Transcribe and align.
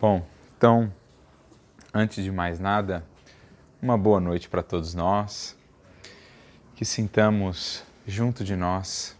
Bom, 0.00 0.24
então, 0.56 0.90
antes 1.92 2.24
de 2.24 2.32
mais 2.32 2.58
nada, 2.58 3.04
uma 3.82 3.98
boa 3.98 4.18
noite 4.18 4.48
para 4.48 4.62
todos 4.62 4.94
nós, 4.94 5.54
que 6.74 6.86
sintamos 6.86 7.84
junto 8.06 8.42
de 8.42 8.56
nós 8.56 9.14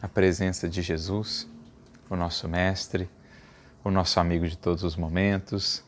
a 0.00 0.06
presença 0.06 0.68
de 0.68 0.80
Jesus, 0.80 1.48
o 2.08 2.14
nosso 2.14 2.48
Mestre, 2.48 3.10
o 3.82 3.90
nosso 3.90 4.20
amigo 4.20 4.46
de 4.46 4.56
todos 4.56 4.84
os 4.84 4.94
momentos, 4.94 5.82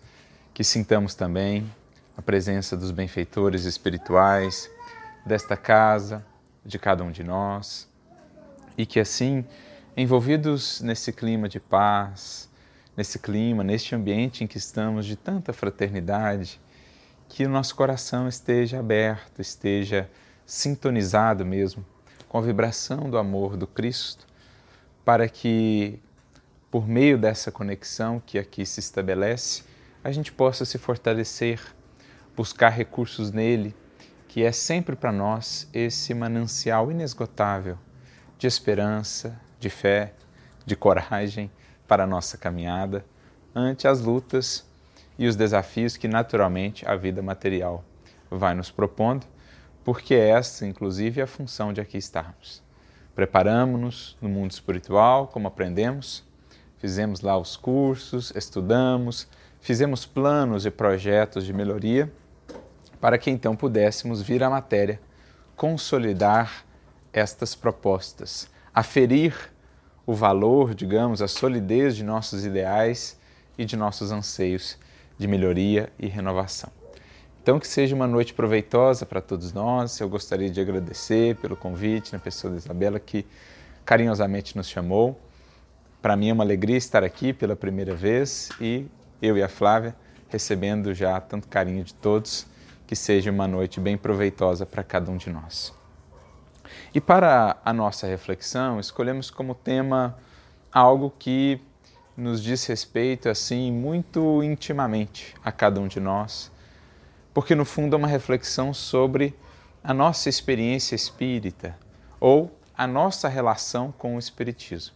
que 0.52 0.64
sintamos 0.64 1.14
também 1.14 1.72
a 2.16 2.20
presença 2.20 2.76
dos 2.76 2.90
benfeitores 2.90 3.64
espirituais 3.64 4.68
desta 5.24 5.56
casa, 5.56 6.26
de 6.66 6.76
cada 6.76 7.04
um 7.04 7.12
de 7.12 7.22
nós, 7.22 7.88
e 8.76 8.84
que 8.84 8.98
assim, 8.98 9.44
envolvidos 9.96 10.80
nesse 10.80 11.12
clima 11.12 11.48
de 11.48 11.60
paz, 11.60 12.52
nesse 12.96 13.18
clima, 13.18 13.64
neste 13.64 13.94
ambiente 13.94 14.44
em 14.44 14.46
que 14.46 14.58
estamos 14.58 15.06
de 15.06 15.16
tanta 15.16 15.52
fraternidade, 15.52 16.60
que 17.28 17.44
o 17.44 17.48
nosso 17.48 17.74
coração 17.74 18.28
esteja 18.28 18.78
aberto, 18.78 19.40
esteja 19.40 20.08
sintonizado 20.46 21.44
mesmo 21.44 21.84
com 22.28 22.38
a 22.38 22.42
vibração 22.42 23.10
do 23.10 23.16
amor 23.16 23.56
do 23.56 23.66
Cristo, 23.66 24.26
para 25.04 25.28
que, 25.28 26.00
por 26.70 26.88
meio 26.88 27.18
dessa 27.18 27.50
conexão 27.50 28.22
que 28.24 28.38
aqui 28.38 28.64
se 28.66 28.80
estabelece, 28.80 29.62
a 30.02 30.10
gente 30.12 30.32
possa 30.32 30.64
se 30.64 30.78
fortalecer, 30.78 31.60
buscar 32.36 32.70
recursos 32.70 33.30
nele, 33.30 33.74
que 34.28 34.42
é 34.42 34.52
sempre 34.52 34.96
para 34.96 35.12
nós 35.12 35.68
esse 35.72 36.12
manancial 36.12 36.90
inesgotável 36.90 37.78
de 38.38 38.46
esperança, 38.46 39.40
de 39.60 39.70
fé, 39.70 40.12
de 40.66 40.74
coragem 40.74 41.50
para 41.86 42.04
a 42.04 42.06
nossa 42.06 42.36
caminhada 42.36 43.04
ante 43.54 43.86
as 43.86 44.00
lutas 44.00 44.66
e 45.18 45.26
os 45.26 45.36
desafios 45.36 45.96
que 45.96 46.08
naturalmente 46.08 46.86
a 46.88 46.96
vida 46.96 47.22
material 47.22 47.84
vai 48.30 48.54
nos 48.54 48.70
propondo, 48.70 49.26
porque 49.84 50.14
essa, 50.14 50.66
inclusive, 50.66 51.20
é 51.20 51.24
a 51.24 51.26
função 51.26 51.72
de 51.72 51.80
aqui 51.80 51.98
estarmos. 51.98 52.62
Preparamos-nos 53.14 54.16
no 54.20 54.28
mundo 54.28 54.50
espiritual, 54.50 55.28
como 55.28 55.46
aprendemos, 55.46 56.24
fizemos 56.78 57.20
lá 57.20 57.38
os 57.38 57.56
cursos, 57.56 58.32
estudamos, 58.34 59.28
fizemos 59.60 60.04
planos 60.04 60.66
e 60.66 60.70
projetos 60.70 61.44
de 61.44 61.52
melhoria, 61.52 62.12
para 63.00 63.18
que 63.18 63.30
então 63.30 63.54
pudéssemos 63.54 64.20
vir 64.20 64.42
à 64.42 64.50
matéria 64.50 65.00
consolidar 65.54 66.64
estas 67.12 67.54
propostas, 67.54 68.50
aferir 68.74 69.53
o 70.06 70.14
valor, 70.14 70.74
digamos, 70.74 71.22
a 71.22 71.28
solidez 71.28 71.96
de 71.96 72.04
nossos 72.04 72.44
ideais 72.44 73.18
e 73.56 73.64
de 73.64 73.76
nossos 73.76 74.12
anseios 74.12 74.78
de 75.18 75.26
melhoria 75.26 75.90
e 75.98 76.06
renovação. 76.06 76.70
Então, 77.42 77.60
que 77.60 77.68
seja 77.68 77.94
uma 77.94 78.06
noite 78.06 78.32
proveitosa 78.32 79.04
para 79.04 79.20
todos 79.20 79.52
nós. 79.52 80.00
Eu 80.00 80.08
gostaria 80.08 80.48
de 80.48 80.60
agradecer 80.60 81.36
pelo 81.36 81.54
convite, 81.54 82.12
na 82.12 82.18
pessoa 82.18 82.50
da 82.50 82.56
Isabela, 82.56 82.98
que 82.98 83.26
carinhosamente 83.84 84.56
nos 84.56 84.68
chamou. 84.68 85.20
Para 86.00 86.16
mim 86.16 86.30
é 86.30 86.32
uma 86.32 86.44
alegria 86.44 86.76
estar 86.76 87.04
aqui 87.04 87.32
pela 87.32 87.54
primeira 87.54 87.94
vez 87.94 88.48
e 88.60 88.86
eu 89.20 89.36
e 89.36 89.42
a 89.42 89.48
Flávia 89.48 89.94
recebendo 90.28 90.94
já 90.94 91.20
tanto 91.20 91.46
carinho 91.48 91.84
de 91.84 91.94
todos. 91.94 92.46
Que 92.86 92.96
seja 92.96 93.30
uma 93.30 93.48
noite 93.48 93.80
bem 93.80 93.96
proveitosa 93.96 94.66
para 94.66 94.82
cada 94.82 95.10
um 95.10 95.16
de 95.16 95.30
nós. 95.30 95.83
E 96.94 97.00
para 97.00 97.56
a 97.64 97.72
nossa 97.72 98.06
reflexão, 98.06 98.80
escolhemos 98.80 99.30
como 99.30 99.54
tema 99.54 100.16
algo 100.72 101.12
que 101.18 101.60
nos 102.16 102.42
diz 102.42 102.64
respeito 102.66 103.28
assim 103.28 103.72
muito 103.72 104.42
intimamente 104.42 105.34
a 105.44 105.50
cada 105.50 105.80
um 105.80 105.88
de 105.88 106.00
nós, 106.00 106.50
porque 107.32 107.54
no 107.54 107.64
fundo 107.64 107.94
é 107.94 107.98
uma 107.98 108.08
reflexão 108.08 108.72
sobre 108.72 109.36
a 109.82 109.92
nossa 109.92 110.28
experiência 110.28 110.94
espírita 110.94 111.76
ou 112.20 112.56
a 112.76 112.86
nossa 112.86 113.28
relação 113.28 113.92
com 113.92 114.16
o 114.16 114.18
espiritismo. 114.18 114.94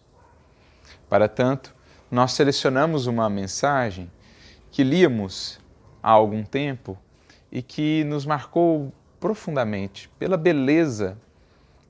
Para 1.09 1.28
tanto, 1.28 1.75
nós 2.11 2.33
selecionamos 2.33 3.07
uma 3.07 3.28
mensagem 3.28 4.11
que 4.71 4.83
líamos 4.83 5.61
há 6.03 6.11
algum 6.11 6.43
tempo 6.43 6.97
e 7.51 7.62
que 7.62 8.05
nos 8.05 8.25
marcou 8.25 8.93
profundamente 9.21 10.09
pela 10.19 10.37
beleza 10.37 11.19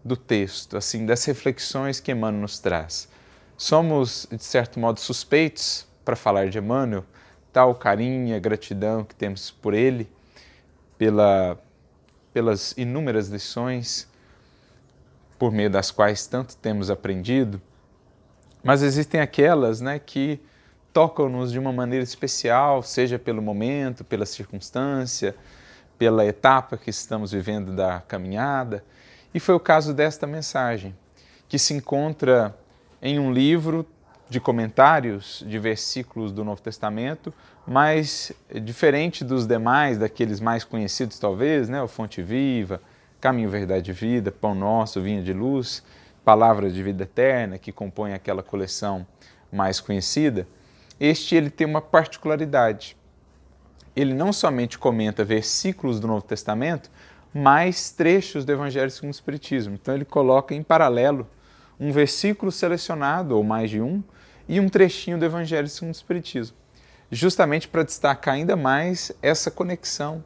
do 0.04 0.16
texto, 0.16 0.76
assim, 0.76 1.04
das 1.04 1.24
reflexões 1.24 2.00
que 2.00 2.12
Emmanuel 2.12 2.42
nos 2.42 2.58
traz. 2.58 3.08
Somos, 3.56 4.26
de 4.30 4.42
certo 4.42 4.78
modo, 4.78 5.00
suspeitos 5.00 5.86
para 6.04 6.16
falar 6.16 6.48
de 6.48 6.58
Emmanuel, 6.58 7.04
tal 7.52 7.74
carinho 7.74 8.34
e 8.36 8.40
gratidão 8.40 9.04
que 9.04 9.14
temos 9.14 9.50
por 9.50 9.74
ele, 9.74 10.08
pela, 10.96 11.58
pelas 12.32 12.72
inúmeras 12.76 13.28
lições 13.28 14.08
por 15.38 15.52
meio 15.52 15.70
das 15.70 15.90
quais 15.90 16.26
tanto 16.26 16.56
temos 16.56 16.90
aprendido, 16.90 17.60
mas 18.62 18.82
existem 18.82 19.20
aquelas 19.20 19.80
né, 19.80 19.98
que 19.98 20.40
tocam-nos 20.92 21.52
de 21.52 21.58
uma 21.58 21.72
maneira 21.72 22.02
especial, 22.02 22.82
seja 22.82 23.18
pelo 23.18 23.40
momento, 23.40 24.04
pela 24.04 24.26
circunstância, 24.26 25.34
pela 25.96 26.24
etapa 26.26 26.76
que 26.76 26.90
estamos 26.90 27.30
vivendo 27.30 27.74
da 27.74 28.00
caminhada. 28.00 28.84
E 29.34 29.40
foi 29.40 29.54
o 29.54 29.60
caso 29.60 29.92
desta 29.92 30.26
mensagem, 30.26 30.96
que 31.48 31.58
se 31.58 31.74
encontra 31.74 32.56
em 33.00 33.18
um 33.18 33.32
livro 33.32 33.86
de 34.28 34.40
comentários 34.40 35.44
de 35.46 35.58
versículos 35.58 36.32
do 36.32 36.44
Novo 36.44 36.60
Testamento, 36.60 37.32
mas 37.66 38.32
diferente 38.62 39.24
dos 39.24 39.46
demais, 39.46 39.98
daqueles 39.98 40.40
mais 40.40 40.64
conhecidos 40.64 41.18
talvez, 41.18 41.68
né? 41.68 41.82
o 41.82 41.88
Fonte 41.88 42.22
Viva, 42.22 42.80
Caminho, 43.20 43.50
Verdade 43.50 43.90
e 43.90 43.94
Vida, 43.94 44.30
Pão 44.30 44.54
Nosso, 44.54 45.00
Vinha 45.00 45.22
de 45.22 45.32
Luz, 45.32 45.82
Palavras 46.24 46.74
de 46.74 46.82
Vida 46.82 47.04
Eterna, 47.04 47.58
que 47.58 47.72
compõe 47.72 48.12
aquela 48.12 48.42
coleção 48.42 49.06
mais 49.50 49.80
conhecida, 49.80 50.46
este 51.00 51.34
ele 51.34 51.48
tem 51.48 51.66
uma 51.66 51.80
particularidade. 51.80 52.96
Ele 53.94 54.12
não 54.12 54.32
somente 54.32 54.78
comenta 54.78 55.24
versículos 55.24 55.98
do 55.98 56.06
Novo 56.06 56.22
Testamento, 56.22 56.90
mais 57.32 57.90
trechos 57.90 58.44
do 58.44 58.52
Evangelho 58.52 58.90
segundo 58.90 59.12
o 59.12 59.14
Espiritismo. 59.14 59.74
Então 59.74 59.94
ele 59.94 60.04
coloca 60.04 60.54
em 60.54 60.62
paralelo 60.62 61.26
um 61.78 61.92
versículo 61.92 62.50
selecionado, 62.50 63.36
ou 63.36 63.44
mais 63.44 63.70
de 63.70 63.80
um, 63.80 64.02
e 64.48 64.58
um 64.58 64.68
trechinho 64.68 65.18
do 65.18 65.24
Evangelho 65.24 65.68
segundo 65.68 65.94
o 65.94 65.96
Espiritismo, 65.96 66.56
justamente 67.10 67.68
para 67.68 67.82
destacar 67.82 68.34
ainda 68.34 68.56
mais 68.56 69.12
essa 69.22 69.50
conexão 69.50 70.24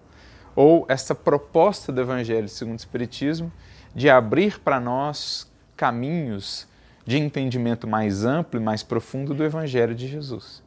ou 0.54 0.86
essa 0.88 1.14
proposta 1.14 1.92
do 1.92 2.00
Evangelho 2.00 2.48
segundo 2.48 2.78
o 2.78 2.80
Espiritismo 2.80 3.52
de 3.94 4.08
abrir 4.08 4.60
para 4.60 4.80
nós 4.80 5.50
caminhos 5.76 6.66
de 7.04 7.18
entendimento 7.18 7.86
mais 7.86 8.24
amplo 8.24 8.60
e 8.60 8.62
mais 8.62 8.82
profundo 8.82 9.34
do 9.34 9.44
Evangelho 9.44 9.94
de 9.94 10.06
Jesus. 10.06 10.62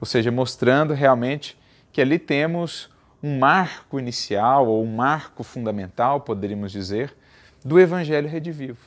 Ou 0.00 0.06
seja, 0.06 0.30
mostrando 0.30 0.94
realmente 0.94 1.58
que 1.92 2.00
ali 2.00 2.18
temos 2.18 2.90
um 3.22 3.38
marco 3.38 3.98
inicial 3.98 4.66
ou 4.66 4.82
um 4.82 4.96
marco 4.96 5.42
fundamental, 5.42 6.20
poderíamos 6.20 6.72
dizer, 6.72 7.14
do 7.64 7.78
Evangelho 7.78 8.28
Redivivo. 8.28 8.78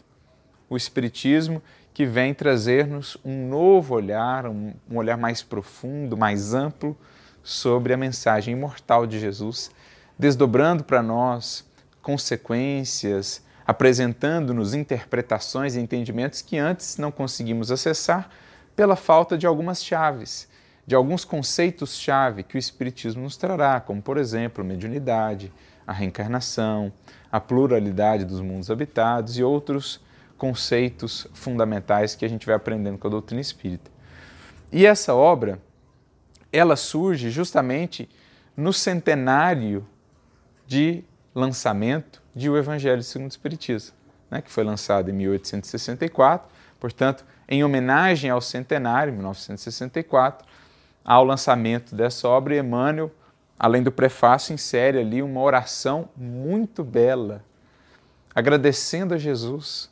O 0.70 0.76
Espiritismo 0.76 1.62
que 1.94 2.06
vem 2.06 2.34
trazer-nos 2.34 3.18
um 3.24 3.48
novo 3.48 3.94
olhar, 3.94 4.48
um, 4.48 4.74
um 4.90 4.98
olhar 4.98 5.18
mais 5.18 5.44
profundo, 5.44 6.18
mais 6.18 6.54
amplo 6.54 6.98
sobre 7.44 7.94
a 7.94 7.98
mensagem 7.98 8.56
imortal 8.56 9.06
de 9.06 9.20
Jesus, 9.20 9.70
desdobrando 10.18 10.84
para 10.84 11.04
nós 11.04 11.64
consequências, 12.02 13.44
apresentando-nos 13.68 14.74
interpretações 14.74 15.76
e 15.76 15.80
entendimentos 15.80 16.42
que 16.42 16.58
antes 16.58 16.98
não 16.98 17.12
conseguimos 17.12 17.70
acessar 17.70 18.30
pela 18.76 18.96
falta 18.96 19.38
de 19.38 19.46
algumas 19.46 19.84
chaves 19.84 20.48
de 20.86 20.96
alguns 20.96 21.24
conceitos-chave 21.24 22.44
que 22.44 22.56
o 22.56 22.60
Espiritismo 22.60 23.24
nos 23.24 23.38
trará, 23.38 23.80
como, 23.80 24.02
por 24.02 24.18
exemplo, 24.18 24.64
a 24.64 24.68
mediunidade, 24.68 25.52
a 25.88 25.94
reencarnação, 25.94 26.92
a 27.32 27.40
pluralidade 27.40 28.26
dos 28.26 28.42
mundos 28.42 28.70
habitados 28.70 29.38
e 29.38 29.44
outros 29.44 30.02
conceitos 30.38 31.28
fundamentais 31.34 32.16
que 32.16 32.26
a 32.26 32.28
gente 32.28 32.46
vai 32.46 32.56
aprendendo 32.56 32.98
com 32.98 33.08
a 33.08 33.12
doutrina 33.12 33.42
espírita. 33.42 33.90
E 34.72 34.86
essa 34.86 35.14
obra, 35.14 35.60
ela 36.52 36.76
surge 36.76 37.30
justamente 37.30 38.10
no 38.56 38.74
centenário 38.74 39.88
de 40.68 41.04
lançamento 41.34 42.22
de 42.36 42.50
O 42.50 42.58
Evangelho 42.58 43.04
segundo 43.04 43.30
o 43.30 43.34
Espiritismo, 43.34 43.96
né, 44.30 44.42
que 44.42 44.52
foi 44.52 44.64
lançado 44.64 45.10
em 45.10 45.14
1864, 45.14 46.50
portanto, 46.80 47.26
em 47.48 47.64
homenagem 47.64 48.30
ao 48.30 48.42
centenário, 48.42 49.14
1964, 49.14 50.46
ao 51.04 51.24
lançamento 51.26 51.96
dessa 51.96 52.28
obra, 52.28 52.58
Emmanuel, 52.58 53.12
além 53.60 53.84
do 53.84 53.92
prefácio, 53.92 54.54
insere 54.54 55.00
ali 55.00 55.22
uma 55.22 55.42
oração 55.42 56.10
muito 56.16 56.84
bela, 56.84 57.44
agradecendo 58.34 59.14
a 59.14 59.18
Jesus 59.18 59.92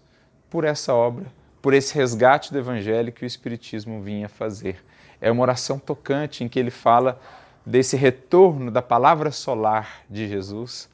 por 0.50 0.64
essa 0.64 0.94
obra, 0.94 1.26
por 1.62 1.74
esse 1.74 1.94
resgate 1.94 2.52
do 2.52 2.60
Evangelho 2.60 3.12
que 3.12 3.24
o 3.24 3.28
Espiritismo 3.28 4.02
vinha 4.02 4.28
fazer. 4.28 4.84
É 5.20 5.30
uma 5.30 5.44
oração 5.44 5.78
tocante 5.78 6.44
em 6.44 6.48
que 6.48 6.58
ele 6.58 6.72
fala 6.72 7.20
desse 7.66 7.96
retorno 7.96 8.72
da 8.72 8.82
palavra 8.82 9.32
solar 9.32 10.02
de 10.10 10.28
Jesus 10.28 10.90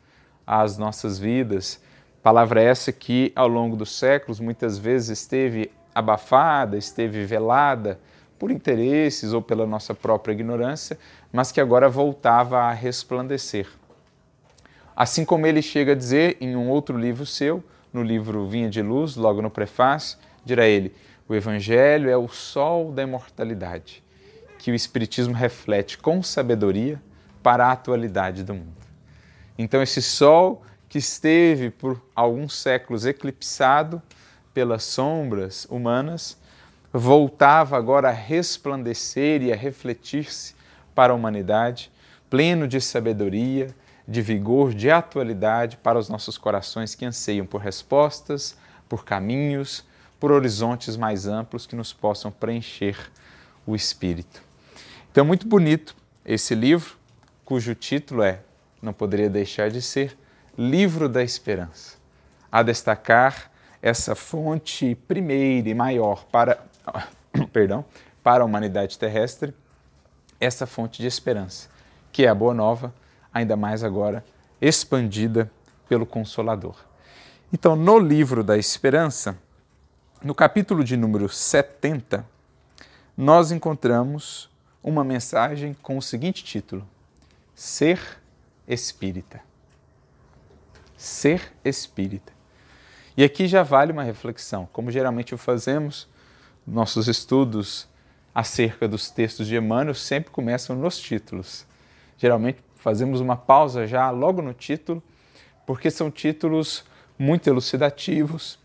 às 0.45 0.77
nossas 0.77 1.17
vidas. 1.17 1.81
Palavra 2.21 2.61
essa 2.61 2.91
que 2.91 3.31
ao 3.35 3.47
longo 3.47 3.75
dos 3.75 3.97
séculos 3.97 4.39
muitas 4.39 4.77
vezes 4.77 5.19
esteve 5.19 5.71
abafada, 5.95 6.77
esteve 6.77 7.23
velada 7.23 7.99
por 8.37 8.51
interesses 8.51 9.33
ou 9.33 9.41
pela 9.41 9.65
nossa 9.65 9.93
própria 9.93 10.33
ignorância, 10.33 10.97
mas 11.31 11.51
que 11.51 11.61
agora 11.61 11.89
voltava 11.89 12.59
a 12.59 12.71
resplandecer. 12.71 13.67
Assim 14.95 15.23
como 15.23 15.45
ele 15.45 15.61
chega 15.61 15.91
a 15.91 15.95
dizer 15.95 16.37
em 16.41 16.55
um 16.55 16.69
outro 16.69 16.97
livro 16.97 17.25
seu, 17.25 17.63
no 17.93 18.01
livro 18.03 18.45
Vinha 18.47 18.69
de 18.69 18.81
Luz, 18.81 19.15
logo 19.15 19.41
no 19.41 19.49
prefácio, 19.49 20.17
dirá 20.43 20.65
ele: 20.65 20.93
o 21.27 21.35
Evangelho 21.35 22.09
é 22.09 22.17
o 22.17 22.27
sol 22.27 22.91
da 22.91 23.03
imortalidade, 23.03 24.03
que 24.57 24.71
o 24.71 24.75
Espiritismo 24.75 25.33
reflete 25.33 25.97
com 25.97 26.23
sabedoria 26.23 27.01
para 27.43 27.67
a 27.67 27.71
atualidade 27.71 28.43
do 28.43 28.53
mundo. 28.53 28.77
Então, 29.57 29.81
esse 29.81 30.01
sol 30.01 30.63
que 30.87 30.97
esteve 30.97 31.69
por 31.69 32.01
alguns 32.15 32.55
séculos 32.55 33.05
eclipsado 33.05 34.01
pelas 34.53 34.83
sombras 34.83 35.65
humanas, 35.69 36.36
voltava 36.97 37.77
agora 37.77 38.09
a 38.09 38.13
resplandecer 38.13 39.41
e 39.43 39.53
a 39.53 39.55
refletir-se 39.55 40.55
para 40.95 41.13
a 41.13 41.15
humanidade, 41.15 41.91
pleno 42.29 42.67
de 42.67 42.81
sabedoria, 42.81 43.73
de 44.07 44.21
vigor, 44.21 44.73
de 44.73 44.89
atualidade 44.89 45.77
para 45.77 45.99
os 45.99 46.09
nossos 46.09 46.37
corações 46.37 46.95
que 46.95 47.05
anseiam 47.05 47.45
por 47.45 47.61
respostas, 47.61 48.57
por 48.89 49.05
caminhos, 49.05 49.85
por 50.19 50.31
horizontes 50.31 50.97
mais 50.97 51.27
amplos 51.27 51.67
que 51.67 51.75
nos 51.75 51.93
possam 51.93 52.31
preencher 52.31 52.97
o 53.65 53.75
espírito. 53.75 54.41
Então, 55.11 55.23
é 55.23 55.27
muito 55.27 55.47
bonito 55.47 55.95
esse 56.25 56.55
livro, 56.55 56.97
cujo 57.45 57.75
título 57.75 58.23
é, 58.23 58.39
não 58.81 58.93
poderia 58.93 59.29
deixar 59.29 59.69
de 59.69 59.81
ser, 59.81 60.17
Livro 60.57 61.07
da 61.07 61.21
Esperança. 61.21 61.97
A 62.51 62.63
destacar 62.63 63.51
essa 63.81 64.15
fonte 64.15 64.95
primeira 65.07 65.69
e 65.69 65.73
maior 65.73 66.25
para, 66.25 66.65
perdão, 67.51 67.85
para 68.23 68.43
a 68.43 68.45
humanidade 68.45 68.97
terrestre, 68.97 69.53
essa 70.39 70.65
fonte 70.65 71.01
de 71.01 71.07
esperança, 71.07 71.69
que 72.11 72.25
é 72.25 72.29
a 72.29 72.35
Boa 72.35 72.53
Nova, 72.53 72.93
ainda 73.33 73.55
mais 73.55 73.83
agora 73.83 74.23
expandida 74.61 75.51
pelo 75.87 76.05
Consolador. 76.05 76.75
Então, 77.51 77.75
no 77.75 77.97
livro 77.97 78.43
da 78.43 78.57
Esperança, 78.57 79.37
no 80.21 80.35
capítulo 80.35 80.83
de 80.83 80.97
número 80.97 81.29
70, 81.29 82.25
nós 83.15 83.51
encontramos 83.51 84.49
uma 84.83 85.03
mensagem 85.03 85.75
com 85.81 85.97
o 85.97 86.01
seguinte 86.01 86.43
título: 86.43 86.87
Ser 87.55 87.99
Espírita. 88.67 89.41
Ser 90.97 91.53
Espírita. 91.63 92.33
E 93.15 93.23
aqui 93.23 93.47
já 93.47 93.63
vale 93.63 93.91
uma 93.91 94.03
reflexão, 94.03 94.67
como 94.71 94.91
geralmente 94.91 95.33
o 95.33 95.37
fazemos, 95.37 96.07
nossos 96.67 97.07
estudos 97.07 97.87
acerca 98.35 98.87
dos 98.87 99.09
textos 99.09 99.47
de 99.47 99.55
Emmanuel 99.55 99.95
sempre 99.95 100.31
começam 100.31 100.75
nos 100.75 100.99
títulos. 100.99 101.65
Geralmente 102.17 102.59
fazemos 102.75 103.21
uma 103.21 103.37
pausa 103.37 103.87
já 103.87 104.09
logo 104.11 104.41
no 104.41 104.53
título, 104.53 105.01
porque 105.65 105.89
são 105.89 106.11
títulos 106.11 106.83
muito 107.17 107.49
elucidativos, 107.49 108.59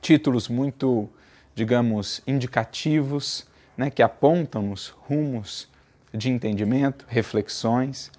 títulos 0.00 0.48
muito, 0.48 1.08
digamos, 1.54 2.22
indicativos, 2.26 3.46
né, 3.76 3.90
que 3.90 4.02
apontam-nos 4.02 4.88
rumos 4.88 5.68
de 6.12 6.28
entendimento, 6.30 7.04
reflexões, 7.08 8.10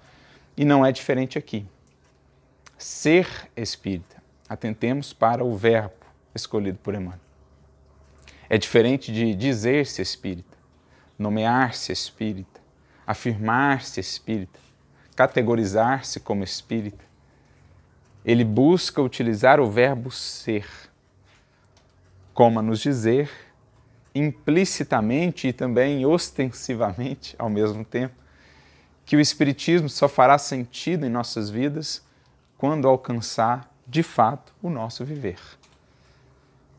e 0.56 0.64
não 0.64 0.84
é 0.84 0.92
diferente 0.92 1.38
aqui. 1.38 1.66
Ser 2.78 3.28
espírita. 3.56 4.22
Atentemos 4.48 5.12
para 5.12 5.44
o 5.44 5.56
verbo 5.56 5.94
escolhido 6.34 6.78
por 6.78 6.94
Emmanuel. 6.94 7.31
É 8.52 8.58
diferente 8.58 9.10
de 9.10 9.34
dizer-se 9.34 10.02
espírita, 10.02 10.58
nomear-se 11.18 11.90
espírita, 11.90 12.60
afirmar-se 13.06 13.98
espírita, 13.98 14.60
categorizar-se 15.16 16.20
como 16.20 16.44
espírita. 16.44 17.02
Ele 18.22 18.44
busca 18.44 19.00
utilizar 19.00 19.58
o 19.58 19.70
verbo 19.70 20.10
ser 20.10 20.66
como 22.34 22.58
a 22.58 22.62
nos 22.62 22.80
dizer, 22.80 23.30
implicitamente 24.14 25.48
e 25.48 25.52
também 25.54 26.04
ostensivamente 26.04 27.34
ao 27.38 27.48
mesmo 27.48 27.86
tempo, 27.86 28.14
que 29.06 29.16
o 29.16 29.20
Espiritismo 29.20 29.88
só 29.88 30.10
fará 30.10 30.36
sentido 30.36 31.06
em 31.06 31.08
nossas 31.08 31.48
vidas 31.48 32.02
quando 32.58 32.86
alcançar 32.86 33.72
de 33.86 34.02
fato 34.02 34.52
o 34.62 34.68
nosso 34.68 35.06
viver. 35.06 35.38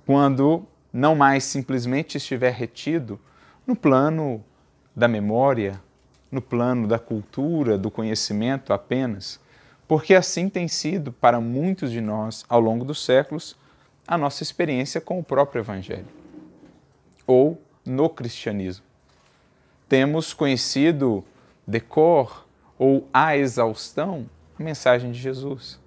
Quando 0.05 0.67
não 0.93 1.15
mais 1.15 1.43
simplesmente 1.43 2.17
estiver 2.17 2.53
retido 2.53 3.19
no 3.65 3.75
plano 3.75 4.43
da 4.95 5.07
memória, 5.07 5.81
no 6.31 6.41
plano 6.41 6.87
da 6.87 6.99
cultura, 6.99 7.77
do 7.77 7.89
conhecimento 7.89 8.71
apenas, 8.71 9.39
porque 9.87 10.13
assim 10.13 10.47
tem 10.47 10.67
sido 10.67 11.11
para 11.11 11.41
muitos 11.41 11.91
de 11.91 11.99
nós 11.99 12.45
ao 12.47 12.61
longo 12.61 12.85
dos 12.85 13.03
séculos 13.03 13.57
a 14.07 14.17
nossa 14.17 14.43
experiência 14.43 15.01
com 15.01 15.19
o 15.19 15.23
próprio 15.23 15.61
Evangelho 15.61 16.07
ou 17.25 17.59
no 17.85 18.09
cristianismo. 18.09 18.85
Temos 19.89 20.33
conhecido 20.33 21.23
de 21.65 21.79
cor 21.79 22.45
ou 22.77 23.07
a 23.13 23.35
exaustão 23.35 24.29
a 24.59 24.63
mensagem 24.63 25.11
de 25.11 25.19
Jesus, 25.19 25.79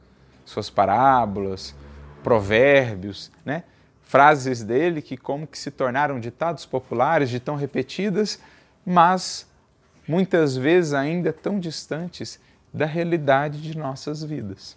suas 0.44 0.68
parábolas, 0.68 1.74
provérbios, 2.22 3.30
né? 3.44 3.64
Frases 4.06 4.62
dele 4.62 5.02
que 5.02 5.16
como 5.16 5.46
que 5.46 5.58
se 5.58 5.70
tornaram 5.70 6.18
ditados 6.18 6.64
populares 6.64 7.28
de 7.28 7.40
tão 7.40 7.56
repetidas, 7.56 8.40
mas 8.86 9.46
muitas 10.08 10.56
vezes 10.56 10.94
ainda 10.94 11.32
tão 11.32 11.58
distantes 11.58 12.40
da 12.72 12.86
realidade 12.86 13.60
de 13.60 13.76
nossas 13.76 14.22
vidas. 14.22 14.76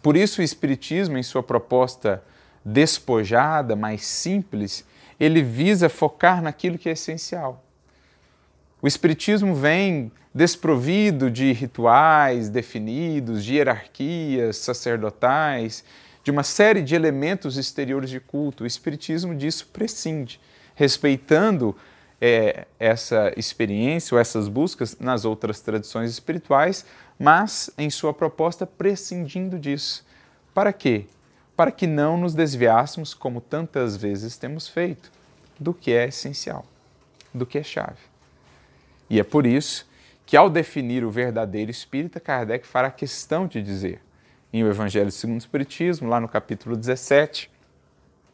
Por 0.00 0.16
isso, 0.16 0.40
o 0.40 0.44
Espiritismo, 0.44 1.18
em 1.18 1.22
sua 1.22 1.42
proposta 1.42 2.22
despojada, 2.64 3.74
mais 3.74 4.06
simples, 4.06 4.84
ele 5.18 5.42
visa 5.42 5.88
focar 5.88 6.40
naquilo 6.40 6.78
que 6.78 6.88
é 6.88 6.92
essencial. 6.92 7.64
O 8.80 8.86
Espiritismo 8.86 9.54
vem 9.54 10.12
desprovido 10.32 11.28
de 11.30 11.52
rituais 11.52 12.48
definidos, 12.48 13.44
de 13.44 13.56
hierarquias 13.56 14.58
sacerdotais, 14.58 15.84
de 16.22 16.30
uma 16.30 16.42
série 16.42 16.82
de 16.82 16.94
elementos 16.94 17.56
exteriores 17.56 18.10
de 18.10 18.20
culto. 18.20 18.64
O 18.64 18.66
Espiritismo 18.66 19.34
disso 19.34 19.68
prescinde, 19.72 20.40
respeitando 20.74 21.76
é, 22.20 22.66
essa 22.78 23.32
experiência 23.36 24.14
ou 24.14 24.20
essas 24.20 24.46
buscas 24.48 24.98
nas 25.00 25.24
outras 25.24 25.60
tradições 25.60 26.10
espirituais, 26.10 26.84
mas 27.18 27.70
em 27.78 27.88
sua 27.88 28.12
proposta 28.12 28.66
prescindindo 28.66 29.58
disso. 29.58 30.04
Para 30.52 30.72
quê? 30.72 31.06
Para 31.56 31.70
que 31.70 31.86
não 31.86 32.16
nos 32.16 32.34
desviássemos, 32.34 33.14
como 33.14 33.40
tantas 33.40 33.96
vezes 33.96 34.36
temos 34.36 34.68
feito, 34.68 35.10
do 35.58 35.74
que 35.74 35.92
é 35.92 36.08
essencial, 36.08 36.64
do 37.32 37.46
que 37.46 37.58
é 37.58 37.62
chave. 37.62 37.98
E 39.08 39.18
é 39.18 39.24
por 39.24 39.46
isso 39.46 39.86
que, 40.24 40.36
ao 40.36 40.48
definir 40.48 41.04
o 41.04 41.10
verdadeiro 41.10 41.70
espírita, 41.70 42.20
Kardec 42.20 42.66
fará 42.66 42.90
questão 42.90 43.46
de 43.46 43.60
dizer, 43.62 44.00
em 44.52 44.64
O 44.64 44.68
Evangelho 44.68 45.10
segundo 45.10 45.36
o 45.36 45.38
Espiritismo, 45.38 46.08
lá 46.08 46.20
no 46.20 46.28
capítulo 46.28 46.76
17, 46.76 47.50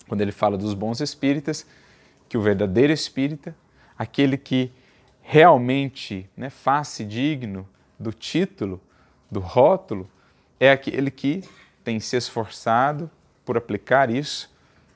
quando 0.08 0.20
ele 0.20 0.32
fala 0.32 0.56
dos 0.56 0.74
bons 0.74 1.00
espíritas, 1.00 1.66
que 2.28 2.38
o 2.38 2.40
verdadeiro 2.40 2.92
espírita 2.92 3.54
aquele 3.98 4.36
que 4.36 4.70
realmente 5.22 6.28
né, 6.36 6.50
faz-se 6.50 7.04
digno 7.04 7.68
do 7.98 8.12
título, 8.12 8.80
do 9.30 9.40
rótulo, 9.40 10.08
é 10.60 10.70
aquele 10.70 11.10
que 11.10 11.42
tem 11.82 11.98
se 11.98 12.16
esforçado 12.16 13.10
por 13.44 13.56
aplicar 13.56 14.10
isso, 14.10 14.50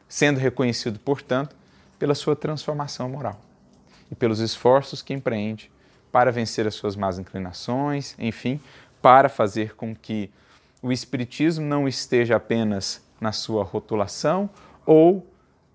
sendo 0.08 0.38
reconhecido, 0.38 0.98
portanto, 0.98 1.56
pela 1.98 2.14
sua 2.14 2.34
transformação 2.34 3.08
moral 3.08 3.40
e 4.10 4.14
pelos 4.14 4.40
esforços 4.40 5.02
que 5.02 5.12
empreende 5.12 5.70
para 6.10 6.32
vencer 6.32 6.66
as 6.66 6.74
suas 6.74 6.96
más 6.96 7.18
inclinações, 7.18 8.16
enfim, 8.18 8.60
para 9.00 9.28
fazer 9.28 9.74
com 9.74 9.94
que 9.94 10.30
o 10.82 10.90
Espiritismo 10.90 11.64
não 11.64 11.86
esteja 11.86 12.36
apenas 12.36 13.04
na 13.20 13.32
sua 13.32 13.62
rotulação 13.62 14.48
ou 14.86 15.26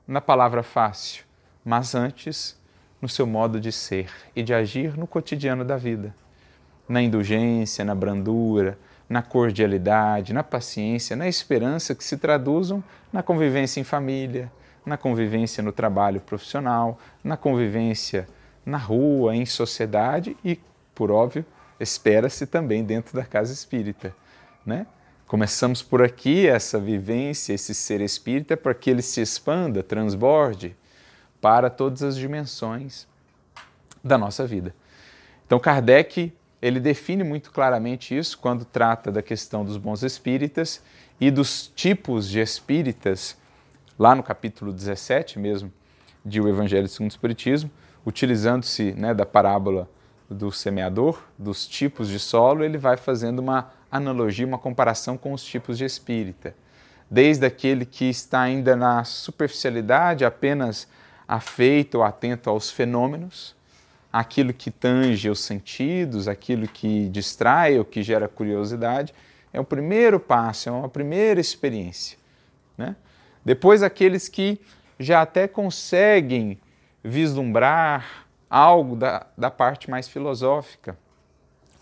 na 0.08 0.20
palavra 0.20 0.64
fácil, 0.64 1.24
mas 1.64 1.94
antes 1.94 2.60
no 3.02 3.08
seu 3.08 3.28
modo 3.28 3.60
de 3.60 3.72
ser 3.72 4.10
e 4.36 4.42
de 4.42 4.54
agir 4.54 4.98
no 4.98 5.06
cotidiano 5.06 5.64
da 5.64 5.78
vida, 5.78 6.16
na 6.90 7.02
indulgência, 7.02 7.86
na 7.86 7.94
brandura, 7.94 8.78
na 9.08 9.22
cordialidade, 9.22 10.34
na 10.34 10.44
paciência, 10.44 11.16
na 11.16 11.28
esperança 11.28 11.94
que 11.94 12.04
se 12.04 12.18
traduzam 12.18 12.84
na 13.14 13.22
convivência 13.22 13.80
em 13.80 13.84
família, 13.84 14.52
na 14.86 14.98
convivência 14.98 15.62
no 15.62 15.72
trabalho 15.72 16.20
profissional, 16.20 17.00
na 17.24 17.38
convivência 17.38 18.28
na 18.66 18.78
rua, 18.78 19.36
em 19.36 19.46
sociedade 19.46 20.36
e, 20.44 20.60
por 20.96 21.12
óbvio, 21.12 21.46
espera-se 21.80 22.48
também 22.48 22.84
dentro 22.84 23.16
da 23.16 23.24
casa 23.24 23.54
espírita. 23.54 24.16
Né? 24.66 24.88
Começamos 25.28 25.82
por 25.82 26.04
aqui 26.04 26.48
essa 26.48 26.80
vivência, 26.80 27.54
esse 27.54 27.74
ser 27.74 28.00
espírita, 28.00 28.56
para 28.56 28.76
que 28.76 28.92
ele 28.92 29.02
se 29.02 29.22
expanda, 29.22 29.82
transborde 29.82 30.76
para 31.42 31.68
todas 31.70 32.04
as 32.04 32.16
dimensões 32.16 33.08
da 34.04 34.20
nossa 34.20 34.46
vida. 34.46 34.74
Então, 35.46 35.60
Kardec 35.60 36.32
ele 36.62 36.80
define 36.80 37.24
muito 37.24 37.52
claramente 37.52 38.16
isso 38.16 38.38
quando 38.38 38.66
trata 38.66 39.12
da 39.12 39.22
questão 39.22 39.66
dos 39.66 39.78
bons 39.78 40.04
espíritas 40.04 40.82
e 41.20 41.30
dos 41.30 41.72
tipos 41.76 42.30
de 42.30 42.40
espíritas, 42.40 43.38
lá 43.98 44.16
no 44.16 44.24
capítulo 44.24 44.72
17 44.72 45.40
mesmo, 45.40 45.72
de 46.24 46.40
O 46.40 46.48
Evangelho 46.48 46.88
segundo 46.88 47.12
o 47.12 47.14
Espiritismo, 47.14 47.70
utilizando-se 48.06 48.94
né, 48.94 49.14
da 49.14 49.26
parábola 49.26 49.90
do 50.30 50.52
semeador, 50.52 51.24
dos 51.38 51.68
tipos 51.68 52.10
de 52.10 52.20
solo, 52.20 52.64
ele 52.64 52.78
vai 52.78 52.98
fazendo 52.98 53.40
uma 53.40 53.72
analogia, 53.92 54.46
uma 54.46 54.58
comparação 54.58 55.18
com 55.18 55.34
os 55.34 55.44
tipos 55.44 55.78
de 55.78 55.86
espírita. 55.86 56.56
Desde 57.10 57.46
aquele 57.46 57.86
que 57.86 58.06
está 58.06 58.42
ainda 58.42 58.76
na 58.76 59.04
superficialidade, 59.04 60.26
apenas 60.26 60.88
afeito 61.28 62.00
ou 62.00 62.04
atento 62.04 62.50
aos 62.50 62.72
fenômenos, 62.72 63.56
aquilo 64.12 64.54
que 64.54 64.72
tange 64.72 65.30
os 65.30 65.40
sentidos, 65.40 66.28
aquilo 66.28 66.68
que 66.68 67.10
distrai 67.10 67.78
ou 67.78 67.86
que 67.86 68.02
gera 68.02 68.28
curiosidade, 68.28 69.14
é 69.52 69.60
o 69.60 69.64
primeiro 69.64 70.20
passo, 70.20 70.70
é 70.70 70.72
uma 70.72 70.90
primeira 70.90 71.40
experiência. 71.40 72.18
Né? 72.78 72.96
Depois, 73.44 73.84
aqueles 73.84 74.28
que 74.28 74.60
já 75.00 75.22
até 75.22 75.48
conseguem 75.48 76.58
vislumbrar 77.04 78.26
algo 78.50 78.96
da, 78.96 79.28
da 79.38 79.52
parte 79.52 79.90
mais 79.90 80.08
filosófica 80.08 80.98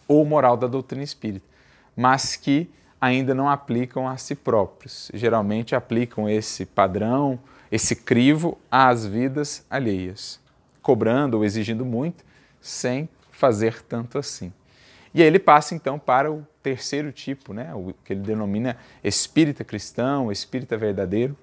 ou 0.08 0.26
moral 0.26 0.58
da 0.58 0.68
doutrina 0.68 1.04
espírita, 1.04 1.46
mas 1.96 2.36
que 2.36 2.70
ainda 3.00 3.36
não 3.36 3.50
aplicam 3.50 4.08
a 4.08 4.16
si 4.18 4.36
próprios. 4.36 5.12
Geralmente 5.14 5.76
aplicam 5.76 6.30
esse 6.30 6.66
padrão, 6.66 7.40
esse 7.72 7.96
crivo 7.96 8.58
às 8.72 9.06
vidas 9.06 9.66
alheias, 9.70 10.40
cobrando 10.82 11.38
ou 11.38 11.46
exigindo 11.46 11.86
muito, 11.86 12.24
sem 12.62 13.10
fazer 13.32 13.82
tanto 13.84 14.18
assim. 14.18 14.54
E 15.14 15.22
aí 15.22 15.28
ele 15.28 15.40
passa 15.40 15.76
então 15.76 16.00
para 16.00 16.32
o 16.32 16.46
terceiro 16.64 17.12
tipo, 17.12 17.54
né, 17.54 17.74
o 17.76 17.94
que 18.06 18.14
ele 18.14 18.22
denomina 18.22 18.78
espírita 19.04 19.64
cristão, 19.64 20.32
espírita 20.32 20.78
verdadeiro, 20.78 21.38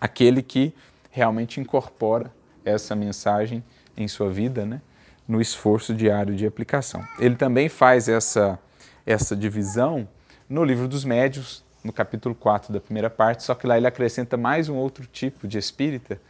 aquele 0.00 0.42
que 0.42 0.74
realmente 1.10 1.60
incorpora 1.60 2.32
essa 2.64 2.96
mensagem 2.96 3.62
em 3.96 4.08
sua 4.08 4.30
vida, 4.30 4.64
né, 4.64 4.80
no 5.28 5.40
esforço 5.40 5.94
diário 5.94 6.34
de 6.34 6.46
aplicação. 6.46 7.06
Ele 7.18 7.36
também 7.36 7.68
faz 7.68 8.08
essa, 8.08 8.58
essa 9.06 9.36
divisão 9.36 10.08
no 10.48 10.64
livro 10.64 10.88
dos 10.88 11.04
médios, 11.04 11.64
no 11.82 11.92
capítulo 11.92 12.34
4 12.34 12.72
da 12.72 12.80
primeira 12.80 13.10
parte, 13.10 13.42
só 13.42 13.54
que 13.54 13.66
lá 13.66 13.76
ele 13.76 13.86
acrescenta 13.86 14.36
mais 14.36 14.68
um 14.68 14.76
outro 14.76 15.06
tipo 15.06 15.46
de 15.46 15.58
espírita, 15.58 16.20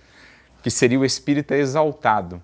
que 0.63 0.71
seria 0.71 0.99
o 0.99 1.05
espírita 1.05 1.55
exaltado, 1.55 2.43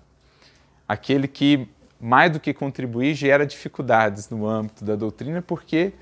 aquele 0.87 1.27
que 1.27 1.67
mais 1.99 2.31
do 2.31 2.39
que 2.39 2.53
contribuir 2.53 3.13
gera 3.13 3.45
dificuldades 3.45 4.29
no 4.29 4.47
âmbito 4.47 4.83
da 4.83 4.95
doutrina, 4.95 5.41
porque 5.41 5.93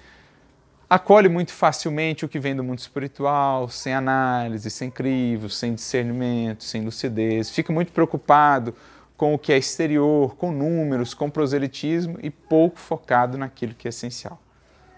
acolhe 0.90 1.28
muito 1.28 1.52
facilmente 1.52 2.24
o 2.24 2.30
que 2.30 2.40
vem 2.40 2.56
do 2.56 2.64
mundo 2.64 2.80
espiritual, 2.80 3.68
sem 3.70 3.94
análise, 3.94 4.70
sem 4.70 4.90
crivo, 4.90 5.50
sem 5.50 5.76
discernimento, 5.76 6.64
sem 6.64 6.84
lucidez, 6.84 7.50
fica 7.50 7.74
muito 7.74 7.92
preocupado 7.92 8.74
com 9.20 9.34
o 9.34 9.38
que 9.38 9.52
é 9.52 9.58
exterior, 9.58 10.34
com 10.38 10.50
números, 10.50 11.14
com 11.14 11.30
proselitismo 11.30 12.18
e 12.24 12.30
pouco 12.30 12.80
focado 12.80 13.38
naquilo 13.38 13.74
que 13.74 13.86
é 13.86 13.90
essencial, 13.90 14.42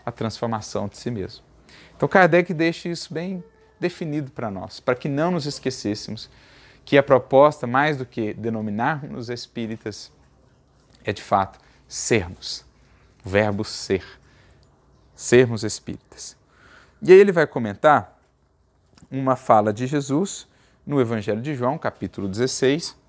a 0.05 0.11
transformação 0.11 0.87
de 0.87 0.95
si 0.95 1.09
mesmo. 1.09 1.43
Então 1.97 2.07
Kardec 2.07 2.53
deixa 2.53 2.87
isso 2.87 3.11
bem 3.11 3.43
definido 3.79 4.29
para 4.29 4.51
nós, 4.51 4.79
para 4.79 4.93
que 4.93 5.09
não 5.09 5.31
nos 5.31 5.47
esquecêssemos 5.47 6.29
que 6.85 6.99
a 6.99 7.01
proposta, 7.01 7.65
mais 7.65 7.97
do 7.97 8.05
que 8.05 8.31
denominarmos 8.35 9.27
espíritas, 9.27 10.11
é 11.03 11.11
de 11.11 11.23
fato 11.23 11.57
sermos, 11.87 12.63
o 13.25 13.29
verbo 13.29 13.63
ser 13.63 14.05
sermos 15.15 15.63
espíritas. 15.63 16.37
E 17.01 17.11
aí 17.11 17.17
ele 17.17 17.31
vai 17.31 17.47
comentar 17.47 18.21
uma 19.09 19.35
fala 19.35 19.73
de 19.73 19.87
Jesus 19.87 20.47
no 20.85 21.01
Evangelho 21.01 21.41
de 21.41 21.55
João, 21.55 21.75
capítulo 21.75 22.27
16, 22.27 23.00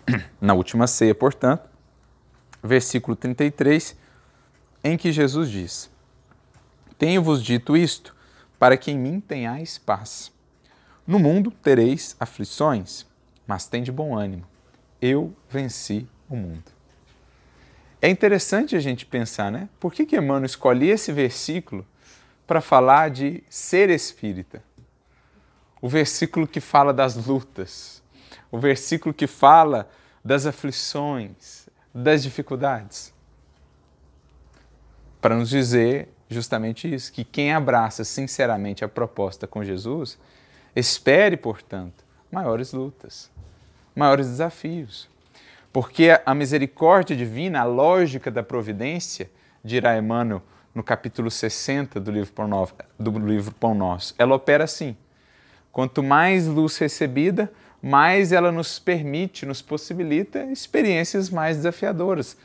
na 0.40 0.54
última 0.54 0.86
ceia, 0.86 1.14
portanto, 1.14 1.68
versículo 2.62 3.16
33, 3.16 3.96
em 4.84 4.96
que 4.96 5.12
Jesus 5.12 5.50
diz: 5.50 5.90
Tenho-vos 6.98 7.42
dito 7.42 7.76
isto, 7.76 8.14
para 8.58 8.76
que 8.76 8.90
em 8.90 8.98
mim 8.98 9.20
tenhais 9.20 9.78
paz. 9.78 10.32
No 11.06 11.18
mundo 11.18 11.50
tereis 11.50 12.16
aflições, 12.20 13.06
mas 13.46 13.66
tem 13.66 13.82
de 13.82 13.90
bom 13.90 14.16
ânimo. 14.16 14.46
Eu 15.00 15.34
venci 15.50 16.06
o 16.28 16.36
mundo. 16.36 16.62
É 18.00 18.08
interessante 18.08 18.74
a 18.74 18.80
gente 18.80 19.06
pensar, 19.06 19.50
né? 19.50 19.68
Por 19.78 19.92
que, 19.92 20.04
que 20.04 20.16
Emmanuel 20.16 20.44
escolhe 20.44 20.88
esse 20.88 21.12
versículo 21.12 21.86
para 22.46 22.60
falar 22.60 23.10
de 23.10 23.44
ser 23.48 23.90
espírita? 23.90 24.62
O 25.80 25.88
versículo 25.88 26.46
que 26.46 26.60
fala 26.60 26.92
das 26.92 27.14
lutas, 27.14 28.01
o 28.52 28.58
versículo 28.58 29.12
que 29.14 29.26
fala 29.26 29.88
das 30.24 30.46
aflições, 30.46 31.68
das 31.92 32.22
dificuldades. 32.22 33.12
Para 35.20 35.34
nos 35.34 35.48
dizer 35.48 36.08
justamente 36.28 36.92
isso, 36.92 37.12
que 37.12 37.24
quem 37.24 37.52
abraça 37.52 38.04
sinceramente 38.04 38.84
a 38.84 38.88
proposta 38.88 39.46
com 39.46 39.64
Jesus, 39.64 40.18
espere, 40.74 41.36
portanto, 41.36 42.04
maiores 42.30 42.72
lutas, 42.72 43.30
maiores 43.94 44.28
desafios. 44.28 45.08
Porque 45.72 46.18
a 46.24 46.34
misericórdia 46.34 47.16
divina, 47.16 47.60
a 47.60 47.64
lógica 47.64 48.30
da 48.30 48.42
providência, 48.42 49.30
dirá 49.64 49.96
Emmanuel 49.96 50.42
no 50.74 50.82
capítulo 50.82 51.30
60 51.30 52.00
do 52.00 52.10
livro 52.10 52.32
Pão, 52.32 52.48
Novo, 52.48 52.74
do 52.98 53.10
livro 53.18 53.54
Pão 53.54 53.74
Nosso, 53.74 54.14
ela 54.18 54.34
opera 54.34 54.64
assim. 54.64 54.96
Quanto 55.70 56.02
mais 56.02 56.46
luz 56.46 56.76
recebida, 56.78 57.50
mais 57.82 58.30
ela 58.30 58.52
nos 58.52 58.78
permite, 58.78 59.44
nos 59.44 59.60
possibilita 59.60 60.44
experiências 60.44 61.28
mais 61.28 61.56
desafiadoras, 61.56 62.36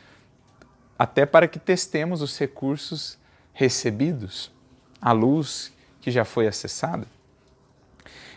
até 0.98 1.28
para 1.28 1.48
que 1.48 1.60
testemos 1.60 2.24
os 2.24 2.36
recursos 2.40 3.20
recebidos, 3.54 4.52
a 5.00 5.12
luz 5.12 5.72
que 6.02 6.10
já 6.10 6.26
foi 6.26 6.48
acessada. 6.48 7.06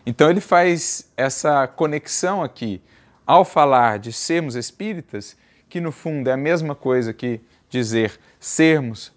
Então 0.04 0.28
ele 0.28 0.40
faz 0.40 1.10
essa 1.16 1.66
conexão 1.66 2.42
aqui 2.42 2.82
ao 3.26 3.44
falar 3.44 3.98
de 3.98 4.12
sermos 4.12 4.54
espíritas, 4.54 5.36
que 5.68 5.80
no 5.80 5.92
fundo 5.92 6.28
é 6.28 6.32
a 6.32 6.36
mesma 6.36 6.74
coisa 6.74 7.14
que 7.14 7.40
dizer 7.70 8.18
sermos, 8.38 9.12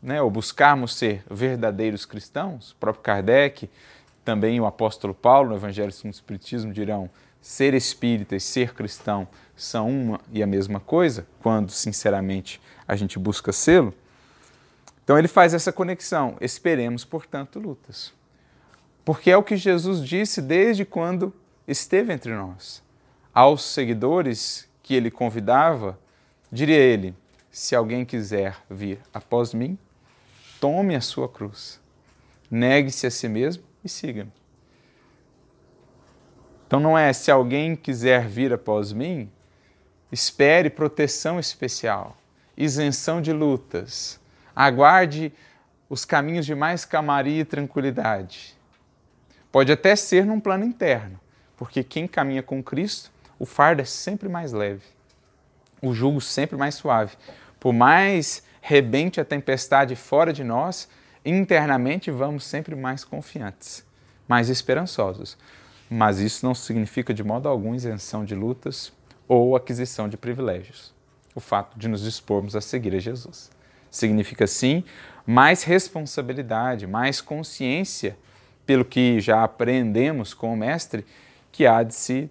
né, 0.00 0.22
ou 0.22 0.30
buscarmos 0.30 0.94
ser 0.94 1.24
verdadeiros 1.28 2.06
cristãos, 2.06 2.70
o 2.70 2.76
próprio 2.76 3.02
Kardec, 3.02 3.68
também 4.24 4.60
o 4.60 4.66
apóstolo 4.66 5.12
Paulo, 5.12 5.50
no 5.50 5.56
Evangelho 5.56 5.92
segundo 5.92 6.12
o 6.12 6.16
Espiritismo, 6.16 6.72
dirão 6.72 7.10
ser 7.46 7.74
espírita 7.74 8.34
e 8.34 8.40
ser 8.40 8.74
cristão 8.74 9.28
são 9.54 9.88
uma 9.88 10.20
e 10.32 10.42
a 10.42 10.46
mesma 10.48 10.80
coisa, 10.80 11.24
quando 11.40 11.70
sinceramente 11.70 12.60
a 12.88 12.96
gente 12.96 13.20
busca 13.20 13.52
sê-lo. 13.52 13.94
Então 15.04 15.16
ele 15.16 15.28
faz 15.28 15.54
essa 15.54 15.72
conexão. 15.72 16.36
Esperemos, 16.40 17.04
portanto, 17.04 17.60
lutas. 17.60 18.12
Porque 19.04 19.30
é 19.30 19.36
o 19.36 19.44
que 19.44 19.56
Jesus 19.56 20.04
disse 20.04 20.42
desde 20.42 20.84
quando 20.84 21.32
esteve 21.68 22.12
entre 22.12 22.34
nós 22.34 22.82
aos 23.32 23.62
seguidores 23.64 24.68
que 24.82 24.96
ele 24.96 25.08
convidava, 25.08 25.96
diria 26.50 26.76
ele: 26.76 27.14
se 27.48 27.76
alguém 27.76 28.04
quiser 28.04 28.56
vir 28.68 28.98
após 29.14 29.54
mim, 29.54 29.78
tome 30.60 30.96
a 30.96 31.00
sua 31.00 31.28
cruz, 31.28 31.80
negue-se 32.50 33.06
a 33.06 33.10
si 33.10 33.28
mesmo 33.28 33.62
e 33.84 33.88
siga-me. 33.88 34.32
Então 36.66 36.80
não 36.80 36.98
é 36.98 37.12
se 37.12 37.30
alguém 37.30 37.76
quiser 37.76 38.26
vir 38.26 38.52
após 38.52 38.92
mim, 38.92 39.30
espere 40.10 40.68
proteção 40.68 41.38
especial, 41.38 42.16
isenção 42.56 43.20
de 43.20 43.32
lutas, 43.32 44.20
aguarde 44.54 45.32
os 45.88 46.04
caminhos 46.04 46.44
de 46.44 46.54
mais 46.54 46.84
calmaria 46.84 47.42
e 47.42 47.44
tranquilidade. 47.44 48.56
Pode 49.52 49.70
até 49.70 49.94
ser 49.94 50.26
num 50.26 50.40
plano 50.40 50.64
interno, 50.64 51.20
porque 51.56 51.84
quem 51.84 52.06
caminha 52.06 52.42
com 52.42 52.62
Cristo 52.62 53.10
o 53.38 53.44
fardo 53.44 53.82
é 53.82 53.84
sempre 53.84 54.28
mais 54.28 54.52
leve, 54.52 54.82
o 55.82 55.94
jugo 55.94 56.20
sempre 56.20 56.56
mais 56.56 56.74
suave. 56.74 57.16
Por 57.60 57.72
mais 57.72 58.42
rebente 58.60 59.20
a 59.20 59.24
tempestade 59.24 59.94
fora 59.94 60.32
de 60.32 60.42
nós, 60.42 60.88
internamente 61.24 62.10
vamos 62.10 62.44
sempre 62.44 62.74
mais 62.74 63.04
confiantes, 63.04 63.84
mais 64.26 64.48
esperançosos. 64.48 65.36
Mas 65.90 66.18
isso 66.18 66.44
não 66.44 66.54
significa 66.54 67.14
de 67.14 67.22
modo 67.22 67.48
algum 67.48 67.74
isenção 67.74 68.24
de 68.24 68.34
lutas 68.34 68.92
ou 69.28 69.56
aquisição 69.56 70.08
de 70.08 70.16
privilégios. 70.16 70.94
O 71.34 71.40
fato 71.40 71.78
de 71.78 71.88
nos 71.88 72.02
dispormos 72.02 72.56
a 72.56 72.60
seguir 72.60 72.94
a 72.94 72.98
Jesus. 72.98 73.50
Significa 73.90 74.46
sim 74.46 74.84
mais 75.26 75.62
responsabilidade, 75.62 76.86
mais 76.86 77.20
consciência, 77.20 78.16
pelo 78.64 78.84
que 78.84 79.20
já 79.20 79.44
aprendemos 79.44 80.34
com 80.34 80.52
o 80.52 80.56
Mestre, 80.56 81.06
que 81.52 81.66
há 81.66 81.82
de 81.82 81.94
se 81.94 82.30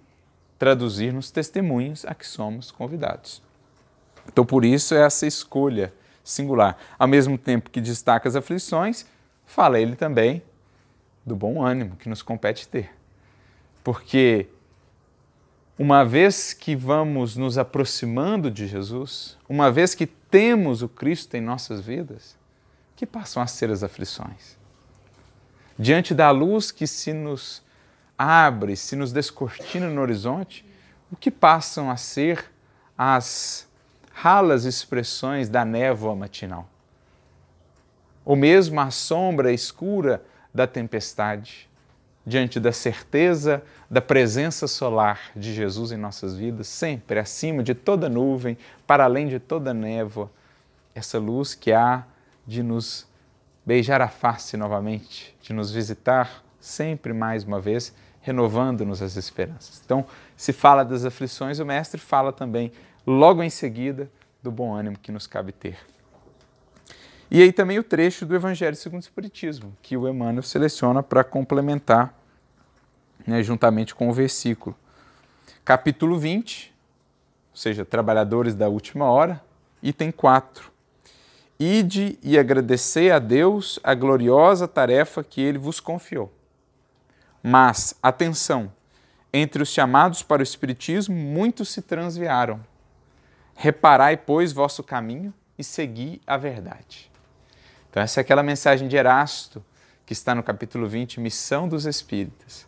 traduzir 0.60 1.14
nos 1.14 1.32
testemunhos 1.32 2.06
a 2.06 2.14
que 2.14 2.26
somos 2.26 2.72
convidados. 2.72 3.42
Então, 4.28 4.46
por 4.46 4.66
isso, 4.66 4.96
essa 4.96 5.26
escolha 5.26 5.94
singular. 6.24 6.78
Ao 6.98 7.08
mesmo 7.08 7.38
tempo 7.38 7.70
que 7.70 7.80
destaca 7.80 8.28
as 8.28 8.36
aflições, 8.36 9.06
fala 9.46 9.80
ele 9.80 9.96
também 9.96 10.42
do 11.26 11.36
bom 11.36 11.64
ânimo 11.64 11.96
que 11.96 12.10
nos 12.10 12.22
compete 12.22 12.68
ter. 12.68 12.90
Porque 13.86 14.48
uma 15.78 16.04
vez 16.04 16.54
que 16.54 16.76
vamos 16.76 17.38
nos 17.38 17.56
aproximando 17.56 18.50
de 18.50 18.66
Jesus, 18.66 19.38
uma 19.48 19.72
vez 19.72 19.94
que 19.94 20.08
temos 20.08 20.82
o 20.82 20.90
Cristo 20.90 21.36
em 21.36 21.42
nossas 21.42 21.82
vidas, 21.82 22.36
que 22.96 23.06
passam 23.06 23.44
a 23.44 23.46
ser 23.46 23.70
as 23.70 23.84
aflições? 23.84 24.58
Diante 25.78 26.16
da 26.16 26.32
luz 26.32 26.72
que 26.72 26.88
se 26.88 27.14
nos 27.14 27.62
abre, 28.18 28.76
se 28.76 28.96
nos 28.96 29.12
descortina 29.12 29.88
no 29.88 30.02
horizonte, 30.02 30.66
o 31.12 31.16
que 31.16 31.30
passam 31.30 31.92
a 31.92 31.96
ser 31.96 32.52
as 32.98 33.68
ralas 34.12 34.66
expressões 34.66 35.48
da 35.48 35.64
névoa 35.64 36.16
matinal? 36.16 36.68
Ou 38.26 38.36
mesmo 38.36 38.80
a 38.80 38.90
sombra 38.90 39.54
escura 39.54 40.26
da 40.52 40.66
tempestade? 40.66 41.70
Diante 42.26 42.60
da 42.60 42.72
certeza 42.72 43.62
da 43.90 44.02
presença 44.02 44.68
solar 44.68 45.20
de 45.36 45.54
Jesus 45.54 45.92
em 45.92 45.98
nossas 45.98 46.36
vidas, 46.36 46.68
sempre 46.68 47.20
acima 47.20 47.62
de 47.62 47.76
toda 47.76 48.10
nuvem, 48.10 48.58
para 48.88 49.04
além 49.04 49.28
de 49.28 49.40
toda 49.40 49.74
névoa, 49.74 50.32
essa 50.96 51.20
luz 51.20 51.54
que 51.54 51.72
há 51.72 52.04
de 52.48 52.64
nos 52.64 53.08
beijar 53.66 54.02
a 54.02 54.08
face 54.08 54.58
novamente, 54.58 55.36
de 55.42 55.54
nos 55.54 55.72
visitar 55.72 56.44
sempre 56.60 57.14
mais 57.14 57.44
uma 57.44 57.60
vez, 57.60 57.94
renovando-nos 58.22 59.02
as 59.02 59.16
esperanças. 59.16 59.82
Então, 59.86 60.06
se 60.36 60.52
fala 60.52 60.84
das 60.84 61.06
aflições, 61.06 61.60
o 61.60 61.66
Mestre 61.66 62.00
fala 62.00 62.34
também, 62.34 62.72
logo 63.06 63.44
em 63.44 63.50
seguida, 63.50 64.10
do 64.42 64.52
bom 64.52 64.74
ânimo 64.74 64.98
que 64.98 65.12
nos 65.12 65.28
cabe 65.28 65.52
ter. 65.52 65.78
E 67.30 67.42
aí 67.42 67.52
também 67.52 67.80
o 67.80 67.84
trecho 67.84 68.26
do 68.26 68.36
Evangelho 68.36 68.76
segundo 68.76 69.02
o 69.02 69.04
Espiritismo, 69.04 69.76
que 69.82 69.98
o 69.98 70.08
Emmanuel 70.08 70.44
seleciona 70.44 71.02
para 71.02 71.24
complementar, 71.24 72.14
né, 73.26 73.42
juntamente 73.42 73.96
com 73.96 74.10
o 74.10 74.14
versículo. 74.14 74.76
Capítulo 75.64 76.20
20, 76.20 76.74
ou 77.52 77.58
seja, 77.58 77.84
Trabalhadores 77.84 78.54
da 78.54 78.70
Última 78.70 79.06
Hora, 79.06 79.42
item 79.82 80.12
4. 80.12 80.72
Ide 81.60 82.20
e 82.22 82.38
agradecer 82.38 83.12
a 83.12 83.18
Deus 83.18 83.80
a 83.84 83.96
gloriosa 83.96 84.68
tarefa 84.68 85.24
que 85.24 85.42
ele 85.42 85.58
vos 85.58 85.80
confiou. 85.80 86.32
Mas, 87.42 87.96
atenção, 88.04 88.72
entre 89.34 89.64
os 89.64 89.70
chamados 89.70 90.22
para 90.22 90.42
o 90.42 90.44
Espiritismo, 90.44 91.16
muitos 91.16 91.70
se 91.70 91.82
transviaram. 91.82 92.60
Reparai, 93.56 94.18
pois, 94.18 94.52
vosso 94.52 94.84
caminho 94.84 95.34
e 95.58 95.64
segui 95.64 96.22
a 96.28 96.38
verdade. 96.38 97.15
Então, 97.96 98.04
essa 98.04 98.20
é 98.20 98.22
aquela 98.24 98.44
mensagem 98.44 98.90
de 98.90 98.98
Erasto, 98.98 99.64
que 100.06 100.12
está 100.12 100.36
no 100.36 100.44
capítulo 100.44 100.86
20, 100.86 101.18
Missão 101.22 101.66
dos 101.66 101.86
Espíritas, 101.86 102.68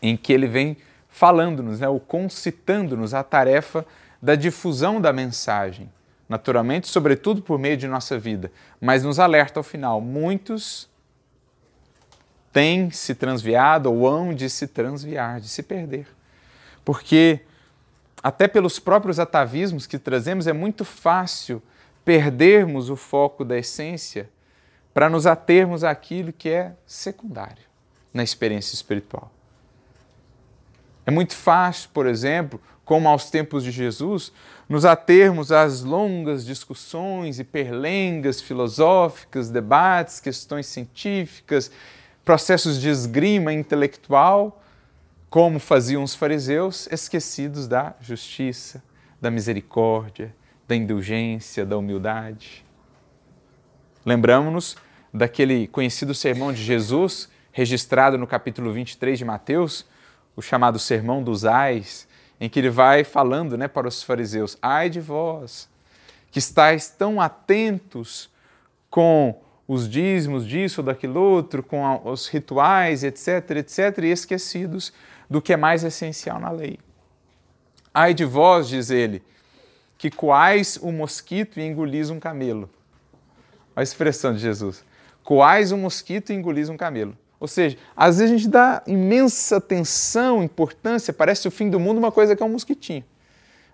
em 0.00 0.16
que 0.16 0.32
ele 0.32 0.46
vem 0.46 0.76
falando-nos, 1.08 1.80
né, 1.80 1.88
ou 1.88 1.98
concitando-nos 1.98 3.12
a 3.12 3.24
tarefa 3.24 3.84
da 4.22 4.36
difusão 4.36 5.00
da 5.00 5.12
mensagem, 5.12 5.90
naturalmente, 6.28 6.86
sobretudo 6.86 7.42
por 7.42 7.58
meio 7.58 7.76
de 7.76 7.88
nossa 7.88 8.16
vida, 8.16 8.52
mas 8.80 9.02
nos 9.02 9.18
alerta 9.18 9.58
ao 9.58 9.64
final: 9.64 10.00
muitos 10.00 10.88
têm 12.52 12.92
se 12.92 13.16
transviado 13.16 13.92
ou 13.92 14.06
hão 14.06 14.32
de 14.32 14.48
se 14.48 14.68
transviar, 14.68 15.40
de 15.40 15.48
se 15.48 15.60
perder. 15.60 16.06
Porque, 16.84 17.40
até 18.22 18.46
pelos 18.46 18.78
próprios 18.78 19.18
atavismos 19.18 19.88
que 19.88 19.98
trazemos, 19.98 20.46
é 20.46 20.52
muito 20.52 20.84
fácil 20.84 21.60
perdermos 22.04 22.90
o 22.90 22.96
foco 22.96 23.44
da 23.44 23.58
essência 23.58 24.28
para 24.92 25.08
nos 25.08 25.26
atermos 25.26 25.82
àquilo 25.82 26.32
que 26.32 26.48
é 26.48 26.72
secundário 26.86 27.64
na 28.12 28.22
experiência 28.22 28.74
espiritual. 28.74 29.30
É 31.06 31.10
muito 31.10 31.34
fácil, 31.34 31.90
por 31.92 32.06
exemplo, 32.06 32.60
como 32.84 33.08
aos 33.08 33.30
tempos 33.30 33.64
de 33.64 33.70
Jesus, 33.70 34.32
nos 34.68 34.84
atermos 34.84 35.50
às 35.50 35.82
longas 35.82 36.44
discussões 36.44 37.38
e 37.38 37.44
perlengas 37.44 38.40
filosóficas, 38.40 39.50
debates, 39.50 40.20
questões 40.20 40.66
científicas, 40.66 41.70
processos 42.24 42.80
de 42.80 42.88
esgrima 42.88 43.52
intelectual, 43.52 44.62
como 45.28 45.58
faziam 45.58 46.02
os 46.02 46.14
fariseus, 46.14 46.86
esquecidos 46.90 47.66
da 47.66 47.94
justiça, 48.00 48.82
da 49.20 49.30
misericórdia, 49.30 50.34
da 50.66 50.74
indulgência, 50.74 51.64
da 51.64 51.76
humildade. 51.76 52.64
Lembramos-nos 54.04 54.76
daquele 55.12 55.66
conhecido 55.68 56.14
sermão 56.14 56.52
de 56.52 56.62
Jesus, 56.62 57.28
registrado 57.52 58.18
no 58.18 58.26
capítulo 58.26 58.72
23 58.72 59.18
de 59.18 59.24
Mateus, 59.24 59.86
o 60.36 60.42
chamado 60.42 60.78
Sermão 60.78 61.22
dos 61.22 61.44
Ais, 61.44 62.08
em 62.40 62.48
que 62.48 62.58
ele 62.58 62.70
vai 62.70 63.04
falando 63.04 63.56
né, 63.56 63.68
para 63.68 63.86
os 63.86 64.02
fariseus: 64.02 64.58
Ai 64.60 64.90
de 64.90 65.00
vós, 65.00 65.68
que 66.30 66.38
estáis 66.38 66.90
tão 66.90 67.20
atentos 67.20 68.28
com 68.90 69.40
os 69.66 69.88
dízimos 69.88 70.46
disso 70.46 70.80
ou 70.80 70.84
daquilo 70.84 71.20
outro, 71.20 71.62
com 71.62 72.02
os 72.04 72.26
rituais, 72.28 73.02
etc., 73.02 73.50
etc., 73.56 73.98
e 74.02 74.06
esquecidos 74.08 74.92
do 75.28 75.40
que 75.40 75.52
é 75.52 75.56
mais 75.56 75.84
essencial 75.84 76.38
na 76.38 76.50
lei. 76.50 76.78
Ai 77.92 78.12
de 78.12 78.24
vós, 78.24 78.68
diz 78.68 78.90
ele, 78.90 79.22
que 80.04 80.10
coais 80.10 80.78
o 80.82 80.92
mosquito 80.92 81.58
e 81.58 81.62
engolis 81.62 82.10
um 82.10 82.20
camelo. 82.20 82.68
Olha 83.74 83.80
a 83.80 83.82
expressão 83.82 84.34
de 84.34 84.38
Jesus. 84.38 84.84
Coais 85.22 85.72
um 85.72 85.78
mosquito 85.78 86.30
e 86.30 86.34
engolis 86.34 86.68
um 86.68 86.76
camelo. 86.76 87.16
Ou 87.40 87.48
seja, 87.48 87.78
às 87.96 88.18
vezes 88.18 88.34
a 88.34 88.36
gente 88.36 88.48
dá 88.50 88.82
imensa 88.86 89.56
atenção, 89.56 90.42
importância, 90.42 91.10
parece 91.10 91.48
o 91.48 91.50
fim 91.50 91.70
do 91.70 91.80
mundo 91.80 91.96
uma 91.96 92.12
coisa 92.12 92.36
que 92.36 92.42
é 92.42 92.44
um 92.44 92.50
mosquitinho. 92.50 93.02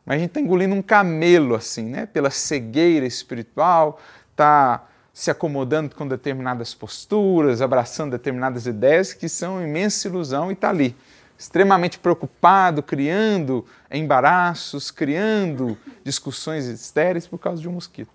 Mas 0.07 0.15
a 0.15 0.19
gente 0.21 0.29
está 0.29 0.41
engolindo 0.41 0.73
um 0.73 0.83
camelo, 0.83 1.57
assim, 1.57 1.87
né? 1.87 2.07
Pela 2.07 2.31
cegueira 2.31 3.05
espiritual, 3.05 4.01
está 4.31 4.87
se 5.13 5.33
acomodando 5.33 5.97
com 5.97 6.07
determinadas 6.07 6.73
posturas, 6.73 7.61
abraçando 7.61 8.13
determinadas 8.13 8.67
ideias 8.67 9.13
que 9.13 9.29
são 9.29 9.61
imensa 9.61 10.07
ilusão 10.07 10.49
e 10.49 10.53
está 10.53 10.71
ali 10.71 10.95
extremamente 11.37 11.99
preocupado, 11.99 12.85
criando 12.85 13.67
embaraços, 13.91 14.91
criando 14.91 15.77
discussões 16.05 16.67
estéreis 16.67 17.27
por 17.27 17.39
causa 17.39 17.61
de 17.61 17.69
um 17.69 17.73
mosquito. 17.73 18.11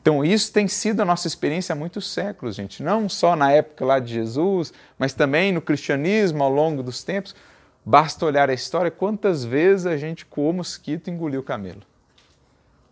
Então, 0.00 0.24
isso 0.24 0.52
tem 0.52 0.66
sido 0.66 1.00
a 1.00 1.04
nossa 1.04 1.26
experiência 1.26 1.72
há 1.72 1.76
muitos 1.76 2.10
séculos, 2.10 2.54
gente. 2.54 2.82
Não 2.82 3.08
só 3.08 3.36
na 3.36 3.52
época 3.52 3.84
lá 3.84 3.98
de 3.98 4.14
Jesus, 4.14 4.72
mas 4.98 5.12
também 5.12 5.52
no 5.52 5.60
cristianismo 5.60 6.42
ao 6.42 6.50
longo 6.50 6.82
dos 6.82 7.04
tempos. 7.04 7.34
Basta 7.84 8.24
olhar 8.24 8.48
a 8.48 8.54
história, 8.54 8.90
quantas 8.90 9.44
vezes 9.44 9.86
a 9.86 9.96
gente 9.96 10.24
coou 10.24 10.52
mosquito 10.52 11.08
e 11.08 11.10
engoliu 11.10 11.42
camelo. 11.42 11.82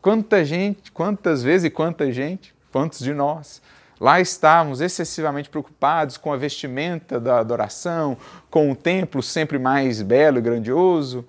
Quanta 0.02 0.44
gente, 0.44 0.92
quantas 0.92 1.42
vezes 1.42 1.64
e 1.64 1.70
quanta 1.70 2.10
gente, 2.12 2.54
quantos 2.70 3.00
de 3.00 3.14
nós 3.14 3.62
Lá 3.98 4.20
estávamos 4.20 4.80
excessivamente 4.80 5.48
preocupados 5.48 6.18
com 6.18 6.32
a 6.32 6.36
vestimenta 6.36 7.18
da 7.18 7.38
adoração, 7.38 8.16
com 8.50 8.70
o 8.70 8.76
templo 8.76 9.22
sempre 9.22 9.58
mais 9.58 10.02
belo 10.02 10.38
e 10.38 10.42
grandioso, 10.42 11.24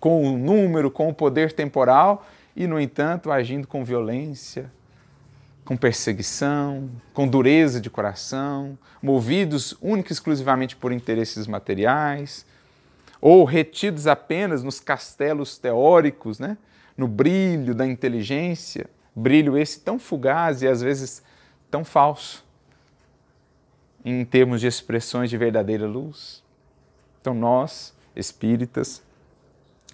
com 0.00 0.24
o 0.24 0.36
número, 0.36 0.90
com 0.90 1.08
o 1.08 1.14
poder 1.14 1.52
temporal 1.52 2.26
e, 2.56 2.66
no 2.66 2.80
entanto, 2.80 3.30
agindo 3.30 3.66
com 3.66 3.84
violência, 3.84 4.70
com 5.64 5.76
perseguição, 5.76 6.90
com 7.14 7.28
dureza 7.28 7.80
de 7.80 7.88
coração, 7.88 8.76
movidos 9.00 9.76
única 9.80 10.10
e 10.10 10.14
exclusivamente 10.14 10.74
por 10.74 10.90
interesses 10.90 11.46
materiais, 11.46 12.44
ou 13.20 13.44
retidos 13.44 14.06
apenas 14.06 14.62
nos 14.64 14.80
castelos 14.80 15.58
teóricos, 15.58 16.40
né? 16.40 16.56
no 16.96 17.06
brilho 17.06 17.74
da 17.74 17.86
inteligência, 17.86 18.90
brilho 19.14 19.56
esse 19.56 19.78
tão 19.80 19.98
fugaz 19.98 20.62
e 20.62 20.66
às 20.66 20.80
vezes 20.80 21.22
tão 21.70 21.84
falso 21.84 22.44
em 24.04 24.24
termos 24.24 24.60
de 24.60 24.66
expressões 24.66 25.28
de 25.28 25.36
verdadeira 25.36 25.86
luz. 25.86 26.42
Então, 27.20 27.34
nós, 27.34 27.94
espíritas, 28.14 29.02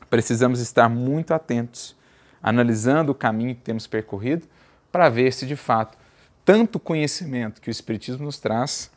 precisamos 0.08 0.60
estar 0.60 0.88
muito 0.88 1.32
atentos, 1.32 1.96
analisando 2.42 3.12
o 3.12 3.14
caminho 3.14 3.54
que 3.54 3.62
temos 3.62 3.86
percorrido, 3.86 4.46
para 4.92 5.08
ver 5.08 5.32
se 5.32 5.46
de 5.46 5.56
fato 5.56 5.98
tanto 6.44 6.78
conhecimento 6.78 7.60
que 7.60 7.68
o 7.68 7.72
Espiritismo 7.72 8.24
nos 8.24 8.38
traz 8.38 8.90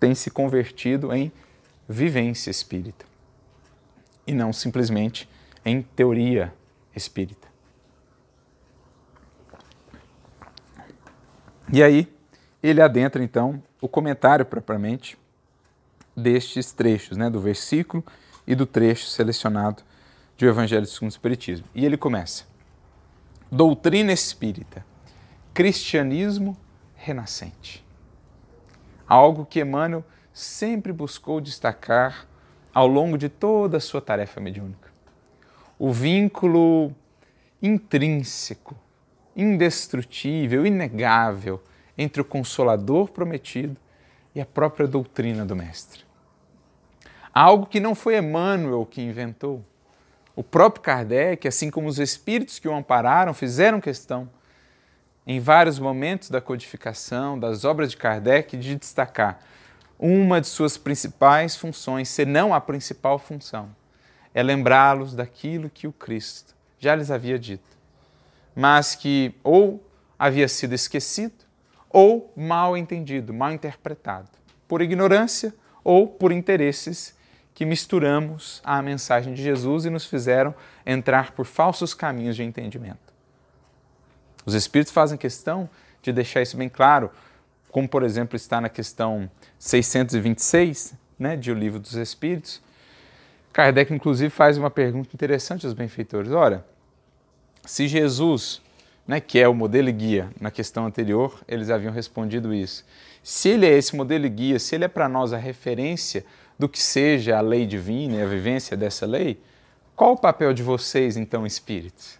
tem 0.00 0.14
se 0.14 0.30
convertido 0.30 1.12
em 1.12 1.30
vivência 1.88 2.50
espírita 2.50 3.04
e 4.26 4.32
não 4.32 4.52
simplesmente 4.52 5.28
em 5.64 5.82
teoria 5.82 6.52
espírita. 6.96 7.46
E 11.72 11.82
aí 11.82 12.13
ele 12.68 12.80
adentra 12.80 13.22
então 13.22 13.62
o 13.78 13.86
comentário 13.86 14.46
propriamente 14.46 15.18
destes 16.16 16.72
trechos, 16.72 17.14
né, 17.14 17.28
do 17.28 17.38
versículo 17.38 18.02
e 18.46 18.54
do 18.54 18.64
trecho 18.64 19.06
selecionado 19.06 19.82
do 20.38 20.46
Evangelho 20.46 20.86
segundo 20.86 21.10
o 21.10 21.12
Espiritismo. 21.12 21.66
E 21.74 21.84
ele 21.84 21.98
começa: 21.98 22.44
Doutrina 23.52 24.12
espírita, 24.12 24.82
cristianismo 25.52 26.56
renascente. 26.94 27.84
Algo 29.06 29.44
que 29.44 29.60
Emmanuel 29.60 30.02
sempre 30.32 30.90
buscou 30.90 31.42
destacar 31.42 32.26
ao 32.72 32.86
longo 32.86 33.18
de 33.18 33.28
toda 33.28 33.76
a 33.76 33.80
sua 33.80 34.00
tarefa 34.00 34.40
mediúnica. 34.40 34.88
O 35.78 35.92
vínculo 35.92 36.92
intrínseco, 37.60 38.74
indestrutível, 39.36 40.64
inegável 40.64 41.62
entre 41.96 42.20
o 42.20 42.24
Consolador 42.24 43.10
prometido 43.10 43.76
e 44.34 44.40
a 44.40 44.46
própria 44.46 44.86
doutrina 44.86 45.44
do 45.44 45.54
Mestre. 45.54 46.04
Algo 47.32 47.66
que 47.66 47.80
não 47.80 47.94
foi 47.94 48.16
Emmanuel 48.16 48.86
que 48.86 49.02
inventou. 49.02 49.64
O 50.36 50.42
próprio 50.42 50.82
Kardec, 50.82 51.46
assim 51.46 51.70
como 51.70 51.88
os 51.88 51.98
espíritos 51.98 52.58
que 52.58 52.68
o 52.68 52.74
ampararam, 52.74 53.32
fizeram 53.32 53.80
questão, 53.80 54.28
em 55.26 55.40
vários 55.40 55.78
momentos 55.78 56.28
da 56.28 56.40
codificação 56.40 57.38
das 57.38 57.64
obras 57.64 57.90
de 57.90 57.96
Kardec, 57.96 58.56
de 58.56 58.76
destacar 58.76 59.40
uma 59.98 60.40
de 60.40 60.46
suas 60.46 60.76
principais 60.76 61.56
funções, 61.56 62.08
se 62.08 62.24
não 62.24 62.52
a 62.52 62.60
principal 62.60 63.18
função, 63.18 63.74
é 64.34 64.42
lembrá-los 64.42 65.14
daquilo 65.14 65.70
que 65.70 65.86
o 65.86 65.92
Cristo 65.92 66.54
já 66.78 66.94
lhes 66.94 67.10
havia 67.10 67.38
dito, 67.38 67.78
mas 68.54 68.94
que 68.94 69.34
ou 69.42 69.82
havia 70.18 70.48
sido 70.48 70.74
esquecido 70.74 71.43
ou 71.94 72.32
mal 72.34 72.76
entendido, 72.76 73.32
mal 73.32 73.52
interpretado, 73.52 74.28
por 74.66 74.82
ignorância 74.82 75.54
ou 75.84 76.08
por 76.08 76.32
interesses 76.32 77.16
que 77.54 77.64
misturamos 77.64 78.60
à 78.64 78.82
mensagem 78.82 79.32
de 79.32 79.40
Jesus 79.40 79.84
e 79.84 79.90
nos 79.90 80.04
fizeram 80.04 80.52
entrar 80.84 81.30
por 81.30 81.46
falsos 81.46 81.94
caminhos 81.94 82.34
de 82.34 82.42
entendimento. 82.42 83.14
Os 84.44 84.54
Espíritos 84.54 84.92
fazem 84.92 85.16
questão 85.16 85.70
de 86.02 86.12
deixar 86.12 86.42
isso 86.42 86.56
bem 86.56 86.68
claro 86.68 87.12
como 87.70 87.88
por 87.88 88.02
exemplo 88.02 88.34
está 88.34 88.60
na 88.60 88.68
questão 88.68 89.30
626 89.60 90.94
né, 91.16 91.36
de 91.36 91.52
O 91.52 91.54
Livro 91.54 91.78
dos 91.78 91.94
Espíritos, 91.94 92.60
Kardec 93.52 93.94
inclusive 93.94 94.30
faz 94.30 94.58
uma 94.58 94.70
pergunta 94.70 95.10
interessante 95.14 95.64
aos 95.64 95.74
benfeitores. 95.74 96.32
Ora, 96.32 96.66
se 97.64 97.86
Jesus, 97.86 98.60
né, 99.06 99.20
que 99.20 99.38
é 99.38 99.46
o 99.46 99.54
modelo 99.54 99.92
guia 99.92 100.30
na 100.40 100.50
questão 100.50 100.86
anterior, 100.86 101.40
eles 101.46 101.70
haviam 101.70 101.92
respondido 101.92 102.54
isso. 102.54 102.84
Se 103.22 103.50
ele 103.50 103.66
é 103.66 103.76
esse 103.76 103.94
modelo 103.94 104.28
guia, 104.28 104.58
se 104.58 104.74
ele 104.74 104.84
é 104.84 104.88
para 104.88 105.08
nós 105.08 105.32
a 105.32 105.36
referência 105.36 106.24
do 106.58 106.68
que 106.68 106.80
seja 106.80 107.36
a 107.36 107.40
lei 107.40 107.66
divina 107.66 108.16
e 108.16 108.22
a 108.22 108.26
vivência 108.26 108.76
dessa 108.76 109.06
lei, 109.06 109.40
qual 109.96 110.12
o 110.12 110.18
papel 110.18 110.52
de 110.52 110.62
vocês, 110.62 111.16
então, 111.16 111.46
espíritos? 111.46 112.18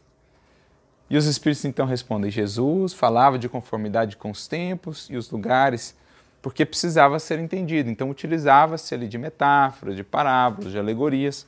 E 1.09 1.17
os 1.17 1.27
espíritos 1.27 1.65
então 1.65 1.87
respondem: 1.87 2.31
Jesus 2.31 2.93
falava 2.93 3.39
de 3.39 3.49
conformidade 3.49 4.17
com 4.17 4.31
os 4.31 4.47
tempos 4.47 5.09
e 5.11 5.17
os 5.17 5.31
lugares, 5.31 5.97
porque 6.41 6.65
precisava 6.65 7.19
ser 7.19 7.39
entendido. 7.39 7.91
Então 7.91 8.11
utilizava-se 8.11 8.95
ali 8.95 9.09
de 9.09 9.19
metáforas, 9.19 9.97
de 9.97 10.05
parábolas, 10.05 10.73
de 10.73 10.79
alegorias. 10.79 11.47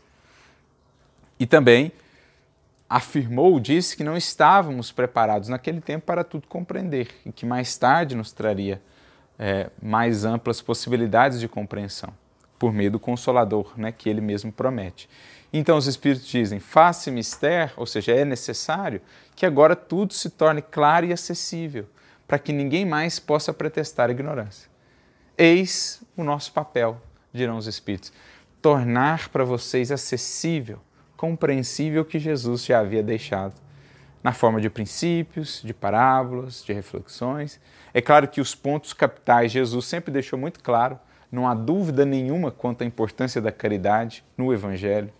E 1.39 1.47
também 1.47 1.93
afirmou, 2.89 3.59
disse 3.59 3.97
que 3.97 4.05
não 4.05 4.17
estávamos 4.17 4.93
preparados 4.93 5.49
naquele 5.49 5.81
tempo 5.81 6.07
para 6.07 6.23
tudo 6.23 6.47
compreender 6.47 7.09
e 7.25 7.33
que 7.33 7.45
mais 7.45 7.77
tarde 7.77 8.15
nos 8.15 8.33
traria 8.33 8.81
é, 9.39 9.71
mais 9.83 10.25
amplas 10.25 10.61
possibilidades 10.63 11.41
de 11.41 11.49
compreensão 11.49 12.13
por 12.59 12.73
meio 12.73 12.91
do 12.91 12.99
Consolador, 12.99 13.73
né, 13.77 13.93
que 13.93 14.09
ele 14.09 14.21
mesmo 14.21 14.51
promete. 14.51 15.09
Então 15.53 15.77
os 15.77 15.87
Espíritos 15.87 16.27
dizem: 16.27 16.59
faça 16.59 17.11
mistério, 17.11 17.75
ou 17.77 17.87
seja, 17.87 18.13
é 18.13 18.25
necessário 18.25 19.01
que 19.35 19.47
agora 19.47 19.77
tudo 19.77 20.13
se 20.13 20.31
torne 20.31 20.63
claro 20.63 21.07
e 21.07 21.13
acessível, 21.13 21.87
para 22.27 22.39
que 22.39 22.53
ninguém 22.53 22.85
mais 22.85 23.19
possa 23.19 23.53
pretestar 23.53 24.11
ignorância. 24.11 24.71
Eis 25.37 26.03
o 26.17 26.25
nosso 26.25 26.53
papel, 26.53 27.01
dirão 27.33 27.59
os 27.59 27.67
Espíritos, 27.67 28.13
tornar 28.61 29.29
para 29.29 29.45
vocês 29.45 29.93
acessível, 29.93 30.81
compreensível 31.17 32.05
que 32.05 32.19
Jesus 32.19 32.65
já 32.65 32.81
havia 32.81 33.03
deixado, 33.03 33.55
na 34.23 34.33
forma 34.33 34.61
de 34.61 34.69
princípios, 34.69 35.63
de 35.65 35.73
parábolas, 35.73 36.65
de 36.65 36.73
reflexões. 36.73 37.61
É 37.95 38.01
claro 38.01 38.29
que 38.29 38.41
os 38.41 38.55
pontos 38.55 38.93
capitais 38.93 39.53
Jesus 39.53 39.87
sempre 39.87 40.13
deixou 40.13 40.39
muito 40.39 40.61
claro, 40.61 40.99
não 41.31 41.49
há 41.49 41.55
dúvida 41.55 42.05
nenhuma 42.05 42.51
quanto 42.51 42.83
à 42.83 42.87
importância 42.87 43.41
da 43.41 43.53
caridade 43.53 44.25
no 44.37 44.53
Evangelho 44.53 45.13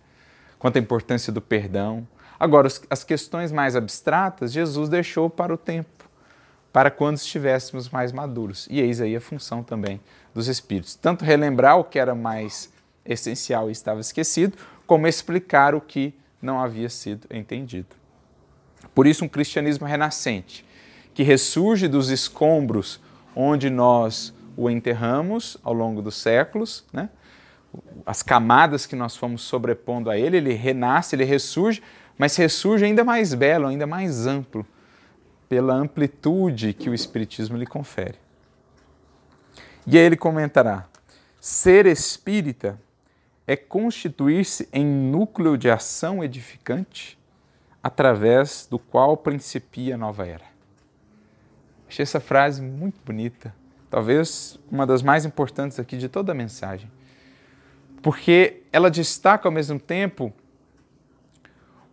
quanto 0.57 0.77
à 0.77 0.79
importância 0.79 1.31
do 1.31 1.41
perdão. 1.41 2.07
Agora, 2.39 2.67
as 2.89 3.03
questões 3.03 3.51
mais 3.51 3.75
abstratas, 3.75 4.51
Jesus 4.51 4.89
deixou 4.89 5.29
para 5.29 5.53
o 5.53 5.57
tempo, 5.57 6.09
para 6.71 6.91
quando 6.91 7.17
estivéssemos 7.17 7.89
mais 7.89 8.11
maduros. 8.11 8.67
E 8.69 8.79
eis 8.79 9.01
aí 9.01 9.15
a 9.15 9.21
função 9.21 9.63
também 9.63 9.99
dos 10.33 10.47
Espíritos: 10.47 10.95
tanto 10.95 11.25
relembrar 11.25 11.77
o 11.77 11.83
que 11.83 11.97
era 11.97 12.13
mais 12.13 12.71
essencial 13.05 13.69
e 13.69 13.71
estava 13.71 14.01
esquecido, 14.01 14.57
como 14.87 15.05
explicar 15.05 15.75
o 15.75 15.81
que 15.81 16.15
não 16.41 16.59
havia 16.59 16.89
sido 16.89 17.27
entendido. 17.29 17.95
Por 18.95 19.05
isso, 19.05 19.25
um 19.25 19.27
cristianismo 19.27 19.85
renascente, 19.85 20.65
que 21.13 21.21
ressurge 21.21 21.87
dos 21.87 22.09
escombros 22.09 22.99
onde 23.35 23.69
nós 23.69 24.33
o 24.55 24.69
enterramos 24.69 25.57
ao 25.63 25.73
longo 25.73 26.01
dos 26.01 26.15
séculos, 26.15 26.83
né? 26.91 27.09
as 28.05 28.23
camadas 28.23 28.85
que 28.85 28.95
nós 28.95 29.15
fomos 29.15 29.41
sobrepondo 29.41 30.09
a 30.09 30.17
ele, 30.17 30.37
ele 30.37 30.53
renasce, 30.53 31.15
ele 31.15 31.25
ressurge, 31.25 31.83
mas 32.17 32.35
ressurge 32.35 32.85
ainda 32.85 33.03
mais 33.03 33.33
belo, 33.33 33.67
ainda 33.67 33.85
mais 33.85 34.25
amplo, 34.25 34.65
pela 35.47 35.73
amplitude 35.73 36.73
que 36.73 36.89
o 36.89 36.93
Espiritismo 36.93 37.57
lhe 37.57 37.65
confere. 37.65 38.15
E 39.85 39.97
aí 39.97 40.03
ele 40.03 40.17
comentará: 40.17 40.87
ser 41.39 41.85
espírita 41.85 42.79
é 43.47 43.55
constituir-se 43.55 44.69
em 44.71 44.85
núcleo 44.85 45.57
de 45.57 45.69
ação 45.69 46.23
edificante 46.23 47.17
através 47.81 48.67
do 48.69 48.77
qual 48.77 49.17
principia 49.17 49.95
a 49.95 49.97
nova 49.97 50.27
era. 50.27 50.45
Achei 51.87 52.03
essa 52.03 52.19
frase 52.19 52.61
muito 52.61 52.99
bonita, 53.03 53.55
talvez 53.89 54.59
uma 54.69 54.85
das 54.85 55.01
mais 55.01 55.25
importantes 55.25 55.79
aqui 55.79 55.97
de 55.97 56.09
toda 56.09 56.33
a 56.33 56.35
mensagem 56.35 56.91
porque 58.01 58.63
ela 58.71 58.89
destaca 58.89 59.47
ao 59.47 59.51
mesmo 59.51 59.79
tempo 59.79 60.31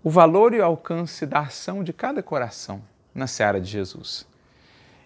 o 0.02 0.10
valor 0.10 0.54
e 0.54 0.60
o 0.60 0.64
alcance 0.64 1.26
da 1.26 1.40
ação 1.40 1.82
de 1.82 1.92
cada 1.92 2.22
coração 2.22 2.82
na 3.14 3.26
seara 3.26 3.60
de 3.60 3.68
Jesus. 3.68 4.26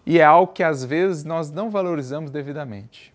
E 0.04 0.18
é 0.18 0.24
algo 0.24 0.52
que 0.52 0.62
às 0.62 0.84
vezes 0.84 1.24
nós 1.24 1.50
não 1.50 1.70
valorizamos 1.70 2.30
devidamente. 2.30 3.14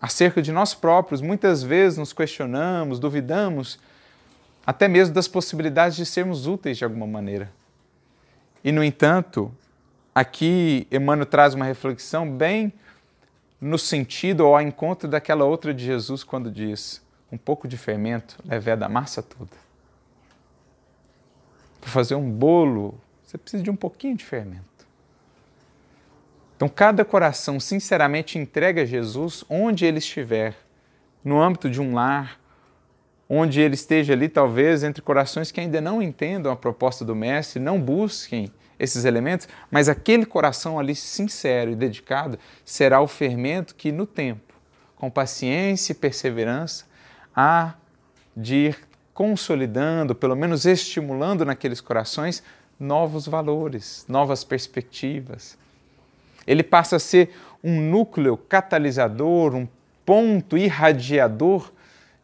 Acerca 0.00 0.40
de 0.40 0.50
nós 0.50 0.72
próprios, 0.72 1.20
muitas 1.20 1.62
vezes 1.62 1.98
nos 1.98 2.12
questionamos, 2.12 2.98
duvidamos, 2.98 3.78
até 4.64 4.88
mesmo 4.88 5.14
das 5.14 5.28
possibilidades 5.28 5.96
de 5.96 6.06
sermos 6.06 6.46
úteis 6.46 6.78
de 6.78 6.84
alguma 6.84 7.06
maneira. 7.06 7.50
E, 8.64 8.72
no 8.72 8.82
entanto, 8.82 9.52
aqui 10.14 10.86
Emmanuel 10.90 11.26
traz 11.26 11.54
uma 11.54 11.64
reflexão 11.64 12.30
bem 12.30 12.72
no 13.60 13.78
sentido 13.78 14.46
ou 14.46 14.54
ao 14.54 14.62
encontro 14.62 15.08
daquela 15.08 15.44
outra 15.44 15.74
de 15.74 15.84
Jesus 15.84 16.24
quando 16.24 16.50
diz: 16.50 17.02
um 17.30 17.36
pouco 17.36 17.68
de 17.68 17.76
fermento 17.76 18.38
leve 18.44 18.74
da 18.76 18.88
massa 18.88 19.22
toda. 19.22 19.50
Para 21.80 21.90
fazer 21.90 22.14
um 22.14 22.30
bolo, 22.30 22.98
você 23.24 23.36
precisa 23.36 23.62
de 23.62 23.70
um 23.70 23.76
pouquinho 23.76 24.16
de 24.16 24.24
fermento. 24.24 24.69
Então, 26.60 26.68
cada 26.68 27.06
coração 27.06 27.58
sinceramente 27.58 28.38
entrega 28.38 28.82
a 28.82 28.84
Jesus 28.84 29.42
onde 29.48 29.86
ele 29.86 29.96
estiver, 29.96 30.54
no 31.24 31.40
âmbito 31.40 31.70
de 31.70 31.80
um 31.80 31.94
lar, 31.94 32.38
onde 33.26 33.62
ele 33.62 33.74
esteja 33.74 34.12
ali, 34.12 34.28
talvez, 34.28 34.82
entre 34.82 35.00
corações 35.00 35.50
que 35.50 35.58
ainda 35.58 35.80
não 35.80 36.02
entendam 36.02 36.52
a 36.52 36.56
proposta 36.56 37.02
do 37.02 37.16
Mestre, 37.16 37.58
não 37.58 37.80
busquem 37.80 38.52
esses 38.78 39.06
elementos, 39.06 39.48
mas 39.70 39.88
aquele 39.88 40.26
coração 40.26 40.78
ali 40.78 40.94
sincero 40.94 41.70
e 41.70 41.74
dedicado 41.74 42.38
será 42.62 43.00
o 43.00 43.08
fermento 43.08 43.74
que 43.74 43.90
no 43.90 44.04
tempo, 44.04 44.52
com 44.96 45.10
paciência 45.10 45.92
e 45.92 45.96
perseverança, 45.96 46.84
há 47.34 47.72
de 48.36 48.54
ir 48.54 48.78
consolidando, 49.14 50.14
pelo 50.14 50.36
menos 50.36 50.66
estimulando 50.66 51.42
naqueles 51.42 51.80
corações 51.80 52.42
novos 52.78 53.26
valores, 53.26 54.04
novas 54.06 54.44
perspectivas. 54.44 55.58
Ele 56.46 56.62
passa 56.62 56.96
a 56.96 57.00
ser 57.00 57.34
um 57.62 57.80
núcleo 57.80 58.36
catalisador, 58.36 59.54
um 59.54 59.68
ponto 60.04 60.56
irradiador 60.56 61.70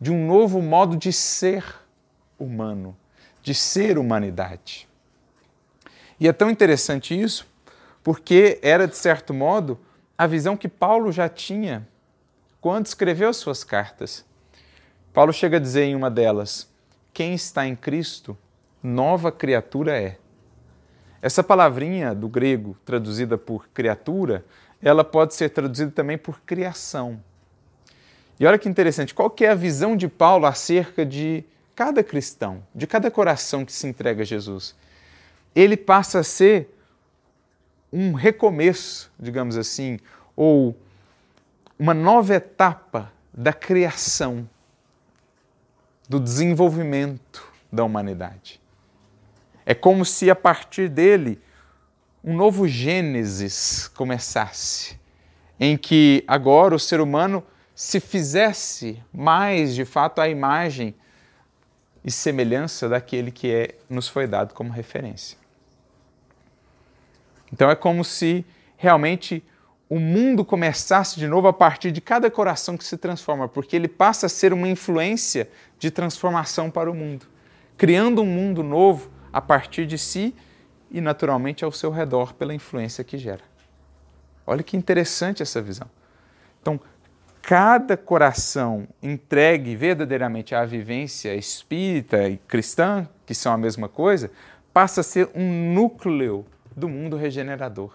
de 0.01 0.11
um 0.11 0.27
novo 0.27 0.61
modo 0.61 0.97
de 0.97 1.13
ser 1.13 1.65
humano, 2.39 2.97
de 3.43 3.55
ser 3.55 3.99
humanidade. 3.99 4.89
E 6.19 6.27
é 6.27 6.33
tão 6.33 6.51
interessante 6.51 7.19
isso, 7.19 7.47
porque 8.03 8.59
era, 8.63 8.87
de 8.87 8.97
certo 8.97 9.35
modo, 9.35 9.79
a 10.17 10.27
visão 10.27 10.57
que 10.57 10.69
Paulo 10.69 11.13
já 11.13 11.29
tinha 11.29 11.87
quando 12.61 12.87
escreveu 12.87 13.33
suas 13.33 13.63
cartas. 13.63 14.25
Paulo 15.13 15.33
chega 15.33 15.59
a 15.59 15.61
dizer 15.61 15.85
em 15.85 15.95
uma 15.95 16.11
delas: 16.11 16.69
quem 17.13 17.35
está 17.35 17.67
em 17.67 17.77
Cristo, 17.77 18.37
nova 18.83 19.31
criatura 19.31 19.99
é. 20.01 20.19
Essa 21.21 21.43
palavrinha 21.43 22.15
do 22.15 22.29
grego 22.29 22.77
traduzida 22.85 23.39
por 23.39 23.69
criatura, 23.69 24.45
ela 24.83 25.03
pode 25.03 25.35
ser 25.35 25.51
traduzida 25.51 25.91
também 25.91 26.19
por 26.19 26.41
criação. 26.43 27.21
E 28.39 28.47
olha 28.47 28.59
que 28.59 28.69
interessante, 28.69 29.15
qual 29.15 29.31
que 29.31 29.45
é 29.45 29.51
a 29.51 29.55
visão 29.55 29.97
de 29.97 30.09
Paulo 30.09 30.47
acerca 30.47 31.07
de 31.07 31.43
cada 31.75 32.05
cristão, 32.05 32.63
de 32.75 32.87
cada 32.87 33.11
coração 33.11 33.65
que 33.65 33.73
se 33.73 33.87
entrega 33.87 34.23
a 34.23 34.27
Jesus? 34.27 34.75
Ele 35.55 35.77
passa 35.77 36.21
a 36.21 36.25
ser 36.25 36.71
um 37.91 38.13
recomeço, 38.13 39.11
digamos 39.19 39.57
assim, 39.57 39.99
ou 40.37 40.77
uma 41.79 41.95
nova 41.95 42.35
etapa 42.35 43.11
da 43.33 43.53
criação, 43.53 44.49
do 46.09 46.21
desenvolvimento 46.21 47.43
da 47.73 47.85
humanidade. 47.85 48.61
É 49.67 49.75
como 49.75 50.05
se 50.05 50.31
a 50.31 50.37
partir 50.37 50.89
dele 50.89 51.41
um 52.23 52.35
novo 52.35 52.69
Gênesis 52.69 53.89
começasse, 53.89 54.99
em 55.59 55.77
que 55.77 56.25
agora 56.29 56.75
o 56.75 56.79
ser 56.79 57.01
humano 57.01 57.43
se 57.75 57.99
fizesse 57.99 59.03
mais 59.13 59.75
de 59.75 59.85
fato 59.85 60.21
a 60.21 60.29
imagem 60.29 60.95
e 62.05 62.11
semelhança 62.11 62.89
daquele 62.89 63.33
que 63.33 63.53
é, 63.53 63.75
nos 63.91 64.07
foi 64.07 64.29
dado 64.29 64.55
como 64.55 64.73
referência. 64.73 65.37
Então 67.53 67.69
é 67.69 67.75
como 67.75 68.05
se 68.05 68.47
realmente 68.77 69.45
o 69.89 69.99
mundo 69.99 70.45
começasse 70.45 71.19
de 71.19 71.27
novo 71.27 71.49
a 71.49 71.53
partir 71.53 71.91
de 71.91 72.01
cada 72.01 72.31
coração 72.31 72.77
que 72.77 72.85
se 72.85 72.97
transforma, 72.97 73.49
porque 73.49 73.75
ele 73.75 73.89
passa 73.89 74.27
a 74.27 74.29
ser 74.29 74.53
uma 74.53 74.69
influência 74.69 75.49
de 75.79 75.91
transformação 75.91 76.71
para 76.71 76.91
o 76.91 76.95
mundo, 76.95 77.27
criando 77.77 78.23
um 78.23 78.27
mundo 78.27 78.63
novo 78.63 79.16
a 79.37 79.41
partir 79.43 79.85
de 79.85 79.99
si 79.99 80.35
e 80.91 80.99
naturalmente 80.99 81.63
ao 81.63 81.71
seu 81.71 81.91
redor 81.91 82.33
pela 82.33 82.55
influência 82.55 83.05
que 83.05 83.19
gera. 83.19 83.43
Olha 84.47 84.63
que 84.63 84.79
interessante 84.79 85.43
essa 85.43 85.61
visão. 85.61 85.91
Então, 86.63 86.81
cada 87.43 87.99
coração 87.99 88.89
entregue 89.03 89.77
verdadeiramente 89.77 90.55
à 90.55 90.65
vivência 90.65 91.35
espírita 91.35 92.27
e 92.27 92.39
cristã, 92.39 93.07
que 93.27 93.35
são 93.35 93.53
a 93.53 93.59
mesma 93.59 93.91
coisa, 93.91 94.31
passa 94.73 95.03
a 95.03 95.05
ser 95.05 95.29
um 95.35 95.75
núcleo 95.75 96.47
do 96.75 96.89
mundo 96.89 97.15
regenerador. 97.15 97.93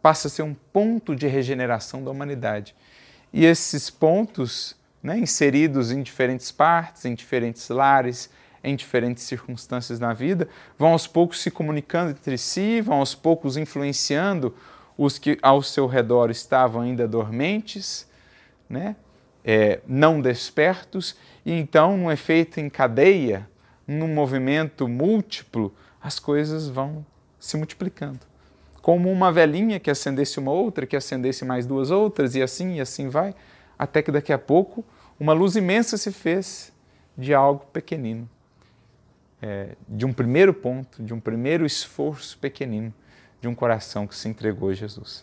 Passa 0.00 0.28
a 0.28 0.30
ser 0.30 0.42
um 0.42 0.54
ponto 0.54 1.16
de 1.16 1.26
regeneração 1.26 2.04
da 2.04 2.12
humanidade. 2.12 2.76
E 3.32 3.44
esses 3.44 3.90
pontos, 3.90 4.76
né, 5.02 5.18
inseridos 5.18 5.90
em 5.90 6.04
diferentes 6.04 6.52
partes, 6.52 7.04
em 7.04 7.16
diferentes 7.16 7.68
lares, 7.68 8.30
em 8.64 8.74
diferentes 8.74 9.22
circunstâncias 9.24 10.00
na 10.00 10.14
vida, 10.14 10.48
vão 10.78 10.92
aos 10.92 11.06
poucos 11.06 11.40
se 11.40 11.50
comunicando 11.50 12.10
entre 12.10 12.38
si, 12.38 12.80
vão 12.80 12.98
aos 12.98 13.14
poucos 13.14 13.56
influenciando 13.56 14.54
os 14.96 15.18
que 15.18 15.38
ao 15.42 15.62
seu 15.62 15.86
redor 15.86 16.30
estavam 16.30 16.82
ainda 16.82 17.06
dormentes, 17.06 18.08
né? 18.68 18.96
É, 19.44 19.80
não 19.86 20.22
despertos, 20.22 21.14
e 21.44 21.52
então, 21.52 21.98
num 21.98 22.10
efeito 22.10 22.58
em 22.58 22.70
cadeia, 22.70 23.46
num 23.86 24.08
movimento 24.08 24.88
múltiplo, 24.88 25.74
as 26.00 26.18
coisas 26.18 26.66
vão 26.66 27.04
se 27.38 27.58
multiplicando. 27.58 28.20
Como 28.80 29.10
uma 29.10 29.30
velhinha 29.30 29.78
que 29.78 29.90
acendesse 29.90 30.38
uma 30.38 30.50
outra, 30.50 30.86
que 30.86 30.96
acendesse 30.96 31.44
mais 31.44 31.66
duas 31.66 31.90
outras, 31.90 32.34
e 32.34 32.42
assim 32.42 32.76
e 32.76 32.80
assim 32.80 33.10
vai, 33.10 33.34
até 33.78 34.00
que 34.00 34.10
daqui 34.10 34.32
a 34.32 34.38
pouco 34.38 34.82
uma 35.20 35.34
luz 35.34 35.56
imensa 35.56 35.96
se 35.98 36.10
fez 36.10 36.72
de 37.16 37.34
algo 37.34 37.66
pequenino. 37.72 38.28
É, 39.46 39.76
de 39.86 40.06
um 40.06 40.12
primeiro 40.12 40.54
ponto, 40.54 41.02
de 41.02 41.12
um 41.12 41.20
primeiro 41.20 41.66
esforço 41.66 42.38
pequenino 42.38 42.94
de 43.42 43.46
um 43.46 43.54
coração 43.54 44.06
que 44.06 44.16
se 44.16 44.26
entregou 44.26 44.70
a 44.70 44.72
Jesus. 44.72 45.22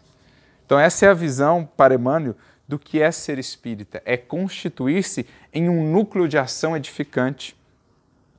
Então, 0.64 0.78
essa 0.78 1.08
é 1.08 1.10
a 1.10 1.14
visão 1.16 1.68
para 1.76 1.96
Emmanuel 1.96 2.36
do 2.68 2.78
que 2.78 3.02
é 3.02 3.12
ser 3.12 3.40
espírita: 3.40 4.00
é 4.06 4.16
constituir-se 4.16 5.26
em 5.52 5.68
um 5.68 5.92
núcleo 5.92 6.28
de 6.28 6.38
ação 6.38 6.78
edificante, 6.78 7.58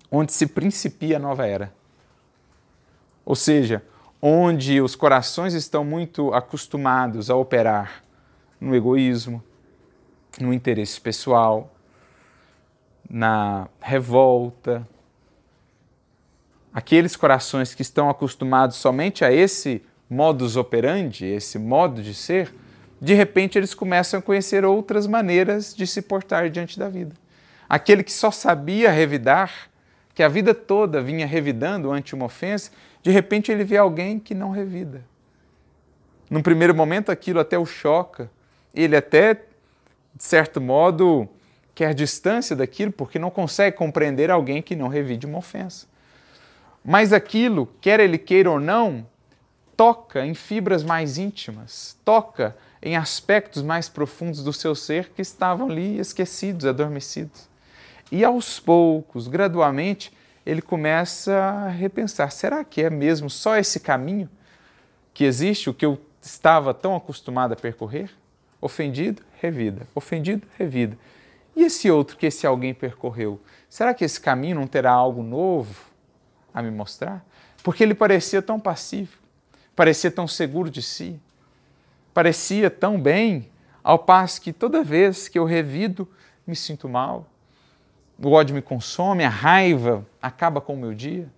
onde 0.08 0.32
se 0.32 0.46
principia 0.46 1.16
a 1.16 1.18
nova 1.18 1.48
era. 1.48 1.74
Ou 3.24 3.34
seja, 3.34 3.82
onde 4.20 4.80
os 4.80 4.94
corações 4.94 5.52
estão 5.52 5.84
muito 5.84 6.32
acostumados 6.32 7.28
a 7.28 7.34
operar 7.34 8.04
no 8.60 8.72
egoísmo, 8.76 9.42
no 10.40 10.54
interesse 10.54 11.00
pessoal, 11.00 11.74
na 13.10 13.66
revolta. 13.80 14.86
Aqueles 16.74 17.16
corações 17.16 17.74
que 17.74 17.82
estão 17.82 18.08
acostumados 18.08 18.76
somente 18.76 19.24
a 19.24 19.32
esse 19.32 19.82
modus 20.08 20.56
operandi, 20.56 21.26
esse 21.26 21.58
modo 21.58 22.02
de 22.02 22.14
ser, 22.14 22.54
de 23.00 23.14
repente 23.14 23.58
eles 23.58 23.74
começam 23.74 24.20
a 24.20 24.22
conhecer 24.22 24.64
outras 24.64 25.06
maneiras 25.06 25.74
de 25.74 25.86
se 25.86 26.00
portar 26.00 26.48
diante 26.48 26.78
da 26.78 26.88
vida. 26.88 27.14
Aquele 27.68 28.02
que 28.02 28.12
só 28.12 28.30
sabia 28.30 28.90
revidar, 28.90 29.70
que 30.14 30.22
a 30.22 30.28
vida 30.28 30.54
toda 30.54 31.02
vinha 31.02 31.26
revidando 31.26 31.90
ante 31.90 32.14
uma 32.14 32.26
ofensa, 32.26 32.70
de 33.02 33.10
repente 33.10 33.50
ele 33.50 33.64
vê 33.64 33.76
alguém 33.76 34.18
que 34.18 34.34
não 34.34 34.50
revida. 34.50 35.02
Num 36.30 36.42
primeiro 36.42 36.74
momento 36.74 37.10
aquilo 37.10 37.40
até 37.40 37.58
o 37.58 37.66
choca, 37.66 38.30
ele 38.74 38.96
até, 38.96 39.34
de 39.34 40.24
certo 40.24 40.60
modo, 40.60 41.28
quer 41.74 41.92
distância 41.92 42.56
daquilo 42.56 42.92
porque 42.92 43.18
não 43.18 43.30
consegue 43.30 43.76
compreender 43.76 44.30
alguém 44.30 44.62
que 44.62 44.76
não 44.76 44.88
revide 44.88 45.26
uma 45.26 45.38
ofensa. 45.38 45.91
Mas 46.84 47.12
aquilo, 47.12 47.68
quer 47.80 48.00
ele 48.00 48.18
queira 48.18 48.50
ou 48.50 48.58
não, 48.58 49.06
toca 49.76 50.26
em 50.26 50.34
fibras 50.34 50.82
mais 50.82 51.16
íntimas, 51.16 51.96
toca 52.04 52.56
em 52.82 52.96
aspectos 52.96 53.62
mais 53.62 53.88
profundos 53.88 54.42
do 54.42 54.52
seu 54.52 54.74
ser 54.74 55.10
que 55.10 55.22
estavam 55.22 55.70
ali 55.70 55.98
esquecidos, 55.98 56.66
adormecidos. 56.66 57.48
E 58.10 58.24
aos 58.24 58.58
poucos, 58.58 59.28
gradualmente, 59.28 60.12
ele 60.44 60.60
começa 60.60 61.32
a 61.32 61.68
repensar: 61.68 62.30
será 62.30 62.64
que 62.64 62.82
é 62.82 62.90
mesmo 62.90 63.30
só 63.30 63.56
esse 63.56 63.78
caminho 63.78 64.28
que 65.14 65.24
existe, 65.24 65.70
o 65.70 65.74
que 65.74 65.86
eu 65.86 65.98
estava 66.20 66.74
tão 66.74 66.96
acostumado 66.96 67.52
a 67.52 67.56
percorrer? 67.56 68.10
Ofendido, 68.60 69.22
revida. 69.40 69.86
Ofendido, 69.94 70.46
revida. 70.58 70.98
E 71.54 71.64
esse 71.64 71.90
outro 71.90 72.16
que 72.16 72.26
esse 72.26 72.46
alguém 72.46 72.74
percorreu? 72.74 73.40
Será 73.68 73.94
que 73.94 74.04
esse 74.04 74.20
caminho 74.20 74.56
não 74.56 74.66
terá 74.66 74.90
algo 74.90 75.22
novo 75.22 75.91
a 76.52 76.62
me 76.62 76.70
mostrar? 76.70 77.24
Porque 77.62 77.82
ele 77.82 77.94
parecia 77.94 78.42
tão 78.42 78.58
passivo, 78.58 79.16
parecia 79.74 80.10
tão 80.10 80.26
seguro 80.26 80.70
de 80.70 80.82
si, 80.82 81.20
parecia 82.12 82.70
tão 82.70 83.00
bem, 83.00 83.50
ao 83.82 83.98
passo 83.98 84.40
que 84.40 84.52
toda 84.52 84.84
vez 84.84 85.28
que 85.28 85.38
eu 85.38 85.44
revido, 85.44 86.08
me 86.46 86.54
sinto 86.54 86.88
mal. 86.88 87.26
O 88.22 88.30
ódio 88.30 88.54
me 88.54 88.62
consome, 88.62 89.24
a 89.24 89.28
raiva 89.28 90.06
acaba 90.20 90.60
com 90.60 90.74
o 90.74 90.76
meu 90.76 90.94
dia. 90.94 91.28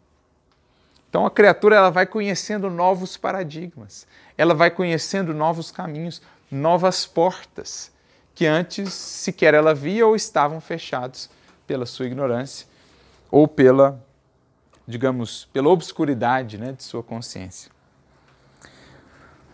Então 1.09 1.25
a 1.25 1.31
criatura 1.31 1.77
ela 1.77 1.91
vai 1.91 2.07
conhecendo 2.07 2.69
novos 2.69 3.17
paradigmas, 3.17 4.07
ela 4.37 4.53
vai 4.53 4.71
conhecendo 4.71 5.33
novos 5.33 5.71
caminhos, 5.71 6.21
novas 6.51 7.07
portas 7.07 7.93
que 8.35 8.47
antes 8.47 8.93
sequer 8.93 9.55
ela 9.55 9.73
via 9.73 10.07
ou 10.07 10.17
estavam 10.17 10.61
fechados 10.61 11.31
pela 11.67 11.87
sua 11.87 12.07
ignorância 12.07 12.67
ou 13.31 13.47
pela, 13.47 14.05
digamos, 14.87 15.47
pela 15.47 15.69
obscuridade 15.69 16.59
né, 16.59 16.73
de 16.73 16.83
sua 16.83 17.03
consciência. 17.03 17.71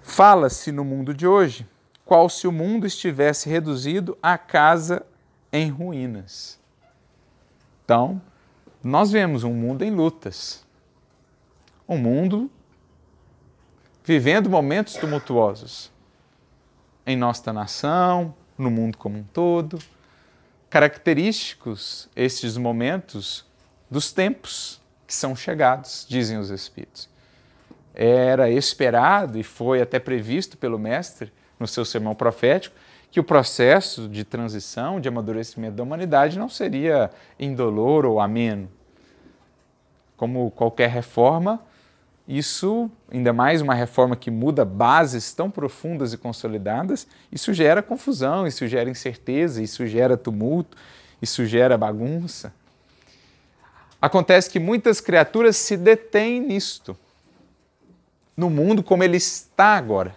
Fala-se 0.02 0.72
no 0.72 0.84
mundo 0.84 1.14
de 1.14 1.26
hoje 1.26 1.66
qual 2.04 2.28
se 2.28 2.48
o 2.48 2.52
mundo 2.52 2.86
estivesse 2.86 3.48
reduzido 3.48 4.18
a 4.20 4.36
casa 4.36 5.06
em 5.52 5.68
ruínas. 5.68 6.58
Então, 7.84 8.20
nós 8.82 9.12
vemos 9.12 9.44
um 9.44 9.52
mundo 9.52 9.82
em 9.82 9.90
lutas, 9.90 10.66
um 11.88 11.96
mundo 11.96 12.50
vivendo 14.02 14.50
momentos 14.50 14.94
tumultuosos 14.94 15.92
em 17.06 17.16
nossa 17.16 17.52
nação, 17.52 18.34
no 18.58 18.70
mundo 18.70 18.98
como 18.98 19.18
um 19.18 19.22
todo, 19.22 19.78
característicos 20.68 22.08
estes 22.16 22.56
momentos 22.56 23.44
dos 23.90 24.12
tempos 24.12 24.79
que 25.11 25.14
são 25.16 25.35
chegados, 25.35 26.07
dizem 26.09 26.38
os 26.38 26.51
Espíritos 26.51 27.11
era 27.94 28.49
esperado 28.51 29.38
e 29.38 29.42
foi 29.42 29.83
até 29.83 29.99
previsto 29.99 30.57
pelo 30.57 30.79
Mestre 30.79 31.33
no 31.59 31.66
seu 31.66 31.85
sermão 31.85 32.14
profético 32.14 32.75
que 33.11 33.18
o 33.18 33.25
processo 33.25 34.09
de 34.09 34.25
transição, 34.25 35.01
de 35.01 35.09
amadurecimento 35.09 35.75
da 35.75 35.83
humanidade 35.83 36.38
não 36.38 36.49
seria 36.49 37.11
indolor 37.38 38.07
ou 38.07 38.20
ameno. 38.20 38.70
Como 40.16 40.51
qualquer 40.53 40.88
reforma, 40.88 41.61
isso, 42.27 42.88
ainda 43.11 43.33
mais 43.33 43.61
uma 43.61 43.75
reforma 43.75 44.14
que 44.14 44.31
muda 44.31 44.64
bases 44.64 45.35
tão 45.35 45.51
profundas 45.51 46.12
e 46.12 46.16
consolidadas, 46.16 47.07
isso 47.33 47.53
gera 47.53 47.83
confusão, 47.83 48.46
isso 48.46 48.66
gera 48.68 48.88
incerteza, 48.88 49.61
isso 49.61 49.85
gera 49.87 50.16
tumulto, 50.16 50.77
isso 51.20 51.44
gera 51.44 51.77
bagunça. 51.77 52.55
Acontece 54.00 54.48
que 54.48 54.58
muitas 54.58 55.00
criaturas 55.00 55.56
se 55.56 55.76
detêm 55.76 56.40
nisto, 56.40 56.96
no 58.36 58.48
mundo 58.48 58.82
como 58.82 59.04
ele 59.04 59.16
está 59.16 59.76
agora, 59.76 60.16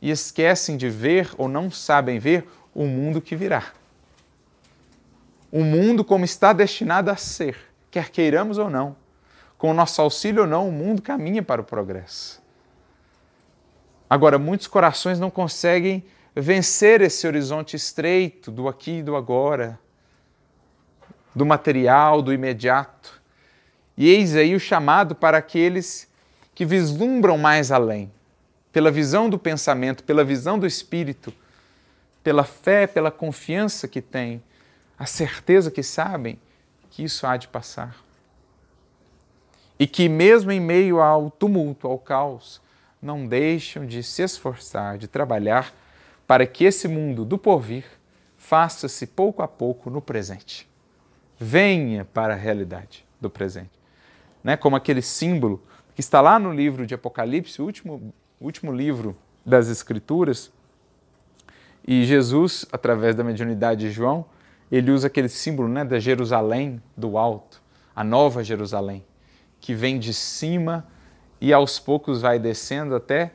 e 0.00 0.10
esquecem 0.10 0.76
de 0.76 0.88
ver 0.88 1.30
ou 1.36 1.48
não 1.48 1.70
sabem 1.70 2.18
ver 2.18 2.46
o 2.74 2.84
mundo 2.84 3.20
que 3.20 3.34
virá. 3.34 3.72
O 5.50 5.62
mundo 5.62 6.04
como 6.04 6.24
está 6.24 6.52
destinado 6.52 7.10
a 7.10 7.16
ser, 7.16 7.56
quer 7.90 8.10
queiramos 8.10 8.58
ou 8.58 8.68
não 8.68 8.96
com 9.64 9.70
o 9.70 9.74
nosso 9.74 10.02
auxílio 10.02 10.42
ou 10.42 10.46
não, 10.46 10.68
o 10.68 10.70
mundo 10.70 11.00
caminha 11.00 11.42
para 11.42 11.58
o 11.58 11.64
progresso. 11.64 12.38
Agora, 14.10 14.38
muitos 14.38 14.66
corações 14.66 15.18
não 15.18 15.30
conseguem 15.30 16.04
vencer 16.34 17.00
esse 17.00 17.26
horizonte 17.26 17.74
estreito 17.74 18.50
do 18.50 18.68
aqui 18.68 18.98
e 18.98 19.02
do 19.02 19.16
agora, 19.16 19.80
do 21.34 21.44
material, 21.44 22.22
do 22.22 22.32
imediato. 22.32 23.20
E 23.96 24.08
eis 24.08 24.36
aí 24.36 24.54
o 24.54 24.60
chamado 24.60 25.14
para 25.14 25.38
aqueles 25.38 26.08
que 26.54 26.64
vislumbram 26.64 27.36
mais 27.36 27.72
além, 27.72 28.10
pela 28.72 28.90
visão 28.90 29.28
do 29.28 29.38
pensamento, 29.38 30.04
pela 30.04 30.24
visão 30.24 30.58
do 30.58 30.66
espírito, 30.66 31.32
pela 32.22 32.44
fé, 32.44 32.86
pela 32.86 33.10
confiança 33.10 33.88
que 33.88 34.00
têm, 34.00 34.42
a 34.98 35.06
certeza 35.06 35.70
que 35.70 35.82
sabem 35.82 36.38
que 36.90 37.02
isso 37.02 37.26
há 37.26 37.36
de 37.36 37.48
passar 37.48 38.04
e 39.78 39.86
que, 39.86 40.08
mesmo 40.08 40.52
em 40.52 40.60
meio 40.60 41.00
ao 41.00 41.30
tumulto, 41.30 41.86
ao 41.88 41.98
caos, 41.98 42.60
não 43.02 43.26
deixam 43.26 43.84
de 43.84 44.02
se 44.02 44.22
esforçar, 44.22 44.96
de 44.96 45.08
trabalhar 45.08 45.74
para 46.26 46.46
que 46.46 46.64
esse 46.64 46.88
mundo 46.88 47.24
do 47.24 47.36
porvir 47.36 47.84
faça-se 48.38 49.06
pouco 49.06 49.42
a 49.42 49.48
pouco 49.48 49.90
no 49.90 50.00
presente. 50.00 50.68
Venha 51.38 52.04
para 52.04 52.34
a 52.34 52.36
realidade 52.36 53.04
do 53.20 53.28
presente. 53.28 53.70
Né? 54.42 54.56
Como 54.56 54.76
aquele 54.76 55.02
símbolo 55.02 55.62
que 55.94 56.00
está 56.00 56.20
lá 56.20 56.38
no 56.38 56.52
livro 56.52 56.86
de 56.86 56.94
Apocalipse, 56.94 57.60
o 57.60 57.64
último, 57.64 58.14
último 58.40 58.72
livro 58.72 59.16
das 59.44 59.68
Escrituras, 59.68 60.52
e 61.86 62.04
Jesus, 62.04 62.64
através 62.72 63.14
da 63.14 63.22
mediunidade 63.22 63.82
de 63.82 63.90
João, 63.90 64.24
ele 64.72 64.90
usa 64.90 65.06
aquele 65.06 65.28
símbolo 65.28 65.68
né, 65.68 65.84
da 65.84 65.98
Jerusalém 65.98 66.82
do 66.96 67.18
alto, 67.18 67.62
a 67.94 68.02
nova 68.02 68.42
Jerusalém 68.42 69.04
que 69.64 69.72
vem 69.72 69.98
de 69.98 70.12
cima 70.12 70.86
e 71.40 71.50
aos 71.50 71.78
poucos 71.78 72.20
vai 72.20 72.38
descendo 72.38 72.94
até 72.94 73.32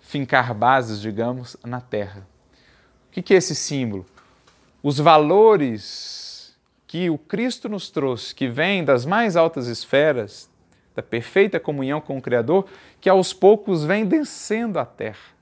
fincar 0.00 0.54
bases, 0.54 0.98
digamos, 0.98 1.58
na 1.62 1.78
terra. 1.78 2.26
O 3.06 3.10
que 3.10 3.34
é 3.34 3.36
esse 3.36 3.54
símbolo? 3.54 4.06
Os 4.82 4.96
valores 4.96 6.27
que 6.88 7.10
o 7.10 7.18
Cristo 7.18 7.68
nos 7.68 7.90
trouxe, 7.90 8.34
que 8.34 8.48
vêm 8.48 8.82
das 8.82 9.04
mais 9.04 9.36
altas 9.36 9.66
esferas, 9.66 10.50
da 10.96 11.02
perfeita 11.02 11.60
comunhão 11.60 12.00
com 12.00 12.16
o 12.16 12.22
Criador, 12.22 12.66
que 12.98 13.10
aos 13.10 13.34
poucos 13.34 13.84
vem 13.84 14.06
descendo 14.06 14.78
à 14.78 14.86
terra, 14.86 15.36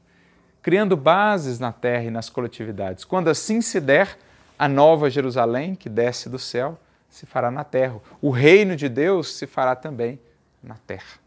criando 0.61 0.97
bases 0.97 1.61
na 1.61 1.73
terra 1.73 2.03
e 2.03 2.11
nas 2.11 2.29
coletividades. 2.29 3.05
Quando 3.05 3.29
assim 3.29 3.63
se 3.63 3.81
der, 3.81 4.19
a 4.59 4.69
nova 4.69 5.09
Jerusalém, 5.09 5.77
que 5.77 5.89
desce 5.89 6.29
do 6.29 6.39
céu, 6.39 6.79
se 7.09 7.27
fará 7.27 7.49
na 7.49 7.63
terra. 7.63 8.01
O 8.21 8.31
reino 8.31 8.75
de 8.75 8.89
Deus 8.89 9.33
se 9.37 9.47
fará 9.47 9.77
também 9.77 10.19
na 10.61 10.75
terra. 10.75 11.21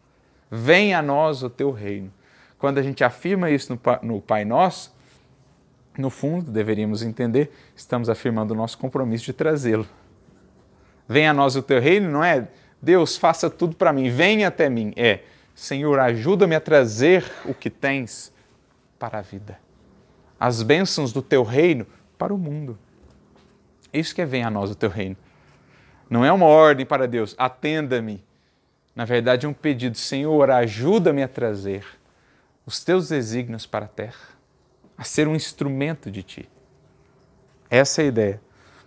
Venha 0.52 1.00
a 1.00 1.02
nós 1.02 1.44
o 1.44 1.50
teu 1.50 1.72
reino. 1.72 2.12
Quando 2.58 2.78
a 2.78 2.84
gente 2.84 3.06
afirma 3.06 3.50
isso 3.50 3.80
no 4.04 4.20
Pai 4.20 4.44
Nosso, 4.44 4.94
no 5.98 6.10
fundo, 6.10 6.52
deveríamos 6.52 7.04
entender, 7.04 7.52
estamos 7.74 8.10
afirmando 8.10 8.54
o 8.54 8.58
nosso 8.58 8.78
compromisso 8.78 9.26
de 9.26 9.34
trazê-lo. 9.34 9.88
Venha 11.10 11.32
a 11.32 11.34
nós 11.34 11.56
o 11.56 11.64
teu 11.64 11.82
reino, 11.82 12.08
não 12.08 12.24
é 12.24 12.48
Deus, 12.80 13.18
faça 13.18 13.50
tudo 13.50 13.76
para 13.76 13.92
mim, 13.92 14.12
venha 14.12 14.48
até 14.48 14.70
mim. 14.70 14.94
É, 14.96 15.22
Senhor, 15.56 16.00
ajuda-me 16.00 16.56
a 16.56 16.62
trazer 16.62 17.26
o 17.46 17.54
que 17.54 17.68
tens 17.68 18.32
para 19.00 19.18
a 19.18 19.22
vida. 19.22 19.60
As 20.40 20.62
bênçãos 20.62 21.12
do 21.12 21.24
teu 21.24 21.44
reino 21.44 21.88
para 22.16 22.32
o 22.32 22.38
mundo. 22.38 22.78
Isso 23.92 24.14
que 24.14 24.22
é 24.22 24.26
venha 24.26 24.48
a 24.48 24.52
nós 24.52 24.70
o 24.70 24.76
teu 24.76 24.90
reino. 24.90 25.18
Não 26.08 26.24
é 26.24 26.32
uma 26.32 26.46
ordem 26.46 26.86
para 26.86 27.08
Deus, 27.08 27.34
atenda-me. 27.40 28.24
Na 28.96 29.04
verdade, 29.04 29.48
é 29.48 29.50
um 29.50 29.54
pedido: 29.54 29.98
Senhor, 29.98 30.52
ajuda-me 30.52 31.24
a 31.24 31.28
trazer 31.28 31.86
os 32.68 32.84
teus 32.84 33.10
desígnios 33.10 33.66
para 33.66 33.86
a 33.86 33.90
terra, 33.90 34.30
a 34.96 35.04
ser 35.04 35.28
um 35.28 35.36
instrumento 35.36 36.12
de 36.12 36.22
ti. 36.22 36.50
Essa 37.68 38.02
é 38.02 38.06
a 38.06 38.08
ideia. 38.08 38.42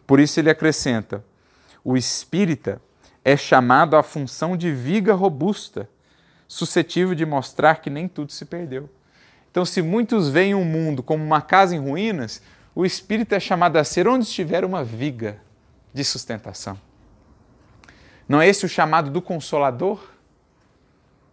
Por 0.06 0.20
isso 0.20 0.38
ele 0.38 0.50
acrescenta: 0.50 1.24
o 1.84 1.96
espírita 1.96 2.80
é 3.24 3.36
chamado 3.36 3.96
à 3.96 4.02
função 4.02 4.56
de 4.56 4.72
viga 4.72 5.14
robusta, 5.14 5.88
suscetível 6.46 7.14
de 7.14 7.24
mostrar 7.24 7.76
que 7.76 7.88
nem 7.88 8.08
tudo 8.08 8.32
se 8.32 8.44
perdeu. 8.44 8.88
Então, 9.50 9.64
se 9.64 9.82
muitos 9.82 10.28
veem 10.28 10.54
o 10.54 10.64
mundo 10.64 11.02
como 11.02 11.22
uma 11.22 11.40
casa 11.40 11.76
em 11.76 11.78
ruínas, 11.78 12.42
o 12.74 12.86
espírito 12.86 13.34
é 13.34 13.40
chamado 13.40 13.76
a 13.76 13.84
ser 13.84 14.08
onde 14.08 14.24
estiver 14.24 14.64
uma 14.64 14.82
viga 14.82 15.38
de 15.92 16.04
sustentação. 16.04 16.78
Não 18.28 18.40
é 18.40 18.48
esse 18.48 18.64
o 18.64 18.68
chamado 18.68 19.10
do 19.10 19.20
consolador? 19.20 20.00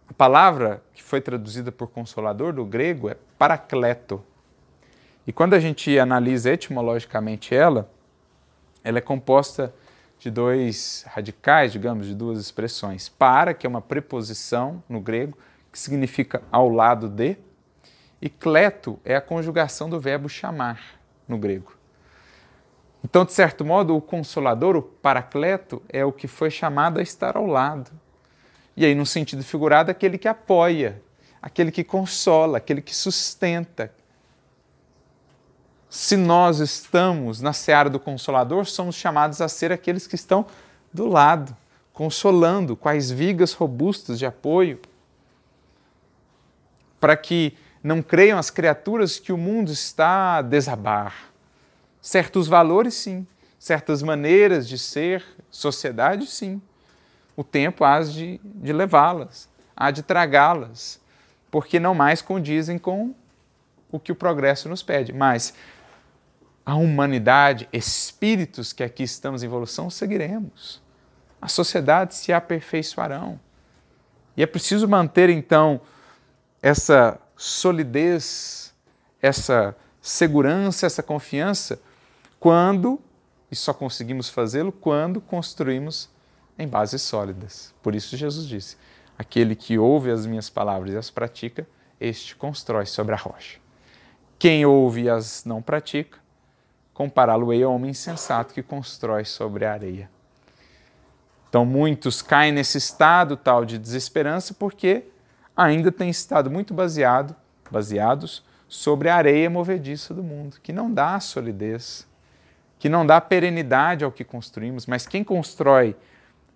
A 0.08 0.12
palavra 0.12 0.82
que 0.92 1.02
foi 1.02 1.20
traduzida 1.20 1.72
por 1.72 1.88
consolador 1.88 2.52
do 2.52 2.64
grego 2.64 3.08
é 3.08 3.16
paracleto. 3.38 4.22
E 5.26 5.32
quando 5.32 5.54
a 5.54 5.60
gente 5.60 5.98
analisa 5.98 6.50
etimologicamente 6.50 7.54
ela, 7.54 7.90
ela 8.82 8.98
é 8.98 9.00
composta 9.00 9.72
de 10.20 10.30
dois 10.30 11.04
radicais, 11.08 11.72
digamos, 11.72 12.06
de 12.06 12.14
duas 12.14 12.38
expressões. 12.38 13.08
Para, 13.08 13.54
que 13.54 13.66
é 13.66 13.68
uma 13.68 13.80
preposição 13.80 14.84
no 14.86 15.00
grego, 15.00 15.36
que 15.72 15.78
significa 15.78 16.42
ao 16.52 16.68
lado 16.68 17.08
de, 17.08 17.38
e 18.20 18.28
cleto 18.28 19.00
é 19.02 19.16
a 19.16 19.20
conjugação 19.20 19.88
do 19.88 19.98
verbo 19.98 20.28
chamar 20.28 21.00
no 21.26 21.38
grego. 21.38 21.74
Então, 23.02 23.24
de 23.24 23.32
certo 23.32 23.64
modo, 23.64 23.96
o 23.96 24.00
consolador, 24.00 24.76
o 24.76 24.82
paracleto, 24.82 25.82
é 25.88 26.04
o 26.04 26.12
que 26.12 26.28
foi 26.28 26.50
chamado 26.50 27.00
a 27.00 27.02
estar 27.02 27.34
ao 27.34 27.46
lado. 27.46 27.90
E 28.76 28.84
aí, 28.84 28.94
no 28.94 29.06
sentido 29.06 29.42
figurado, 29.42 29.90
aquele 29.90 30.18
que 30.18 30.28
apoia, 30.28 31.00
aquele 31.40 31.72
que 31.72 31.82
consola, 31.82 32.58
aquele 32.58 32.82
que 32.82 32.94
sustenta. 32.94 33.90
Se 35.90 36.16
nós 36.16 36.60
estamos 36.60 37.42
na 37.42 37.52
seara 37.52 37.90
do 37.90 38.00
consolador, 38.00 38.64
somos 38.64 38.94
chamados 38.94 39.42
a 39.42 39.48
ser 39.48 39.72
aqueles 39.72 40.06
que 40.06 40.14
estão 40.14 40.46
do 40.90 41.06
lado, 41.06 41.54
consolando, 41.92 42.76
quais 42.76 43.10
vigas 43.10 43.52
robustas 43.52 44.18
de 44.18 44.24
apoio, 44.24 44.80
para 46.98 47.16
que 47.16 47.54
não 47.82 48.00
creiam 48.00 48.38
as 48.38 48.50
criaturas 48.50 49.18
que 49.18 49.32
o 49.32 49.36
mundo 49.36 49.70
está 49.72 50.36
a 50.36 50.42
desabar 50.42 51.30
Certos 52.00 52.48
valores, 52.48 52.94
sim. 52.94 53.26
Certas 53.58 54.02
maneiras 54.02 54.66
de 54.66 54.78
ser, 54.78 55.22
sociedade, 55.50 56.26
sim. 56.26 56.60
O 57.36 57.44
tempo 57.44 57.84
há 57.84 58.00
de, 58.00 58.40
de 58.42 58.72
levá-las, 58.72 59.48
há 59.76 59.90
de 59.90 60.02
tragá-las, 60.02 61.00
porque 61.50 61.78
não 61.78 61.94
mais 61.94 62.22
condizem 62.22 62.78
com 62.78 63.14
o 63.92 64.00
que 64.00 64.12
o 64.12 64.14
progresso 64.14 64.68
nos 64.68 64.82
pede. 64.82 65.12
Mas 65.12 65.52
a 66.70 66.76
humanidade, 66.76 67.68
espíritos 67.72 68.72
que 68.72 68.84
aqui 68.84 69.02
estamos 69.02 69.42
em 69.42 69.46
evolução, 69.46 69.90
seguiremos. 69.90 70.80
As 71.42 71.50
sociedades 71.50 72.18
se 72.18 72.32
aperfeiçoarão. 72.32 73.40
E 74.36 74.42
é 74.44 74.46
preciso 74.46 74.86
manter, 74.86 75.28
então, 75.30 75.80
essa 76.62 77.18
solidez, 77.36 78.72
essa 79.20 79.76
segurança, 80.00 80.86
essa 80.86 81.02
confiança 81.02 81.82
quando, 82.38 83.00
e 83.50 83.56
só 83.56 83.74
conseguimos 83.74 84.28
fazê-lo 84.28 84.70
quando 84.70 85.20
construímos 85.20 86.08
em 86.56 86.68
bases 86.68 87.02
sólidas. 87.02 87.74
Por 87.82 87.96
isso 87.96 88.16
Jesus 88.16 88.46
disse: 88.46 88.76
aquele 89.18 89.56
que 89.56 89.76
ouve 89.76 90.08
as 90.08 90.24
minhas 90.24 90.48
palavras 90.48 90.92
e 90.92 90.96
as 90.96 91.10
pratica, 91.10 91.66
este 92.00 92.36
constrói 92.36 92.86
sobre 92.86 93.12
a 93.12 93.18
rocha. 93.18 93.58
Quem 94.38 94.64
ouve 94.64 95.02
e 95.02 95.10
as 95.10 95.44
não 95.44 95.60
pratica, 95.60 96.20
compará-lo-ei 97.00 97.62
ao 97.62 97.72
homem 97.72 97.92
insensato 97.92 98.52
que 98.52 98.62
constrói 98.62 99.24
sobre 99.24 99.64
a 99.64 99.72
areia. 99.72 100.10
Então, 101.48 101.64
muitos 101.64 102.20
caem 102.20 102.52
nesse 102.52 102.76
estado 102.76 103.38
tal 103.38 103.64
de 103.64 103.78
desesperança 103.78 104.52
porque 104.52 105.04
ainda 105.56 105.90
têm 105.90 106.10
estado 106.10 106.50
muito 106.50 106.74
baseado, 106.74 107.34
baseados 107.70 108.44
sobre 108.68 109.08
a 109.08 109.16
areia 109.16 109.48
movediça 109.48 110.12
do 110.12 110.22
mundo, 110.22 110.58
que 110.62 110.74
não 110.74 110.92
dá 110.92 111.18
solidez, 111.20 112.06
que 112.78 112.86
não 112.86 113.06
dá 113.06 113.18
perenidade 113.18 114.04
ao 114.04 114.12
que 114.12 114.22
construímos, 114.22 114.84
mas 114.84 115.06
quem 115.06 115.24
constrói 115.24 115.96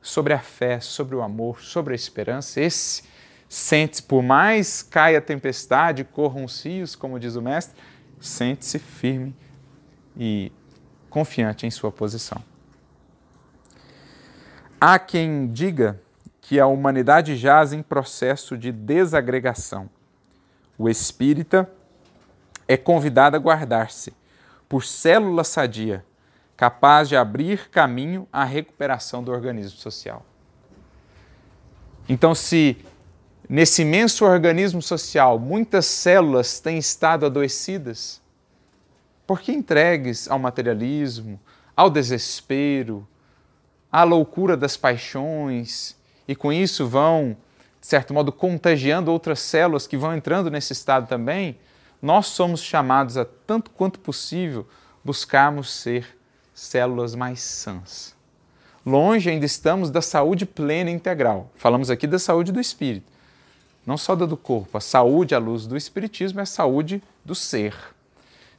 sobre 0.03 0.34
a 0.34 0.38
fé, 0.38 0.78
sobre 0.78 1.16
o 1.16 1.22
amor, 1.22 1.62
sobre 1.62 1.95
a 1.95 1.97
esperança, 1.97 2.61
esse 2.61 3.05
sente-se, 3.49 4.03
por 4.03 4.22
mais 4.22 4.82
caia 4.82 5.20
a 5.20 5.22
tempestade, 5.22 6.05
corram 6.05 6.45
os 6.45 6.62
rios, 6.62 6.95
como 6.95 7.18
diz 7.18 7.34
o 7.34 7.40
mestre, 7.40 7.74
sente-se 8.20 8.78
firme 8.78 9.34
e 10.17 10.53
confiante 11.11 11.67
em 11.67 11.71
sua 11.71 11.93
posição. 11.93 12.43
Há 14.81 14.99
quem 14.99 15.51
diga 15.51 16.01
que 16.41 16.61
a 16.61 16.67
humanidade 16.67 17.37
jaz 17.37 17.73
em 17.73 17.83
processo 17.83 18.59
de 18.59 18.71
desagregação. 18.71 19.89
O 20.77 20.89
espírita 20.89 21.71
é 22.69 22.77
convidado 22.77 23.37
a 23.37 23.39
guardar-se 23.39 24.12
por 24.69 24.85
célula 24.85 25.45
sadia, 25.45 26.05
capaz 26.57 27.09
de 27.09 27.17
abrir 27.17 27.71
caminho 27.71 28.29
à 28.33 28.45
recuperação 28.45 29.23
do 29.23 29.33
organismo 29.33 29.79
social. 29.79 30.25
Então, 32.09 32.35
se 32.35 32.77
nesse 33.49 33.83
imenso 33.83 34.25
organismo 34.25 34.83
social 34.83 35.39
muitas 35.39 35.87
células 35.87 36.61
têm 36.61 36.77
estado 36.77 37.25
adoecidas, 37.25 38.21
por 39.27 39.41
que 39.41 39.53
entregues 39.53 40.31
ao 40.31 40.39
materialismo, 40.39 41.41
ao 41.77 41.91
desespero, 41.91 43.07
à 43.91 44.03
loucura 44.05 44.57
das 44.57 44.77
paixões 44.77 45.97
e 46.27 46.35
com 46.35 46.53
isso 46.53 46.87
vão, 46.87 47.37
de 47.81 47.87
certo 47.87 48.14
modo, 48.14 48.33
contagiando 48.33 49.11
outras 49.11 49.41
células 49.41 49.87
que 49.87 49.97
vão 49.97 50.14
entrando 50.14 50.51
nesse 50.51 50.72
estado 50.72 51.07
também? 51.07 51.57
nós 52.05 52.27
somos 52.27 52.62
chamados 52.62 53.16
a, 53.16 53.25
tanto 53.25 53.70
quanto 53.70 53.99
possível, 53.99 54.68
buscarmos 55.03 55.72
ser 55.72 56.07
células 56.53 57.14
mais 57.14 57.41
sãs. 57.41 58.14
Longe 58.85 59.31
ainda 59.31 59.47
estamos 59.47 59.89
da 59.89 60.03
saúde 60.03 60.45
plena 60.45 60.91
e 60.91 60.93
integral. 60.93 61.51
Falamos 61.55 61.89
aqui 61.89 62.07
da 62.07 62.18
saúde 62.18 62.53
do 62.53 62.61
espírito, 62.61 63.11
não 63.87 63.97
só 63.97 64.14
da 64.14 64.27
do 64.27 64.37
corpo. 64.37 64.77
A 64.77 64.83
saúde 64.83 65.35
à 65.35 65.39
luz 65.39 65.66
do 65.66 65.79
espiritismo 65.79 66.41
é 66.41 66.43
a 66.43 66.47
saúde 66.47 67.03
do 67.25 67.35
ser. 67.35 67.75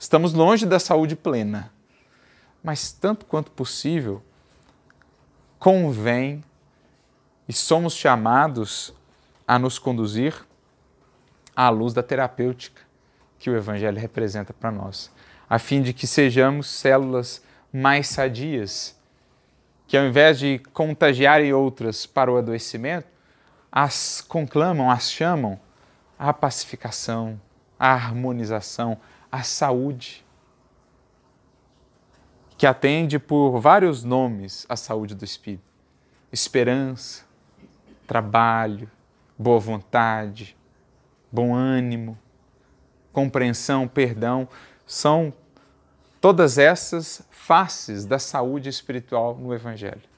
Estamos 0.06 0.34
longe 0.34 0.68
da 0.68 0.78
saúde 0.78 1.16
plena. 1.16 1.72
Mas 2.64 2.92
tanto 2.92 3.26
quanto 3.26 3.50
possível, 3.50 4.22
convém 5.58 6.44
e 7.48 7.54
somos 7.54 7.96
chamados 7.96 8.94
a 9.48 9.58
nos 9.58 9.80
conduzir 9.80 10.46
à 11.56 11.70
luz 11.70 11.92
da 11.92 12.04
terapêutica 12.04 12.84
que 13.40 13.50
o 13.50 13.58
Evangelho 13.58 14.00
representa 14.00 14.54
para 14.54 14.70
nós, 14.70 15.12
a 15.50 15.58
fim 15.58 15.82
de 15.82 15.92
que 15.92 16.06
sejamos 16.06 16.68
células 16.68 17.42
mais 17.74 18.08
sadias, 18.08 18.96
que 19.88 19.98
ao 19.98 20.06
invés 20.06 20.38
de 20.38 20.60
contagiarem 20.72 21.52
outras 21.52 22.06
para 22.06 22.32
o 22.32 22.38
adoecimento, 22.38 23.08
as 23.72 24.22
conclamam, 24.22 24.92
as 24.92 25.10
chamam 25.10 25.60
à 26.20 26.32
pacificação, 26.32 27.42
à 27.80 27.92
harmonização, 27.92 29.00
à 29.36 29.44
saúde, 29.44 30.26
que 32.58 32.66
atende 32.66 33.20
por 33.20 33.60
vários 33.60 34.02
nomes 34.02 34.66
a 34.70 34.78
saúde 34.78 35.14
do 35.14 35.26
espírito: 35.26 35.64
esperança, 36.32 37.26
trabalho, 38.08 38.90
boa 39.38 39.60
vontade, 39.60 40.56
bom 41.30 41.54
ânimo, 41.54 42.18
compreensão, 43.12 43.90
perdão, 43.90 44.48
são 44.88 45.34
todas 46.22 46.58
essas 46.58 47.22
faces 47.30 48.06
da 48.06 48.20
saúde 48.20 48.70
espiritual 48.70 49.36
no 49.36 49.54
Evangelho. 49.54 50.16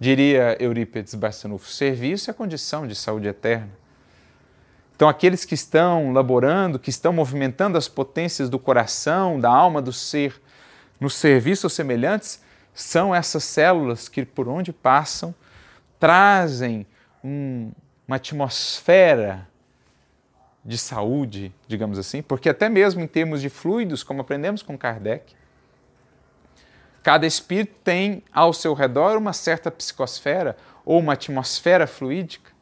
Diria 0.00 0.56
Eurípides 0.58 1.14
Barçanufo, 1.14 1.68
serviço 1.68 2.30
é 2.30 2.32
condição 2.34 2.86
de 2.86 2.94
saúde 2.94 3.28
eterna. 3.28 3.72
Então, 4.96 5.10
aqueles 5.10 5.44
que 5.44 5.54
estão 5.54 6.10
laborando, 6.10 6.78
que 6.78 6.88
estão 6.88 7.12
movimentando 7.12 7.76
as 7.76 7.86
potências 7.86 8.48
do 8.48 8.58
coração, 8.58 9.38
da 9.38 9.50
alma, 9.50 9.82
do 9.82 9.92
ser, 9.92 10.40
no 10.98 11.10
serviço 11.10 11.66
aos 11.66 11.74
semelhantes, 11.74 12.42
são 12.72 13.14
essas 13.14 13.44
células 13.44 14.08
que, 14.08 14.24
por 14.24 14.48
onde 14.48 14.72
passam, 14.72 15.34
trazem 16.00 16.86
um, 17.22 17.70
uma 18.08 18.16
atmosfera 18.16 19.46
de 20.64 20.78
saúde, 20.78 21.54
digamos 21.68 21.98
assim, 21.98 22.22
porque 22.22 22.48
até 22.48 22.68
mesmo 22.70 23.02
em 23.02 23.06
termos 23.06 23.42
de 23.42 23.50
fluidos, 23.50 24.02
como 24.02 24.22
aprendemos 24.22 24.62
com 24.62 24.78
Kardec, 24.78 25.34
cada 27.02 27.26
espírito 27.26 27.74
tem 27.84 28.24
ao 28.32 28.52
seu 28.52 28.72
redor 28.72 29.18
uma 29.18 29.34
certa 29.34 29.70
psicosfera 29.70 30.56
ou 30.84 30.98
uma 30.98 31.12
atmosfera 31.12 31.86
fluídica, 31.86 32.55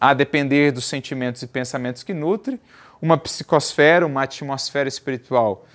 a 0.00 0.14
depender 0.14 0.72
dos 0.72 0.84
sentimentos 0.84 1.42
e 1.42 1.46
pensamentos 1.46 2.02
que 2.02 2.12
nutre, 2.12 2.60
uma 3.00 3.16
psicosfera, 3.16 4.06
uma 4.06 4.22
atmosfera 4.22 4.88
espiritual 4.88 5.66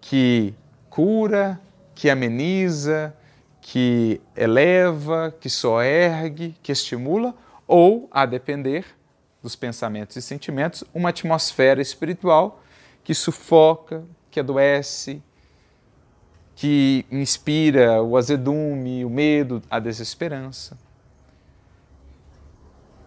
que 0.00 0.54
cura, 0.88 1.60
que 1.94 2.08
ameniza, 2.08 3.14
que 3.60 4.20
eleva, 4.36 5.34
que 5.40 5.50
soergue, 5.50 6.54
que 6.62 6.70
estimula, 6.70 7.34
ou, 7.66 8.08
a 8.12 8.24
depender, 8.24 8.84
dos 9.42 9.56
pensamentos 9.56 10.16
e 10.16 10.22
sentimentos, 10.22 10.84
uma 10.94 11.10
atmosfera 11.10 11.80
espiritual 11.80 12.62
que 13.02 13.14
sufoca, 13.14 14.04
que 14.30 14.40
adoece, 14.40 15.22
que 16.54 17.04
inspira 17.10 18.02
o 18.02 18.16
azedume, 18.16 19.04
o 19.04 19.10
medo, 19.10 19.62
a 19.70 19.78
desesperança. 19.78 20.76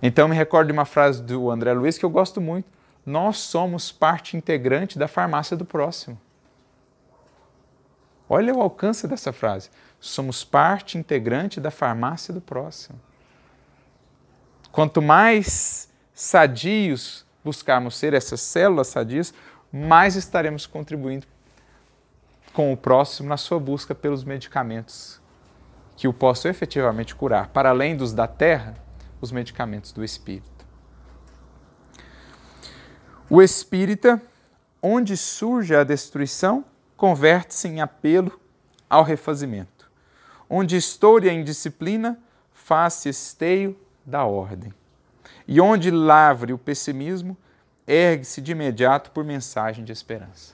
Então 0.01 0.27
me 0.27 0.35
recordo 0.35 0.67
de 0.67 0.73
uma 0.73 0.85
frase 0.85 1.21
do 1.21 1.49
André 1.49 1.73
Luiz 1.73 1.97
que 1.97 2.05
eu 2.05 2.09
gosto 2.09 2.39
muito. 2.39 2.67
Nós 3.05 3.37
somos 3.37 3.91
parte 3.91 4.37
integrante 4.37 4.97
da 4.97 5.07
farmácia 5.07 5.57
do 5.57 5.65
próximo. 5.65 6.19
Olha 8.29 8.53
o 8.53 8.61
alcance 8.61 9.07
dessa 9.07 9.33
frase. 9.33 9.69
Somos 9.99 10.43
parte 10.43 10.97
integrante 10.97 11.59
da 11.59 11.71
farmácia 11.71 12.33
do 12.33 12.39
próximo. 12.39 12.99
Quanto 14.71 15.01
mais 15.01 15.89
sadios 16.13 17.25
buscarmos 17.43 17.97
ser, 17.97 18.13
essas 18.13 18.41
células 18.41 18.87
sadias, 18.87 19.33
mais 19.71 20.15
estaremos 20.15 20.65
contribuindo 20.65 21.25
com 22.53 22.71
o 22.71 22.77
próximo 22.77 23.29
na 23.29 23.37
sua 23.37 23.59
busca 23.59 23.95
pelos 23.95 24.23
medicamentos 24.23 25.19
que 25.95 26.07
o 26.07 26.13
possam 26.13 26.49
efetivamente 26.49 27.13
curar, 27.13 27.49
para 27.49 27.69
além 27.69 27.95
dos 27.95 28.13
da 28.13 28.25
terra, 28.25 28.75
os 29.21 29.31
medicamentos 29.31 29.91
do 29.91 30.03
espírito. 30.03 30.65
O 33.29 33.41
espírita, 33.41 34.21
onde 34.81 35.15
surge 35.15 35.75
a 35.75 35.83
destruição, 35.83 36.65
converte-se 36.97 37.67
em 37.67 37.79
apelo 37.79 38.39
ao 38.89 39.03
refazimento. 39.03 39.89
Onde 40.49 40.75
estoure 40.75 41.29
a 41.29 41.33
indisciplina, 41.33 42.19
faz-se 42.51 43.07
esteio 43.09 43.77
da 44.05 44.25
ordem. 44.25 44.73
E 45.47 45.61
onde 45.61 45.91
lavre 45.91 46.53
o 46.53 46.57
pessimismo, 46.57 47.37
ergue-se 47.87 48.41
de 48.41 48.51
imediato 48.51 49.11
por 49.11 49.23
mensagem 49.23 49.85
de 49.85 49.91
esperança. 49.91 50.53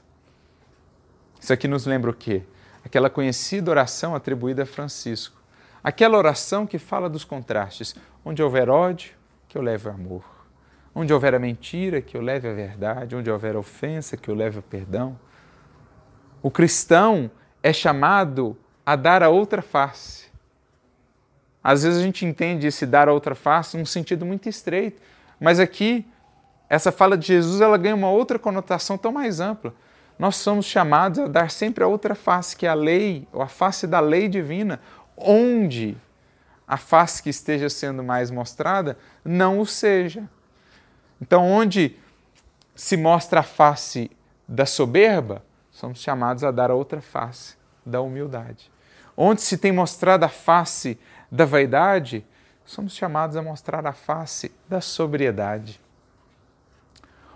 Isso 1.39 1.53
aqui 1.53 1.68
nos 1.68 1.86
lembra 1.86 2.11
o 2.11 2.13
quê? 2.13 2.43
Aquela 2.84 3.09
conhecida 3.09 3.72
oração 3.72 4.16
atribuída 4.16 4.63
a 4.63 4.66
Francisco. 4.66 5.41
Aquela 5.84 6.18
oração 6.18 6.66
que 6.66 6.80
fala 6.80 7.09
dos 7.09 7.24
contrastes. 7.24 7.95
Onde 8.26 8.43
houver 8.43 8.69
ódio, 8.69 9.13
que 9.47 9.57
eu 9.57 9.61
leve 9.61 9.88
o 9.88 9.91
amor. 9.91 10.26
Onde 10.93 11.13
houver 11.13 11.34
a 11.36 11.39
mentira, 11.39 12.01
que 12.01 12.17
eu 12.17 12.21
leve 12.21 12.49
a 12.49 12.53
verdade. 12.53 13.15
Onde 13.15 13.32
houver 13.32 13.55
ofensa, 13.55 14.17
que 14.17 14.30
eu 14.30 14.36
leve 14.36 14.59
o 14.59 14.63
perdão. 14.63 15.17
O 16.41 16.51
cristão 16.51 17.32
é 17.63 17.71
chamado 17.71 18.57
a 18.86 18.95
dar 18.95 19.21
a 19.21 19.30
outra 19.30 19.61
face 19.61 20.26
às 21.67 21.82
vezes 21.82 21.99
a 21.99 22.03
gente 22.03 22.23
entende 22.23 22.67
esse 22.67 22.86
dar 22.86 23.09
a 23.09 23.11
outra 23.11 23.34
face 23.34 23.76
num 23.76 23.88
sentido 23.88 24.23
muito 24.23 24.47
estreito, 24.47 25.01
mas 25.39 25.59
aqui 25.59 26.05
essa 26.69 26.91
fala 26.91 27.17
de 27.17 27.26
Jesus 27.26 27.59
ela 27.59 27.76
ganha 27.76 27.95
uma 27.95 28.11
outra 28.11 28.38
conotação 28.38 28.99
tão 28.99 29.11
mais 29.11 29.39
ampla. 29.39 29.73
Nós 30.19 30.36
somos 30.36 30.67
chamados 30.67 31.17
a 31.17 31.28
dar 31.28 31.49
sempre 31.49 31.84
a 31.84 31.88
outra 31.88 32.13
face, 32.13 32.55
que 32.55 32.67
é 32.67 32.69
a 32.69 32.76
lei, 32.76 33.28
ou 33.34 33.41
a 33.41 33.47
face 33.47 33.88
da 33.88 33.99
lei 33.99 34.28
divina, 34.28 34.80
onde 35.17 35.97
a 36.68 36.78
face 36.78 37.22
que 37.22 37.30
esteja 37.30 37.70
sendo 37.70 38.03
mais 38.03 38.32
mostrada 38.32 38.97
não 39.24 39.59
o 39.59 39.66
seja. 39.66 40.28
Então, 41.22 41.45
onde 41.49 41.97
se 42.76 42.97
mostra 42.97 43.39
a 43.41 43.43
face 43.43 44.11
da 44.47 44.66
soberba, 44.66 45.43
somos 45.72 45.99
chamados 45.99 46.43
a 46.43 46.51
dar 46.51 46.72
a 46.72 46.76
outra 46.76 47.01
face 47.01 47.55
da 47.86 48.01
humildade. 48.01 48.72
Onde 49.16 49.41
se 49.41 49.57
tem 49.57 49.72
mostrado 49.72 50.26
a 50.26 50.30
face 50.30 50.99
da 51.32 51.45
vaidade, 51.45 52.26
somos 52.66 52.93
chamados 52.93 53.38
a 53.38 53.41
mostrar 53.41 53.86
a 53.86 53.93
face 53.93 54.51
da 54.68 54.82
sobriedade. 54.82 55.80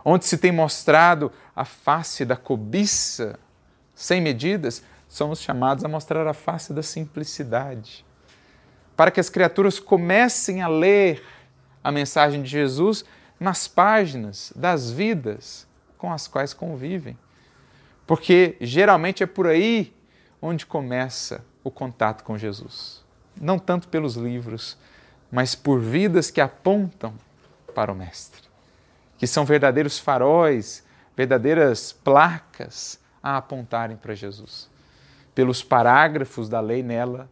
onde 0.03 0.25
se 0.25 0.37
tem 0.37 0.51
mostrado 0.51 1.31
a 1.55 1.65
face 1.65 2.25
da 2.25 2.35
cobiça 2.35 3.37
sem 3.93 4.21
medidas, 4.21 4.81
somos 5.07 5.39
chamados 5.39 5.83
a 5.83 5.87
mostrar 5.87 6.25
a 6.25 6.33
face 6.33 6.73
da 6.73 6.81
simplicidade. 6.81 8.05
Para 8.99 9.11
que 9.11 9.19
as 9.21 9.29
criaturas 9.29 9.79
comecem 9.79 10.61
a 10.61 10.67
ler 10.67 11.23
a 11.81 11.89
mensagem 11.89 12.43
de 12.43 12.49
Jesus 12.49 13.05
nas 13.39 13.65
páginas 13.65 14.51
das 14.53 14.91
vidas 14.91 15.65
com 15.97 16.11
as 16.11 16.27
quais 16.27 16.53
convivem. 16.53 17.17
Porque 18.05 18.57
geralmente 18.59 19.23
é 19.23 19.25
por 19.25 19.47
aí 19.47 19.95
onde 20.41 20.65
começa 20.65 21.45
o 21.63 21.71
contato 21.71 22.25
com 22.25 22.37
Jesus. 22.37 23.01
Não 23.39 23.57
tanto 23.57 23.87
pelos 23.87 24.17
livros, 24.17 24.77
mas 25.31 25.55
por 25.55 25.79
vidas 25.79 26.29
que 26.29 26.41
apontam 26.41 27.13
para 27.73 27.93
o 27.93 27.95
Mestre, 27.95 28.43
que 29.17 29.25
são 29.25 29.45
verdadeiros 29.45 29.97
faróis, 29.97 30.85
verdadeiras 31.15 31.93
placas 31.93 32.99
a 33.23 33.37
apontarem 33.37 33.95
para 33.95 34.13
Jesus, 34.13 34.69
pelos 35.33 35.63
parágrafos 35.63 36.49
da 36.49 36.59
lei 36.59 36.83
nela, 36.83 37.29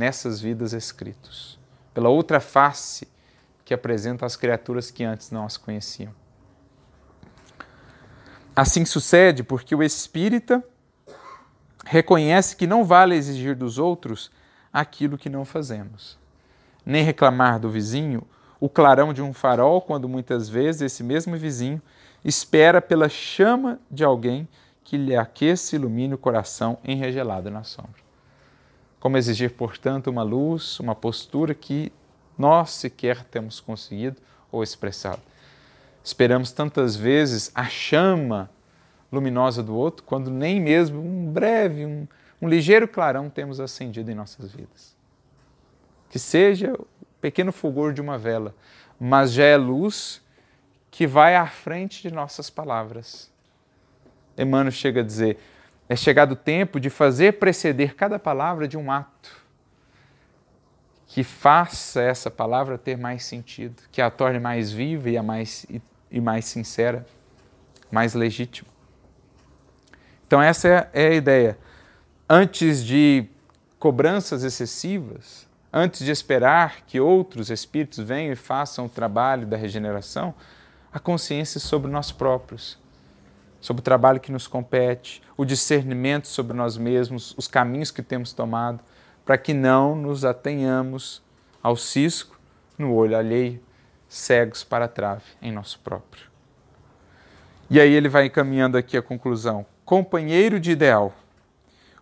nessas 0.00 0.40
vidas 0.40 0.72
escritos, 0.72 1.58
pela 1.92 2.08
outra 2.08 2.40
face 2.40 3.06
que 3.62 3.74
apresenta 3.74 4.24
às 4.24 4.34
criaturas 4.34 4.90
que 4.90 5.04
antes 5.04 5.30
não 5.30 5.44
as 5.44 5.58
conheciam. 5.58 6.14
Assim 8.56 8.86
sucede 8.86 9.42
porque 9.42 9.74
o 9.74 9.82
espírita 9.82 10.64
reconhece 11.84 12.56
que 12.56 12.66
não 12.66 12.82
vale 12.82 13.14
exigir 13.14 13.54
dos 13.54 13.76
outros 13.76 14.30
aquilo 14.72 15.18
que 15.18 15.28
não 15.28 15.44
fazemos, 15.44 16.18
nem 16.84 17.04
reclamar 17.04 17.60
do 17.60 17.68
vizinho 17.68 18.26
o 18.58 18.70
clarão 18.70 19.12
de 19.12 19.20
um 19.20 19.34
farol, 19.34 19.82
quando 19.82 20.08
muitas 20.08 20.48
vezes 20.48 20.80
esse 20.80 21.04
mesmo 21.04 21.36
vizinho 21.36 21.82
espera 22.24 22.80
pela 22.80 23.10
chama 23.10 23.78
de 23.90 24.02
alguém 24.02 24.48
que 24.82 24.96
lhe 24.96 25.14
aqueça 25.14 25.76
e 25.76 25.78
ilumine 25.78 26.14
o 26.14 26.18
coração 26.18 26.78
enregelado 26.82 27.50
na 27.50 27.64
sombra. 27.64 28.09
Como 29.00 29.16
exigir, 29.16 29.50
portanto, 29.52 30.08
uma 30.08 30.22
luz, 30.22 30.78
uma 30.78 30.94
postura 30.94 31.54
que 31.54 31.90
nós 32.38 32.70
sequer 32.70 33.24
temos 33.24 33.58
conseguido 33.58 34.16
ou 34.52 34.62
expressado. 34.62 35.22
Esperamos 36.04 36.52
tantas 36.52 36.96
vezes 36.96 37.50
a 37.54 37.64
chama 37.64 38.50
luminosa 39.10 39.62
do 39.62 39.74
outro, 39.74 40.04
quando 40.04 40.30
nem 40.30 40.60
mesmo 40.60 41.00
um 41.00 41.32
breve, 41.32 41.84
um, 41.84 42.06
um 42.40 42.48
ligeiro 42.48 42.86
clarão 42.86 43.28
temos 43.28 43.58
acendido 43.58 44.10
em 44.10 44.14
nossas 44.14 44.52
vidas. 44.52 44.94
Que 46.08 46.18
seja 46.18 46.72
o 46.74 46.86
pequeno 47.20 47.52
fulgor 47.52 47.92
de 47.92 48.00
uma 48.00 48.16
vela, 48.16 48.54
mas 48.98 49.32
já 49.32 49.44
é 49.44 49.56
luz 49.56 50.22
que 50.90 51.06
vai 51.06 51.36
à 51.36 51.46
frente 51.46 52.02
de 52.02 52.12
nossas 52.14 52.50
palavras. 52.50 53.30
Emmanuel 54.36 54.72
chega 54.72 55.00
a 55.00 55.04
dizer: 55.04 55.38
é 55.90 55.96
chegado 55.96 56.32
o 56.32 56.36
tempo 56.36 56.78
de 56.78 56.88
fazer 56.88 57.40
preceder 57.40 57.96
cada 57.96 58.16
palavra 58.16 58.68
de 58.68 58.78
um 58.78 58.92
ato 58.92 59.40
que 61.04 61.24
faça 61.24 62.00
essa 62.00 62.30
palavra 62.30 62.78
ter 62.78 62.96
mais 62.96 63.24
sentido, 63.24 63.82
que 63.90 64.00
a 64.00 64.08
torne 64.08 64.38
mais 64.38 64.70
viva 64.70 65.10
e, 65.10 65.18
a 65.18 65.22
mais, 65.24 65.66
e, 65.68 65.82
e 66.08 66.20
mais 66.20 66.44
sincera, 66.44 67.04
mais 67.90 68.14
legítima. 68.14 68.70
Então, 70.24 70.40
essa 70.40 70.68
é, 70.68 70.90
é 70.92 71.08
a 71.08 71.14
ideia. 71.14 71.58
Antes 72.28 72.84
de 72.84 73.26
cobranças 73.76 74.44
excessivas, 74.44 75.48
antes 75.72 76.04
de 76.04 76.12
esperar 76.12 76.82
que 76.86 77.00
outros 77.00 77.50
espíritos 77.50 77.98
venham 77.98 78.32
e 78.32 78.36
façam 78.36 78.86
o 78.86 78.88
trabalho 78.88 79.44
da 79.44 79.56
regeneração, 79.56 80.32
a 80.92 81.00
consciência 81.00 81.58
sobre 81.58 81.90
nós 81.90 82.12
próprios, 82.12 82.78
sobre 83.60 83.80
o 83.80 83.84
trabalho 83.84 84.20
que 84.20 84.32
nos 84.32 84.46
compete, 84.46 85.22
o 85.36 85.44
discernimento 85.44 86.26
sobre 86.28 86.56
nós 86.56 86.76
mesmos, 86.76 87.34
os 87.36 87.46
caminhos 87.46 87.90
que 87.90 88.02
temos 88.02 88.32
tomado, 88.32 88.80
para 89.24 89.36
que 89.36 89.52
não 89.52 89.94
nos 89.94 90.24
atenhamos 90.24 91.22
ao 91.62 91.76
cisco 91.76 92.38
no 92.78 92.94
olho 92.94 93.16
alheio, 93.16 93.60
cegos 94.08 94.64
para 94.64 94.86
a 94.86 94.88
trave 94.88 95.24
em 95.42 95.52
nosso 95.52 95.78
próprio. 95.80 96.24
E 97.68 97.78
aí 97.78 97.92
ele 97.92 98.08
vai 98.08 98.26
encaminhando 98.26 98.76
aqui 98.76 98.96
a 98.96 99.02
conclusão 99.02 99.66
companheiro 99.90 100.60
de 100.60 100.70
ideal. 100.70 101.12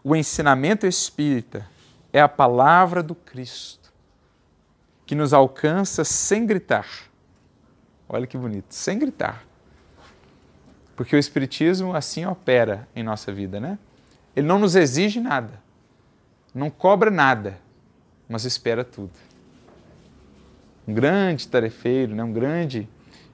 O 0.05 0.15
ensinamento 0.15 0.87
espírita 0.87 1.67
é 2.13 2.21
a 2.21 2.29
palavra 2.29 3.03
do 3.03 3.15
Cristo, 3.15 3.91
que 5.07 5.15
nos 5.15 5.33
alcança 5.33 6.05
sem 6.05 6.45
gritar. 6.45 6.87
Olha 8.07 8.27
que 8.27 8.37
bonito, 8.37 8.75
sem 8.75 8.99
gritar. 8.99 9.48
Porque 10.99 11.15
o 11.15 11.19
Espiritismo 11.19 11.95
assim 11.95 12.27
opera 12.27 12.89
em 12.95 13.05
nossa 13.05 13.33
vida, 13.33 13.61
né? 13.61 13.79
Ele 14.35 14.49
não 14.49 14.59
nos 14.59 14.75
exige 14.75 15.21
nada, 15.21 15.63
não 16.53 16.69
cobra 16.71 17.09
nada, 17.09 17.57
mas 18.29 18.45
espera 18.45 18.83
tudo. 18.85 19.13
Um 20.89 20.93
grande 20.93 21.47
tarefeiro, 21.47 22.17
né? 22.17 22.25
um 22.25 22.33
grande 22.33 22.89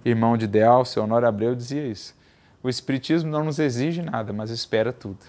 irmão 0.05 0.37
de 0.37 0.45
ideal, 0.45 0.85
seu 0.85 1.05
Honório 1.05 1.27
Abreu, 1.27 1.55
dizia 1.55 1.87
isso. 1.87 2.15
O 2.63 2.69
Espiritismo 2.69 3.31
não 3.31 3.45
nos 3.45 3.59
exige 3.59 4.03
nada, 4.03 4.31
mas 4.31 4.51
espera 4.51 4.93
tudo. 4.93 5.25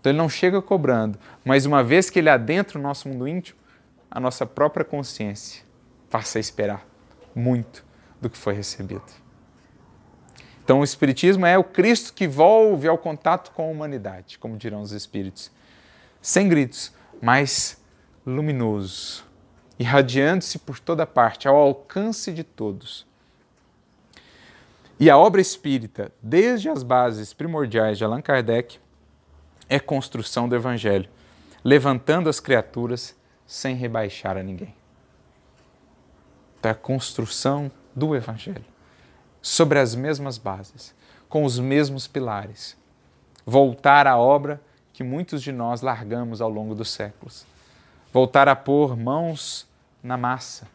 Então 0.00 0.12
ele 0.12 0.18
não 0.18 0.28
chega 0.30 0.62
cobrando, 0.62 1.18
mas 1.44 1.66
uma 1.66 1.84
vez 1.84 2.08
que 2.08 2.18
ele 2.18 2.30
adentra 2.30 2.78
o 2.78 2.82
nosso 2.82 3.06
mundo 3.10 3.28
íntimo, 3.28 3.58
a 4.10 4.18
nossa 4.18 4.46
própria 4.46 4.86
consciência 4.86 5.62
passa 6.08 6.38
a 6.38 6.40
esperar 6.40 6.82
muito 7.34 7.84
do 8.22 8.30
que 8.30 8.38
foi 8.38 8.54
recebido. 8.54 9.19
Então 10.70 10.82
o 10.82 10.84
Espiritismo 10.84 11.44
é 11.44 11.58
o 11.58 11.64
Cristo 11.64 12.14
que 12.14 12.28
volve 12.28 12.86
ao 12.86 12.96
contato 12.96 13.50
com 13.50 13.62
a 13.64 13.66
humanidade, 13.66 14.38
como 14.38 14.56
dirão 14.56 14.82
os 14.82 14.92
Espíritos, 14.92 15.50
sem 16.22 16.48
gritos, 16.48 16.92
mas 17.20 17.82
luminoso, 18.24 19.24
irradiando-se 19.80 20.60
por 20.60 20.78
toda 20.78 21.04
parte, 21.04 21.48
ao 21.48 21.56
alcance 21.56 22.32
de 22.32 22.44
todos. 22.44 23.04
E 24.96 25.10
a 25.10 25.18
obra 25.18 25.40
espírita, 25.40 26.12
desde 26.22 26.68
as 26.68 26.84
bases 26.84 27.32
primordiais 27.32 27.98
de 27.98 28.04
Allan 28.04 28.22
Kardec, 28.22 28.78
é 29.68 29.80
construção 29.80 30.48
do 30.48 30.54
Evangelho, 30.54 31.10
levantando 31.64 32.28
as 32.28 32.38
criaturas 32.38 33.16
sem 33.44 33.74
rebaixar 33.74 34.36
a 34.36 34.42
ninguém. 34.44 34.72
Então, 36.60 36.68
é 36.68 36.72
a 36.72 36.76
construção 36.76 37.72
do 37.92 38.14
Evangelho, 38.14 38.64
sobre 39.40 39.78
as 39.78 39.94
mesmas 39.94 40.38
bases, 40.38 40.94
com 41.28 41.44
os 41.44 41.58
mesmos 41.58 42.06
pilares. 42.06 42.76
Voltar 43.46 44.06
à 44.06 44.16
obra 44.16 44.60
que 44.92 45.02
muitos 45.02 45.42
de 45.42 45.52
nós 45.52 45.80
largamos 45.80 46.40
ao 46.40 46.48
longo 46.48 46.74
dos 46.74 46.90
séculos. 46.90 47.46
Voltar 48.12 48.48
a 48.48 48.56
pôr 48.56 48.96
mãos 48.96 49.66
na 50.02 50.16
massa, 50.16 50.66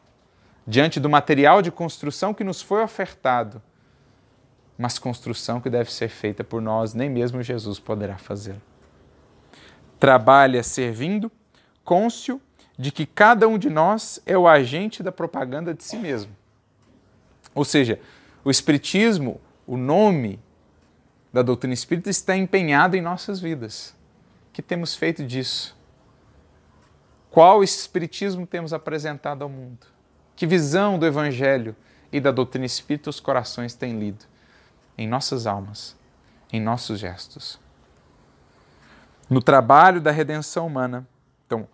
diante 0.66 1.00
do 1.00 1.10
material 1.10 1.62
de 1.62 1.72
construção 1.72 2.34
que 2.34 2.44
nos 2.44 2.62
foi 2.62 2.82
ofertado 2.82 3.62
mas 4.78 5.00
construção 5.00 5.62
que 5.62 5.70
deve 5.70 5.92
ser 5.92 6.10
feita 6.10 6.44
por 6.44 6.62
nós, 6.62 6.94
nem 6.94 7.10
mesmo 7.10 7.42
Jesus 7.42 7.80
poderá 7.80 8.18
fazê-la. 8.18 8.60
Trabalha 10.00 10.62
servindo, 10.64 11.32
cônscio 11.84 12.42
de 12.78 12.92
que 12.92 13.06
cada 13.06 13.48
um 13.48 13.58
de 13.58 13.70
nós 13.70 14.22
é 14.26 14.38
o 14.38 14.48
agente 14.48 15.02
da 15.02 15.12
propaganda 15.12 15.74
de 15.74 15.84
si 15.84 15.96
mesmo. 15.96 16.36
Ou 17.54 17.64
seja, 17.64 18.00
o 18.46 18.50
Espiritismo, 18.50 19.42
o 19.68 19.76
nome 19.76 20.40
da 21.34 21.42
doutrina 21.42 21.74
espírita, 21.74 22.10
está 22.10 22.38
empenhado 22.38 22.96
em 22.96 23.02
nossas 23.02 23.42
vidas. 23.42 23.94
O 24.48 24.54
que 24.54 24.62
temos 24.62 24.96
feito 24.96 25.26
disso? 25.26 25.76
Qual 27.30 27.62
Espiritismo 27.62 28.48
temos 28.48 28.72
apresentado 28.72 29.42
ao 29.42 29.50
mundo? 29.50 29.86
Que 30.38 30.48
visão 30.48 30.98
do 30.98 31.06
Evangelho 31.06 31.76
e 32.10 32.22
da 32.22 32.32
doutrina 32.32 32.66
espírita 32.66 33.10
os 33.10 33.20
corações 33.20 33.76
têm 33.76 34.00
lido? 34.00 34.26
em 34.98 35.08
nossas 35.08 35.46
almas, 35.46 35.96
em 36.52 36.62
nossos 36.62 37.00
gestos. 37.00 37.60
No 39.30 39.42
trabalho 39.42 40.00
da 40.00 40.12
redenção 40.12 40.68
humana. 40.68 41.08
Então, 41.46 41.68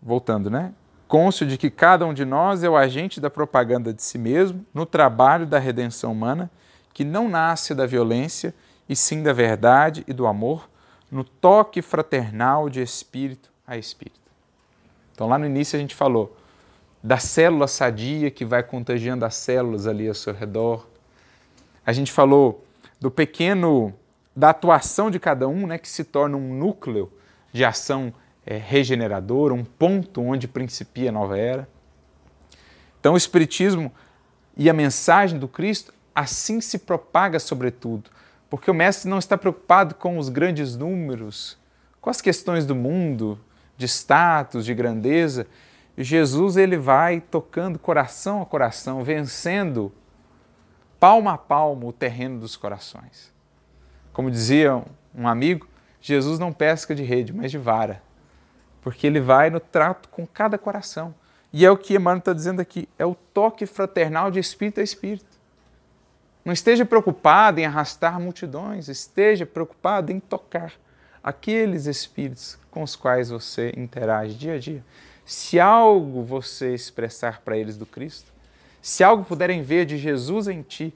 voltando, 0.00 0.48
né? 0.48 0.72
Côncio 1.12 1.46
de 1.46 1.58
que 1.58 1.68
cada 1.68 2.06
um 2.06 2.14
de 2.14 2.24
nós 2.24 2.64
é 2.64 2.70
o 2.70 2.74
agente 2.74 3.20
da 3.20 3.28
propaganda 3.28 3.92
de 3.92 4.02
si 4.02 4.16
mesmo 4.16 4.64
no 4.72 4.86
trabalho 4.86 5.44
da 5.44 5.58
redenção 5.58 6.10
humana, 6.10 6.50
que 6.94 7.04
não 7.04 7.28
nasce 7.28 7.74
da 7.74 7.84
violência, 7.84 8.54
e 8.88 8.96
sim 8.96 9.22
da 9.22 9.30
verdade 9.30 10.04
e 10.08 10.12
do 10.14 10.26
amor, 10.26 10.70
no 11.10 11.22
toque 11.22 11.82
fraternal 11.82 12.70
de 12.70 12.80
espírito 12.80 13.52
a 13.66 13.76
espírito. 13.76 14.22
Então, 15.12 15.28
lá 15.28 15.36
no 15.36 15.44
início 15.44 15.76
a 15.76 15.80
gente 15.80 15.94
falou 15.94 16.34
da 17.02 17.18
célula 17.18 17.68
sadia 17.68 18.30
que 18.30 18.46
vai 18.46 18.62
contagiando 18.62 19.26
as 19.26 19.34
células 19.34 19.86
ali 19.86 20.08
ao 20.08 20.14
seu 20.14 20.32
redor, 20.32 20.88
a 21.84 21.92
gente 21.92 22.10
falou 22.10 22.64
do 22.98 23.10
pequeno, 23.10 23.92
da 24.34 24.48
atuação 24.48 25.10
de 25.10 25.20
cada 25.20 25.46
um, 25.46 25.66
né, 25.66 25.76
que 25.76 25.90
se 25.90 26.04
torna 26.04 26.38
um 26.38 26.54
núcleo 26.54 27.12
de 27.52 27.66
ação 27.66 28.14
é, 28.44 28.56
regeneradora, 28.56 29.54
um 29.54 29.64
ponto 29.64 30.20
onde 30.20 30.48
principia 30.48 31.10
a 31.10 31.12
nova 31.12 31.38
era. 31.38 31.68
Então, 32.98 33.14
o 33.14 33.16
Espiritismo 33.16 33.92
e 34.56 34.68
a 34.68 34.72
mensagem 34.72 35.38
do 35.38 35.48
Cristo 35.48 35.92
assim 36.14 36.60
se 36.60 36.78
propaga 36.78 37.38
sobretudo, 37.38 38.10
porque 38.50 38.70
o 38.70 38.74
mestre 38.74 39.08
não 39.08 39.18
está 39.18 39.38
preocupado 39.38 39.94
com 39.94 40.18
os 40.18 40.28
grandes 40.28 40.76
números, 40.76 41.58
com 42.00 42.10
as 42.10 42.20
questões 42.20 42.66
do 42.66 42.74
mundo, 42.74 43.40
de 43.76 43.86
status, 43.86 44.64
de 44.64 44.74
grandeza. 44.74 45.46
Jesus 45.96 46.56
ele 46.56 46.76
vai 46.76 47.20
tocando 47.20 47.78
coração 47.78 48.42
a 48.42 48.46
coração, 48.46 49.02
vencendo 49.02 49.92
palmo 51.00 51.30
a 51.30 51.38
palmo 51.38 51.88
o 51.88 51.92
terreno 51.92 52.38
dos 52.38 52.56
corações. 52.56 53.32
Como 54.12 54.30
dizia 54.30 54.82
um 55.14 55.26
amigo, 55.26 55.66
Jesus 56.00 56.38
não 56.38 56.52
pesca 56.52 56.94
de 56.94 57.02
rede, 57.02 57.32
mas 57.32 57.50
de 57.50 57.58
vara, 57.58 58.02
porque 58.82 59.06
ele 59.06 59.20
vai 59.20 59.48
no 59.48 59.60
trato 59.60 60.08
com 60.08 60.26
cada 60.26 60.58
coração. 60.58 61.14
E 61.52 61.64
é 61.64 61.70
o 61.70 61.76
que 61.76 61.94
Emmanuel 61.94 62.18
está 62.18 62.32
dizendo 62.32 62.60
aqui: 62.60 62.88
é 62.98 63.06
o 63.06 63.14
toque 63.14 63.64
fraternal 63.64 64.30
de 64.30 64.38
espírito 64.38 64.80
a 64.80 64.82
espírito. 64.82 65.24
Não 66.44 66.52
esteja 66.52 66.84
preocupado 66.84 67.60
em 67.60 67.64
arrastar 67.64 68.20
multidões, 68.20 68.88
esteja 68.88 69.46
preocupado 69.46 70.10
em 70.10 70.18
tocar 70.18 70.72
aqueles 71.22 71.86
espíritos 71.86 72.58
com 72.68 72.82
os 72.82 72.96
quais 72.96 73.30
você 73.30 73.72
interage 73.76 74.34
dia 74.34 74.54
a 74.54 74.58
dia. 74.58 74.82
Se 75.24 75.60
algo 75.60 76.24
você 76.24 76.74
expressar 76.74 77.40
para 77.42 77.56
eles 77.56 77.76
do 77.76 77.86
Cristo, 77.86 78.32
se 78.80 79.04
algo 79.04 79.24
puderem 79.24 79.62
ver 79.62 79.86
de 79.86 79.96
Jesus 79.96 80.48
em 80.48 80.62
ti, 80.62 80.92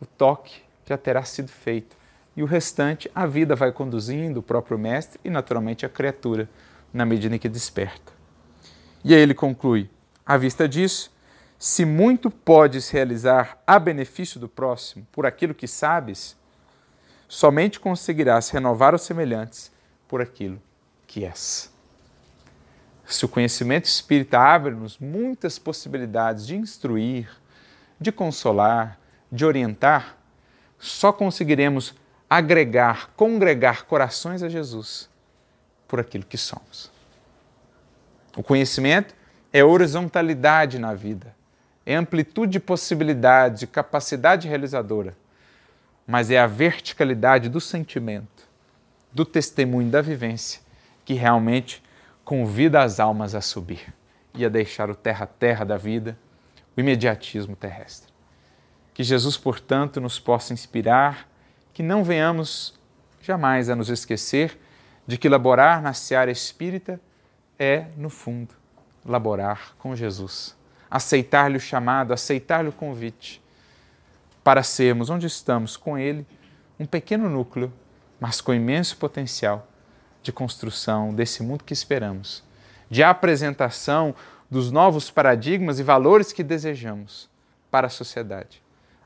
o 0.00 0.06
toque 0.06 0.62
já 0.86 0.96
terá 0.96 1.24
sido 1.24 1.48
feito. 1.48 1.96
E 2.36 2.42
o 2.42 2.46
restante, 2.46 3.10
a 3.12 3.26
vida 3.26 3.56
vai 3.56 3.72
conduzindo, 3.72 4.38
o 4.38 4.42
próprio 4.42 4.78
Mestre 4.78 5.20
e, 5.24 5.30
naturalmente, 5.30 5.84
a 5.84 5.88
criatura, 5.88 6.48
na 6.94 7.04
medida 7.04 7.34
em 7.34 7.38
que 7.38 7.48
desperta. 7.48 8.12
E 9.04 9.12
aí 9.12 9.20
ele 9.20 9.34
conclui: 9.34 9.90
à 10.24 10.36
vista 10.36 10.68
disso, 10.68 11.12
se 11.58 11.84
muito 11.84 12.30
podes 12.30 12.88
realizar 12.88 13.60
a 13.66 13.78
benefício 13.78 14.38
do 14.38 14.48
próximo 14.48 15.06
por 15.10 15.26
aquilo 15.26 15.52
que 15.52 15.66
sabes, 15.66 16.36
somente 17.28 17.80
conseguirás 17.80 18.50
renovar 18.50 18.94
os 18.94 19.02
semelhantes 19.02 19.72
por 20.06 20.22
aquilo 20.22 20.62
que 21.06 21.24
és. 21.24 21.72
Se 23.04 23.24
o 23.24 23.28
conhecimento 23.28 23.84
espírita 23.84 24.38
abre-nos 24.38 24.98
muitas 24.98 25.58
possibilidades 25.58 26.46
de 26.46 26.56
instruir, 26.56 27.28
de 28.00 28.10
consolar, 28.10 28.98
de 29.30 29.44
orientar, 29.44 30.16
só 30.78 31.12
conseguiremos 31.12 31.94
agregar, 32.30 33.10
congregar 33.14 33.84
corações 33.84 34.42
a 34.42 34.48
Jesus 34.48 35.12
por 35.86 36.00
aquilo 36.00 36.24
que 36.24 36.38
somos. 36.38 36.90
O 38.36 38.42
conhecimento 38.42 39.14
é 39.52 39.62
horizontalidade 39.62 40.78
na 40.78 40.94
vida, 40.94 41.34
é 41.86 41.94
amplitude 41.94 42.52
de 42.52 42.60
possibilidades, 42.60 43.60
de 43.60 43.66
capacidade 43.66 44.48
realizadora, 44.48 45.16
mas 46.06 46.30
é 46.30 46.38
a 46.38 46.46
verticalidade 46.46 47.48
do 47.48 47.60
sentimento, 47.60 48.48
do 49.12 49.24
testemunho, 49.24 49.90
da 49.90 50.02
vivência, 50.02 50.60
que 51.04 51.14
realmente 51.14 51.82
convida 52.24 52.82
as 52.82 52.98
almas 52.98 53.34
a 53.34 53.40
subir 53.40 53.94
e 54.34 54.44
a 54.44 54.48
deixar 54.48 54.90
o 54.90 54.94
terra-terra 54.94 55.64
da 55.64 55.76
vida, 55.76 56.18
o 56.76 56.80
imediatismo 56.80 57.54
terrestre. 57.54 58.12
Que 58.92 59.04
Jesus, 59.04 59.36
portanto, 59.36 60.00
nos 60.00 60.18
possa 60.18 60.52
inspirar, 60.52 61.28
que 61.72 61.82
não 61.82 62.02
venhamos 62.02 62.74
jamais 63.20 63.70
a 63.70 63.76
nos 63.76 63.88
esquecer 63.88 64.58
de 65.06 65.18
que 65.18 65.28
laborar 65.28 65.82
na 65.82 65.92
seara 65.92 66.30
espírita 66.30 67.00
é, 67.58 67.86
no 67.96 68.08
fundo, 68.08 68.54
laborar 69.04 69.74
com 69.78 69.94
Jesus, 69.94 70.56
aceitar-lhe 70.90 71.56
o 71.56 71.60
chamado, 71.60 72.12
aceitar-lhe 72.12 72.68
o 72.68 72.72
convite, 72.72 73.42
para 74.42 74.62
sermos 74.62 75.10
onde 75.10 75.26
estamos 75.26 75.76
com 75.76 75.98
Ele, 75.98 76.26
um 76.78 76.86
pequeno 76.86 77.28
núcleo, 77.28 77.72
mas 78.18 78.40
com 78.40 78.52
imenso 78.52 78.96
potencial 78.96 79.66
de 80.22 80.32
construção 80.32 81.14
desse 81.14 81.42
mundo 81.42 81.64
que 81.64 81.72
esperamos, 81.72 82.42
de 82.90 83.02
apresentação 83.02 84.14
dos 84.50 84.70
novos 84.70 85.10
paradigmas 85.10 85.78
e 85.78 85.82
valores 85.82 86.32
que 86.32 86.42
desejamos 86.42 87.28
para 87.70 87.86
a 87.86 87.90
sociedade, 87.90 88.62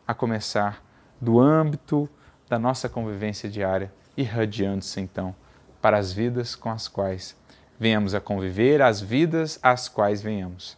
a 0.07 0.15
começar 0.15 0.85
do 1.21 1.41
âmbito 1.41 2.09
da 2.49 2.59
nossa 2.59 2.89
convivência 2.89 3.49
diária, 3.49 3.93
irradiando-se 4.17 5.01
então 5.01 5.35
para 5.81 5.99
as 5.99 6.13
vidas 6.13 6.55
com 6.55 6.71
as 6.71 6.89
quais 6.89 7.37
venhamos 7.79 8.15
a 8.15 8.21
conviver, 8.21 8.83
as 8.83 9.01
vidas 9.01 9.59
às 9.63 9.89
quais 9.89 10.21
venhamos 10.21 10.77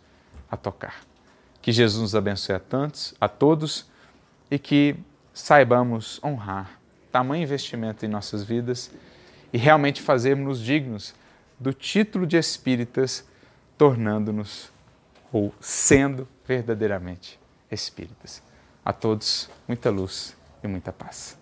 a 0.51 0.57
tocar. 0.57 1.01
Que 1.63 1.73
Jesus 1.73 2.03
nos 2.03 2.15
abençoe 2.15 2.55
a 2.55 2.61
tantos, 2.61 3.15
a 3.21 3.29
todos 3.29 3.87
e 4.51 4.59
que 4.59 4.97
saibamos 5.33 6.21
honrar 6.23 6.81
tamanho 7.11 7.43
investimento 7.43 8.05
em 8.05 8.09
nossas 8.09 8.45
vidas 8.45 8.91
e 9.53 9.59
realmente 9.59 10.01
fazermos-nos 10.01 10.61
dignos 10.61 11.15
do 11.59 11.73
título 11.73 12.27
de 12.27 12.37
espíritas, 12.37 13.25
tornando-nos 13.77 14.73
ou 15.33 15.53
sendo 15.61 16.27
verdadeiramente 16.47 17.39
espíritas. 17.71 18.43
A 18.85 18.93
todos, 18.93 19.51
muita 19.69 19.91
luz 19.91 20.37
e 20.63 20.69
muita 20.69 20.93
paz. 20.93 21.40